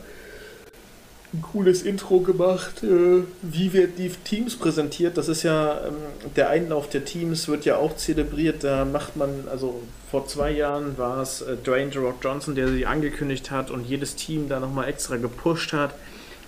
[1.34, 5.18] ein cooles Intro gemacht, äh, wie wird die Teams präsentiert.
[5.18, 5.96] Das ist ja, ähm,
[6.36, 8.64] der Einlauf der Teams wird ja auch zelebriert.
[8.64, 12.70] Da macht man, also vor zwei Jahren war es äh, Dwayne The Rock Johnson, der
[12.70, 15.94] sie angekündigt hat und jedes Team da nochmal extra gepusht hat.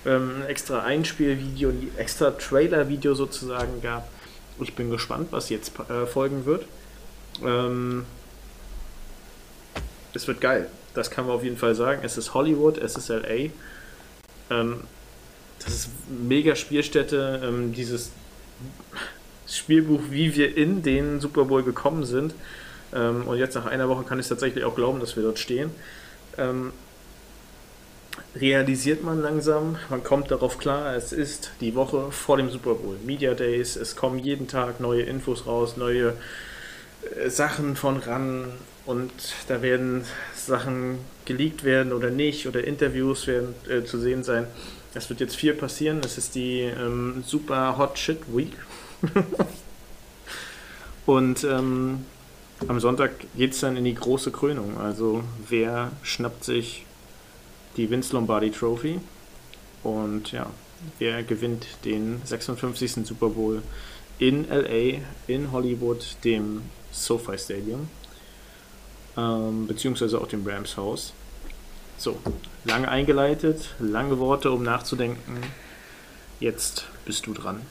[0.06, 4.08] Ähm, extra Einspielvideo, ein extra Trailer-Video sozusagen gab.
[4.62, 6.66] Ich bin gespannt, was jetzt äh, folgen wird.
[7.44, 8.06] Ähm,
[10.14, 10.70] es wird geil.
[10.94, 12.02] Das kann man auf jeden Fall sagen.
[12.04, 13.50] Es ist Hollywood, es ist LA.
[14.50, 14.82] Ähm,
[15.64, 17.42] das ist mega Spielstätte.
[17.44, 18.12] Ähm, dieses
[19.48, 22.34] Spielbuch, wie wir in den Super Bowl gekommen sind.
[22.94, 25.72] Ähm, und jetzt nach einer Woche kann ich tatsächlich auch glauben, dass wir dort stehen.
[26.38, 26.72] Ähm,
[28.36, 32.98] realisiert man langsam, man kommt darauf klar, es ist die Woche vor dem Super Bowl.
[33.06, 36.14] Media Days, es kommen jeden Tag neue Infos raus, neue
[37.16, 38.46] äh, Sachen von ran
[38.86, 39.12] und
[39.48, 40.04] da werden
[40.46, 44.48] Sachen geleakt werden oder nicht oder Interviews werden äh, zu sehen sein.
[44.94, 46.02] Es wird jetzt viel passieren.
[46.04, 48.54] Es ist die ähm, Super Hot Shit Week.
[51.06, 52.06] und ähm,
[52.68, 54.78] am Sonntag geht es dann in die große Krönung.
[54.78, 56.86] Also wer schnappt sich
[57.78, 59.00] die Vince Lombardi Trophy
[59.84, 60.50] und ja,
[60.98, 63.06] wer gewinnt den 56.
[63.06, 63.62] Super Bowl
[64.18, 67.88] in LA, in Hollywood, dem SoFi Stadium,
[69.18, 71.14] ähm, beziehungsweise auch dem Rams Haus.
[71.98, 72.18] So,
[72.64, 75.42] lange eingeleitet, lange Worte, um nachzudenken.
[76.40, 77.62] Jetzt bist du dran.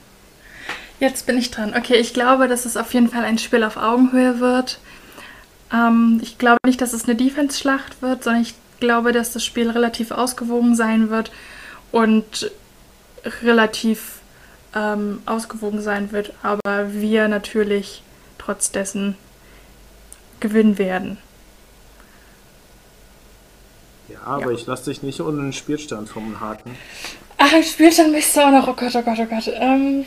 [0.99, 1.73] Jetzt bin ich dran.
[1.75, 4.79] Okay, ich glaube, dass es auf jeden Fall ein Spiel auf Augenhöhe wird.
[5.73, 9.69] Ähm, ich glaube nicht, dass es eine Defense-Schlacht wird, sondern ich glaube, dass das Spiel
[9.69, 11.31] relativ ausgewogen sein wird
[11.91, 12.51] und
[13.41, 14.19] relativ
[14.75, 18.03] ähm, ausgewogen sein wird, aber wir natürlich
[18.37, 19.15] trotz dessen
[20.39, 21.17] gewinnen werden.
[24.11, 24.51] Ja, aber ja.
[24.51, 26.75] ich lasse dich nicht ohne einen Spielstand vom Haken.
[27.37, 28.67] Ach, im Spielstand bist du auch noch.
[28.67, 29.51] Oh Gott, oh Gott, oh Gott.
[29.59, 30.05] Ähm.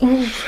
[0.00, 0.46] Uff.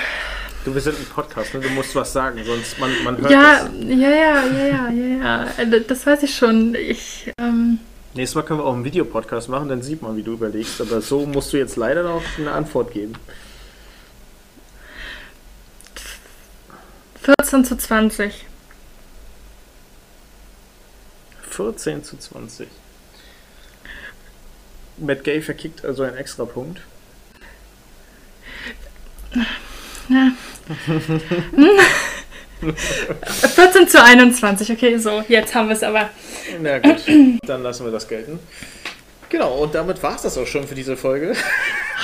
[0.64, 1.60] Du, wir sind ein Podcast, ne?
[1.60, 3.70] du musst was sagen, sonst man, man hört ja, das.
[3.86, 5.80] Ja, ja, ja, ja, ja, ja.
[5.80, 6.74] Das weiß ich schon.
[6.74, 7.78] Ich, ähm
[8.14, 10.80] Nächstes Mal können wir auch einen Videopodcast machen, dann sieht man, wie du überlegst.
[10.80, 13.14] Aber so musst du jetzt leider noch eine Antwort geben.
[17.36, 18.46] 14 zu 20.
[21.50, 22.68] 14 zu 20.
[24.96, 26.80] Matt Gay verkickt also einen extra Punkt.
[30.08, 30.32] Ja.
[33.54, 36.08] 14 zu 21, okay, so, jetzt haben wir es aber.
[36.60, 37.02] Na gut,
[37.42, 38.38] dann lassen wir das gelten.
[39.30, 41.34] Genau, und damit war es das auch schon für diese Folge.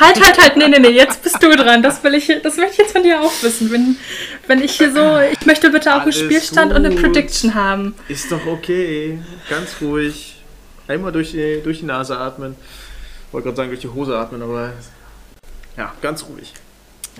[0.01, 1.81] Halt, halt, halt, nee, nee, nee, jetzt bist du dran.
[1.81, 3.71] Das will ich, das möchte ich jetzt von dir auch wissen.
[3.71, 3.97] Wenn,
[4.49, 6.81] wenn ich hier so, ich möchte bitte auch Alles einen Spielstand gut.
[6.81, 7.95] und eine Prediction haben.
[8.09, 10.43] Ist doch okay, ganz ruhig.
[10.89, 12.57] Einmal durch die, durch die Nase atmen.
[13.31, 14.73] Wollte gerade sagen, durch die Hose atmen, aber
[15.77, 16.53] ja, ganz ruhig.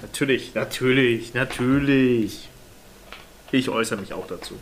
[0.03, 2.49] Natürlich, natürlich, natürlich.
[3.53, 4.59] Ich äußere mich auch dazu.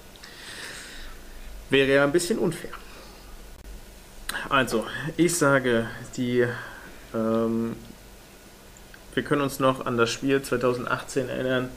[1.71, 2.73] Wäre ja ein bisschen unfair.
[4.49, 4.87] Also,
[5.17, 6.47] ich sage, die
[7.15, 7.77] ähm,
[9.15, 11.69] wir können uns noch an das Spiel 2018 erinnern.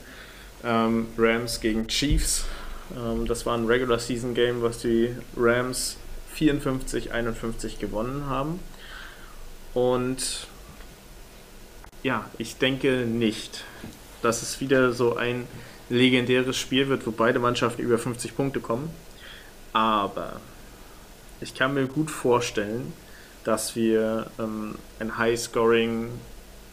[0.64, 2.46] Ähm, Rams gegen Chiefs.
[2.96, 5.98] Ähm, das war ein Regular Season Game, was die Rams
[6.34, 8.58] 54-51 gewonnen haben.
[9.74, 10.46] Und
[12.02, 13.64] ja, ich denke nicht,
[14.22, 15.46] dass es wieder so ein
[15.90, 18.90] legendäres Spiel wird, wo beide Mannschaften über 50 Punkte kommen.
[19.74, 20.40] Aber
[21.40, 22.92] ich kann mir gut vorstellen,
[23.44, 26.10] dass wir ähm, ein High-Scoring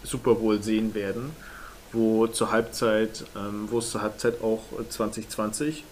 [0.04, 1.32] Super Bowl sehen werden,
[1.92, 5.84] wo zur Halbzeit, ähm, wo es zur Halbzeit auch 2020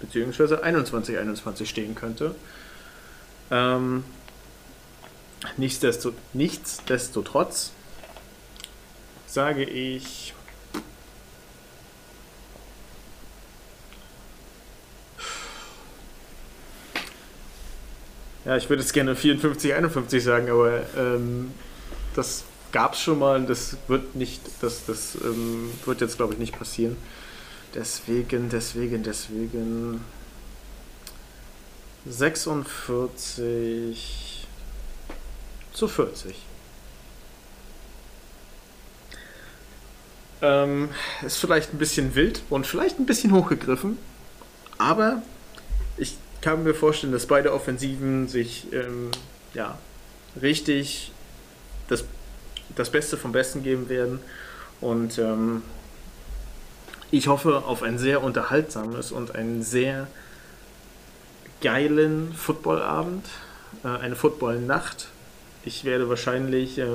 [0.00, 0.46] bzw.
[0.56, 2.34] 2121 stehen könnte.
[3.50, 4.04] Ähm,
[5.56, 7.72] nichtsdestotrotz, nichtsdestotrotz
[9.26, 10.34] sage ich
[18.44, 21.52] Ja, ich würde jetzt gerne 54, 51 sagen, aber ähm,
[22.14, 26.34] das gab es schon mal und das wird nicht, das, das ähm, wird jetzt glaube
[26.34, 26.96] ich nicht passieren.
[27.74, 30.04] Deswegen, deswegen, deswegen
[32.06, 34.46] 46
[35.72, 36.36] zu 40.
[40.42, 40.90] Ähm,
[41.24, 43.96] ist vielleicht ein bisschen wild und vielleicht ein bisschen hochgegriffen,
[44.76, 45.22] aber
[45.96, 49.10] ich kann mir vorstellen, dass beide Offensiven sich ähm,
[49.54, 49.78] ja,
[50.40, 51.10] richtig
[51.88, 52.04] das
[52.76, 54.20] das Beste vom Besten geben werden.
[54.80, 55.62] Und ähm,
[57.10, 60.08] ich hoffe auf ein sehr unterhaltsames und einen sehr
[61.60, 63.26] geilen Footballabend,
[63.84, 65.08] äh, eine Footballnacht.
[65.64, 66.86] Ich werde wahrscheinlich, äh,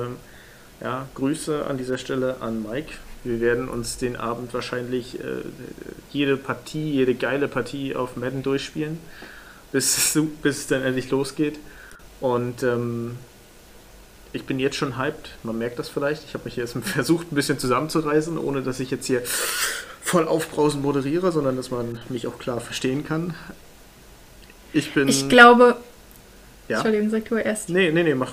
[0.80, 2.92] ja, Grüße an dieser Stelle an Mike.
[3.24, 5.42] Wir werden uns den Abend wahrscheinlich äh,
[6.10, 8.98] jede Partie, jede geile Partie auf Madden durchspielen,
[9.72, 11.58] bis, bis es dann endlich losgeht.
[12.20, 13.16] Und ähm,
[14.32, 15.30] ich bin jetzt schon hyped.
[15.42, 16.24] Man merkt das vielleicht.
[16.24, 19.22] Ich habe mich jetzt versucht, ein bisschen zusammenzureißen, ohne dass ich jetzt hier
[20.02, 23.34] voll aufbrausend moderiere, sondern dass man mich auch klar verstehen kann.
[24.72, 25.08] Ich bin.
[25.08, 25.76] Ich glaube.
[26.68, 26.76] Ja?
[26.76, 27.68] Entschuldigung, sag du erst.
[27.68, 28.32] Nee, nee, nee, mach.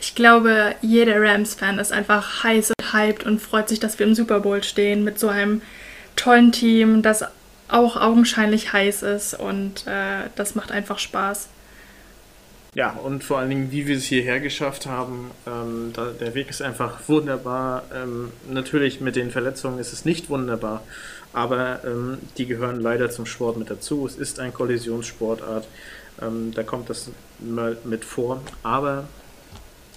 [0.00, 4.14] Ich glaube, jeder Rams-Fan ist einfach heiß und hyped und freut sich, dass wir im
[4.14, 5.62] Super Bowl stehen mit so einem
[6.14, 7.24] tollen Team, das
[7.68, 11.48] auch augenscheinlich heiß ist und äh, das macht einfach Spaß.
[12.74, 16.50] Ja, und vor allen Dingen, wie wir es hierher geschafft haben, ähm, da, der Weg
[16.50, 17.84] ist einfach wunderbar.
[17.94, 20.82] Ähm, natürlich mit den Verletzungen ist es nicht wunderbar,
[21.32, 24.06] aber ähm, die gehören leider zum Sport mit dazu.
[24.06, 25.66] Es ist ein Kollisionssportart,
[26.20, 29.08] ähm, da kommt das mal mit vor, aber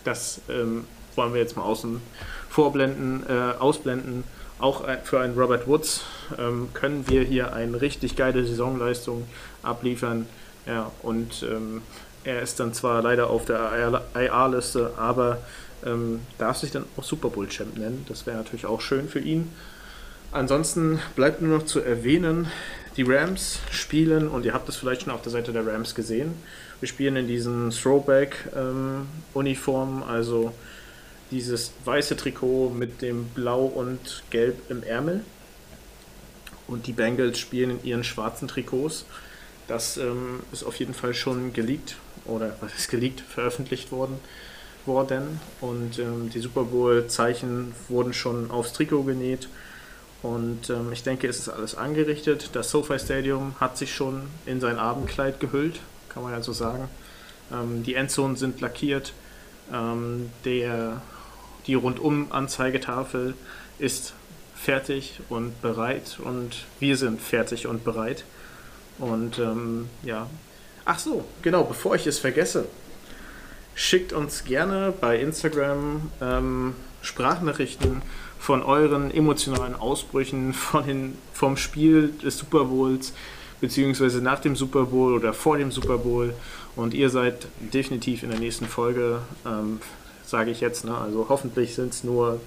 [0.04, 0.86] das ähm,
[1.16, 2.02] wollen wir jetzt mal außen
[2.50, 4.24] vorblenden, äh, ausblenden.
[4.62, 6.06] Auch für einen Robert Woods
[6.38, 9.28] ähm, können wir hier eine richtig geile Saisonleistung
[9.64, 10.28] abliefern.
[10.68, 11.82] Ja, und ähm,
[12.24, 15.40] er ist dann zwar leider auf der IA-Liste, aber
[15.86, 18.06] ähm, darf sich dann auch Super Bowl Champ nennen.
[18.08, 19.52] Das wäre natürlich auch schön für ihn.
[20.32, 22.52] Ansonsten bleibt nur noch zu erwähnen,
[22.98, 26.34] die Rams spielen, und ihr habt es vielleicht schon auf der Seite der Rams gesehen,
[26.80, 30.54] wir spielen in diesen Throwback-Uniformen, ähm, also
[31.32, 35.24] dieses weiße Trikot mit dem Blau und Gelb im Ärmel.
[36.68, 39.06] Und die Bengals spielen in ihren schwarzen Trikots.
[39.68, 41.96] Das ähm, ist auf jeden Fall schon geleakt
[42.26, 44.20] oder was ist geleakt, veröffentlicht worden.
[44.86, 45.40] worden.
[45.60, 49.48] Und ähm, die Super Bowl-Zeichen wurden schon aufs Trikot genäht.
[50.24, 52.50] Und ähm, ich denke, es ist alles angerichtet.
[52.54, 55.80] Das SoFi Stadium hat sich schon in sein Abendkleid gehüllt,
[56.10, 56.88] kann man ja so sagen.
[57.52, 59.14] Ähm, die Endzonen sind lackiert.
[59.74, 61.02] Ähm, der,
[61.68, 63.36] die Rundum-Anzeigetafel
[63.80, 64.14] ist
[64.56, 68.26] fertig und bereit und wir sind fertig und bereit.
[69.00, 70.30] Und ähm, ja,
[70.86, 72.66] ach so, genau, bevor ich es vergesse,
[73.74, 78.04] schickt uns gerne bei Instagram ähm, Sprachnachrichten
[78.40, 83.14] von euren emotionalen Ausbrüchen von den, vom Spiel des Super Bowls,
[83.60, 86.34] beziehungsweise nach dem Super Bowl oder vor dem Super Bowl.
[86.76, 89.80] Und ihr seid definitiv in der nächsten Folge, ähm,
[90.32, 90.86] sage ich jetzt.
[90.86, 90.98] Ne?
[90.98, 92.40] Also hoffentlich sind es nur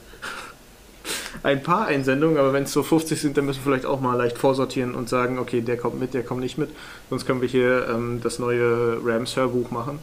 [1.45, 4.17] ein paar Einsendungen, aber wenn es so 50 sind, dann müssen wir vielleicht auch mal
[4.17, 6.71] leicht vorsortieren und sagen, okay, der kommt mit, der kommt nicht mit.
[7.11, 10.01] Sonst können wir hier ähm, das neue Rams-Hörbuch machen.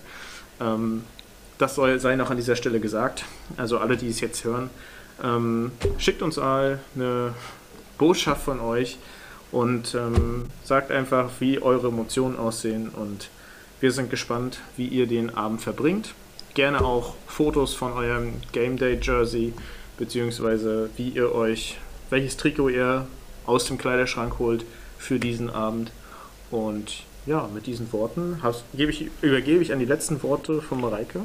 [0.62, 1.04] Ähm,
[1.58, 3.26] das soll sei noch an dieser Stelle gesagt.
[3.58, 4.70] Also alle, die es jetzt hören,
[5.24, 7.34] ähm, schickt uns all eine
[7.98, 8.98] Botschaft von euch
[9.52, 13.30] und ähm, sagt einfach, wie eure Emotionen aussehen und
[13.80, 16.14] wir sind gespannt, wie ihr den Abend verbringt.
[16.54, 19.54] Gerne auch Fotos von eurem Game Day Jersey
[19.98, 21.78] beziehungsweise wie ihr euch,
[22.10, 23.08] welches Trikot ihr
[23.46, 24.66] aus dem Kleiderschrank holt
[24.98, 25.92] für diesen Abend.
[26.50, 31.22] Und ja, mit diesen Worten hast, ich, übergebe ich an die letzten Worte von Mareike.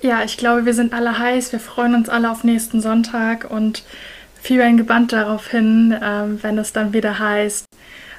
[0.00, 1.52] Ja, ich glaube, wir sind alle heiß.
[1.52, 3.84] Wir freuen uns alle auf nächsten Sonntag und
[4.40, 7.66] fiebern gebannt darauf hin, ähm, wenn es dann wieder heißt.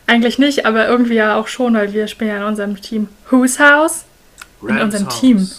[0.05, 3.59] Eigentlich nicht, aber irgendwie ja auch schon, weil wir spielen ja in unserem Team Whose
[3.59, 4.05] House?
[4.61, 5.19] Rams in unserem House.
[5.19, 5.49] Team.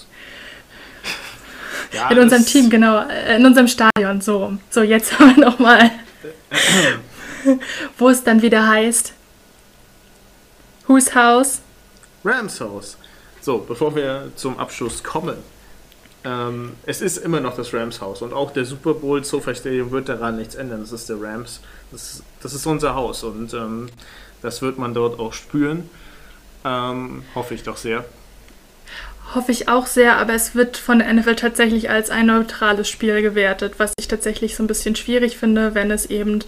[1.93, 3.07] Ja, in unserem Team, genau.
[3.37, 4.57] In unserem Stadion, so.
[4.70, 5.91] So, jetzt haben wir nochmal.
[7.99, 9.12] wo es dann wieder heißt.
[10.87, 11.61] Whose House?
[12.24, 12.97] Rams House.
[13.41, 15.37] So, bevor wir zum Abschluss kommen.
[16.24, 19.91] Ähm, es ist immer noch das Rams Haus und auch der Super Bowl SoFi Stadium
[19.91, 20.81] wird daran nichts ändern.
[20.81, 21.61] Das ist der Rams.
[21.91, 23.89] Das, das ist unser Haus und ähm,
[24.41, 25.91] das wird man dort auch spüren.
[26.65, 28.05] Ähm, hoffe ich doch sehr.
[29.34, 33.22] Hoffe ich auch sehr, aber es wird von der NFL tatsächlich als ein neutrales Spiel
[33.22, 36.40] gewertet, was ich tatsächlich so ein bisschen schwierig finde, wenn es eben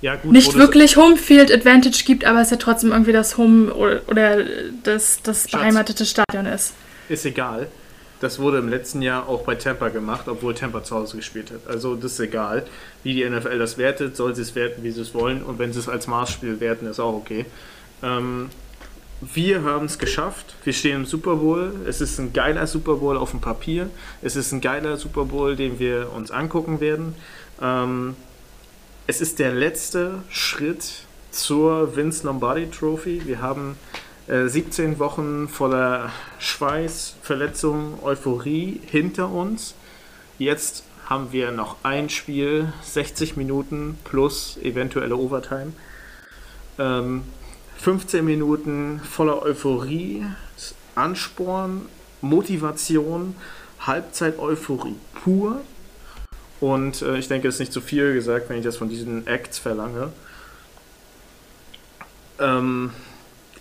[0.00, 4.44] ja, gut, nicht wirklich Homefield Advantage gibt, aber es ja trotzdem irgendwie das Home oder
[4.82, 6.74] das, das beheimatete Stadion ist.
[7.08, 7.68] Ist egal.
[8.20, 11.72] Das wurde im letzten Jahr auch bei Tampa gemacht, obwohl Tampa zu Hause gespielt hat.
[11.72, 12.64] Also das ist egal,
[13.02, 15.42] wie die NFL das wertet, soll sie es werten, wie sie es wollen.
[15.42, 17.46] Und wenn sie es als Maßspiel werten, ist auch okay.
[18.02, 18.50] Ähm,
[19.22, 20.56] wir haben es geschafft.
[20.64, 21.72] Wir stehen im Super Bowl.
[21.86, 23.88] Es ist ein geiler Super Bowl auf dem Papier.
[24.20, 27.14] Es ist ein geiler Super Bowl, den wir uns angucken werden.
[27.60, 28.16] Ähm,
[29.06, 33.22] es ist der letzte Schritt zur Vince Lombardi Trophy.
[33.24, 33.76] Wir haben
[34.26, 39.74] 17 äh, Wochen voller Schweiß, Verletzungen, Euphorie hinter uns.
[40.38, 45.72] Jetzt haben wir noch ein Spiel, 60 Minuten plus eventuelle Overtime.
[46.78, 47.22] Ähm,
[47.82, 50.24] 15 Minuten voller Euphorie,
[50.94, 51.88] Ansporn,
[52.20, 53.34] Motivation,
[53.80, 55.60] Halbzeit-Euphorie pur.
[56.60, 59.26] Und äh, ich denke, es ist nicht zu viel gesagt, wenn ich das von diesen
[59.26, 60.12] Acts verlange.
[62.38, 62.92] Ähm,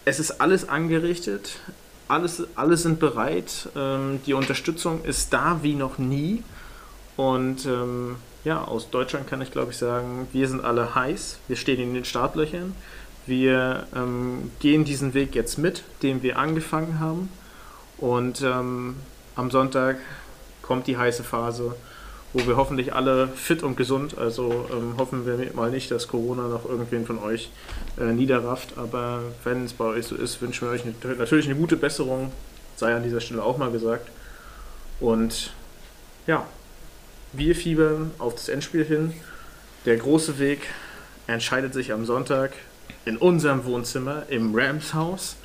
[0.06, 1.60] es ist alles angerichtet,
[2.08, 3.70] alles, alle sind bereit.
[3.76, 6.44] Ähm, die Unterstützung ist da wie noch nie.
[7.18, 11.40] Und ähm, ja, aus Deutschland kann ich glaube ich sagen, wir sind alle heiß.
[11.48, 12.76] Wir stehen in den Startlöchern.
[13.26, 17.30] Wir ähm, gehen diesen Weg jetzt mit, den wir angefangen haben.
[17.98, 18.96] Und ähm,
[19.36, 19.98] am Sonntag
[20.62, 21.76] kommt die heiße Phase,
[22.34, 26.48] wo wir hoffentlich alle fit und gesund, also ähm, hoffen wir mal nicht, dass Corona
[26.48, 27.52] noch irgendwen von euch
[28.00, 28.78] äh, niederrafft.
[28.78, 32.32] Aber wenn es bei euch so ist, wünschen wir euch eine, natürlich eine gute Besserung,
[32.76, 34.10] sei an dieser Stelle auch mal gesagt.
[35.00, 35.54] Und
[36.26, 36.46] ja,
[37.34, 39.14] wir fiebern auf das Endspiel hin.
[39.86, 40.62] Der große Weg
[41.28, 42.54] entscheidet sich am Sonntag
[43.06, 45.36] in unserem Wohnzimmer im Rams Haus.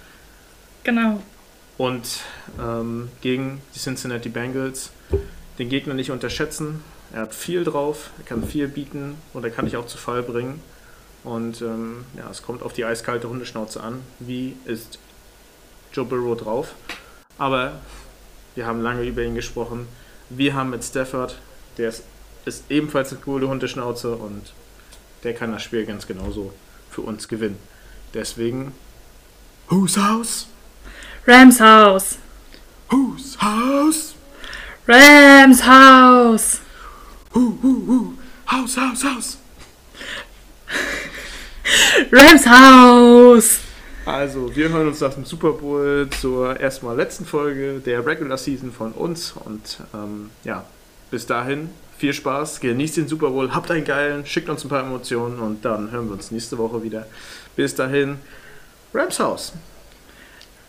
[0.84, 1.22] Genau.
[1.78, 2.20] Und
[2.60, 4.90] ähm, gegen die Cincinnati Bengals
[5.58, 6.82] den Gegner nicht unterschätzen.
[7.12, 10.22] Er hat viel drauf, er kann viel bieten und er kann dich auch zu Fall
[10.22, 10.60] bringen.
[11.24, 14.00] Und ähm, ja, es kommt auf die eiskalte Hundeschnauze an.
[14.18, 14.98] Wie ist
[15.92, 16.74] Joe Burrow drauf?
[17.38, 17.80] Aber
[18.54, 19.88] wir haben lange über ihn gesprochen.
[20.30, 21.36] Wir haben mit Stafford,
[21.78, 22.04] der ist,
[22.44, 24.52] ist ebenfalls eine coole Hundeschnauze und
[25.24, 26.52] der kann das Spiel ganz genauso
[26.96, 27.58] für uns gewinnen.
[28.14, 28.72] Deswegen,
[29.68, 30.46] Whose House?
[31.26, 32.18] Rams Haus.
[32.90, 34.14] Whose House?
[34.86, 36.60] Rams Haus.
[37.34, 38.12] Hu, hu, hu.
[38.50, 39.38] Haus, Haus, Haus.
[42.10, 43.58] Rams Haus.
[44.06, 48.72] Also, wir hören uns nach dem Super Bowl zur erstmal letzten Folge der Regular Season
[48.72, 49.32] von uns.
[49.32, 50.64] Und ähm, ja,
[51.10, 54.84] bis dahin viel Spaß, genießt den Super Bowl, habt einen geilen, schickt uns ein paar
[54.84, 57.06] Emotionen und dann hören wir uns nächste Woche wieder.
[57.54, 58.18] Bis dahin,
[58.92, 59.52] Rams Haus.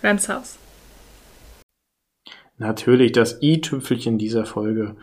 [0.03, 0.57] Rams Haus.
[2.57, 4.95] Natürlich, das i-Tüpfelchen dieser Folge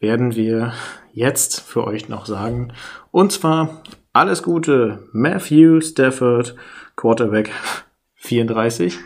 [0.00, 0.72] werden wir
[1.12, 2.72] jetzt für euch noch sagen.
[3.10, 3.82] Und zwar
[4.12, 6.56] alles Gute, Matthew Stafford,
[6.96, 7.50] Quarterback
[8.16, 8.98] 34.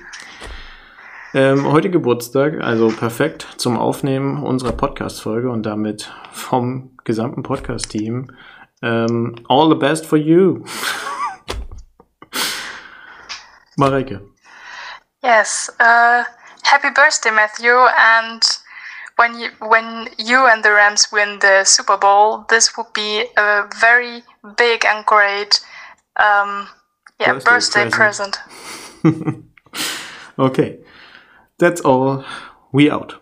[1.37, 8.35] Ähm, heute Geburtstag, also perfekt zum Aufnehmen unserer Podcast-Folge und damit vom gesamten Podcast-Team.
[8.81, 10.65] Ähm, all the best for you.
[13.77, 14.23] Mareike.
[15.23, 15.71] Yes.
[15.79, 16.25] Uh,
[16.65, 17.71] happy birthday, Matthew.
[17.71, 18.43] And
[19.19, 23.65] when you when you and the Rams win the Super Bowl, this would be a
[23.79, 24.23] very
[24.57, 25.61] big and great
[26.17, 26.67] um,
[27.21, 28.39] yeah birthday, birthday present.
[29.03, 29.45] present.
[30.39, 30.79] okay.
[31.59, 32.25] That's all.
[32.73, 33.15] We out.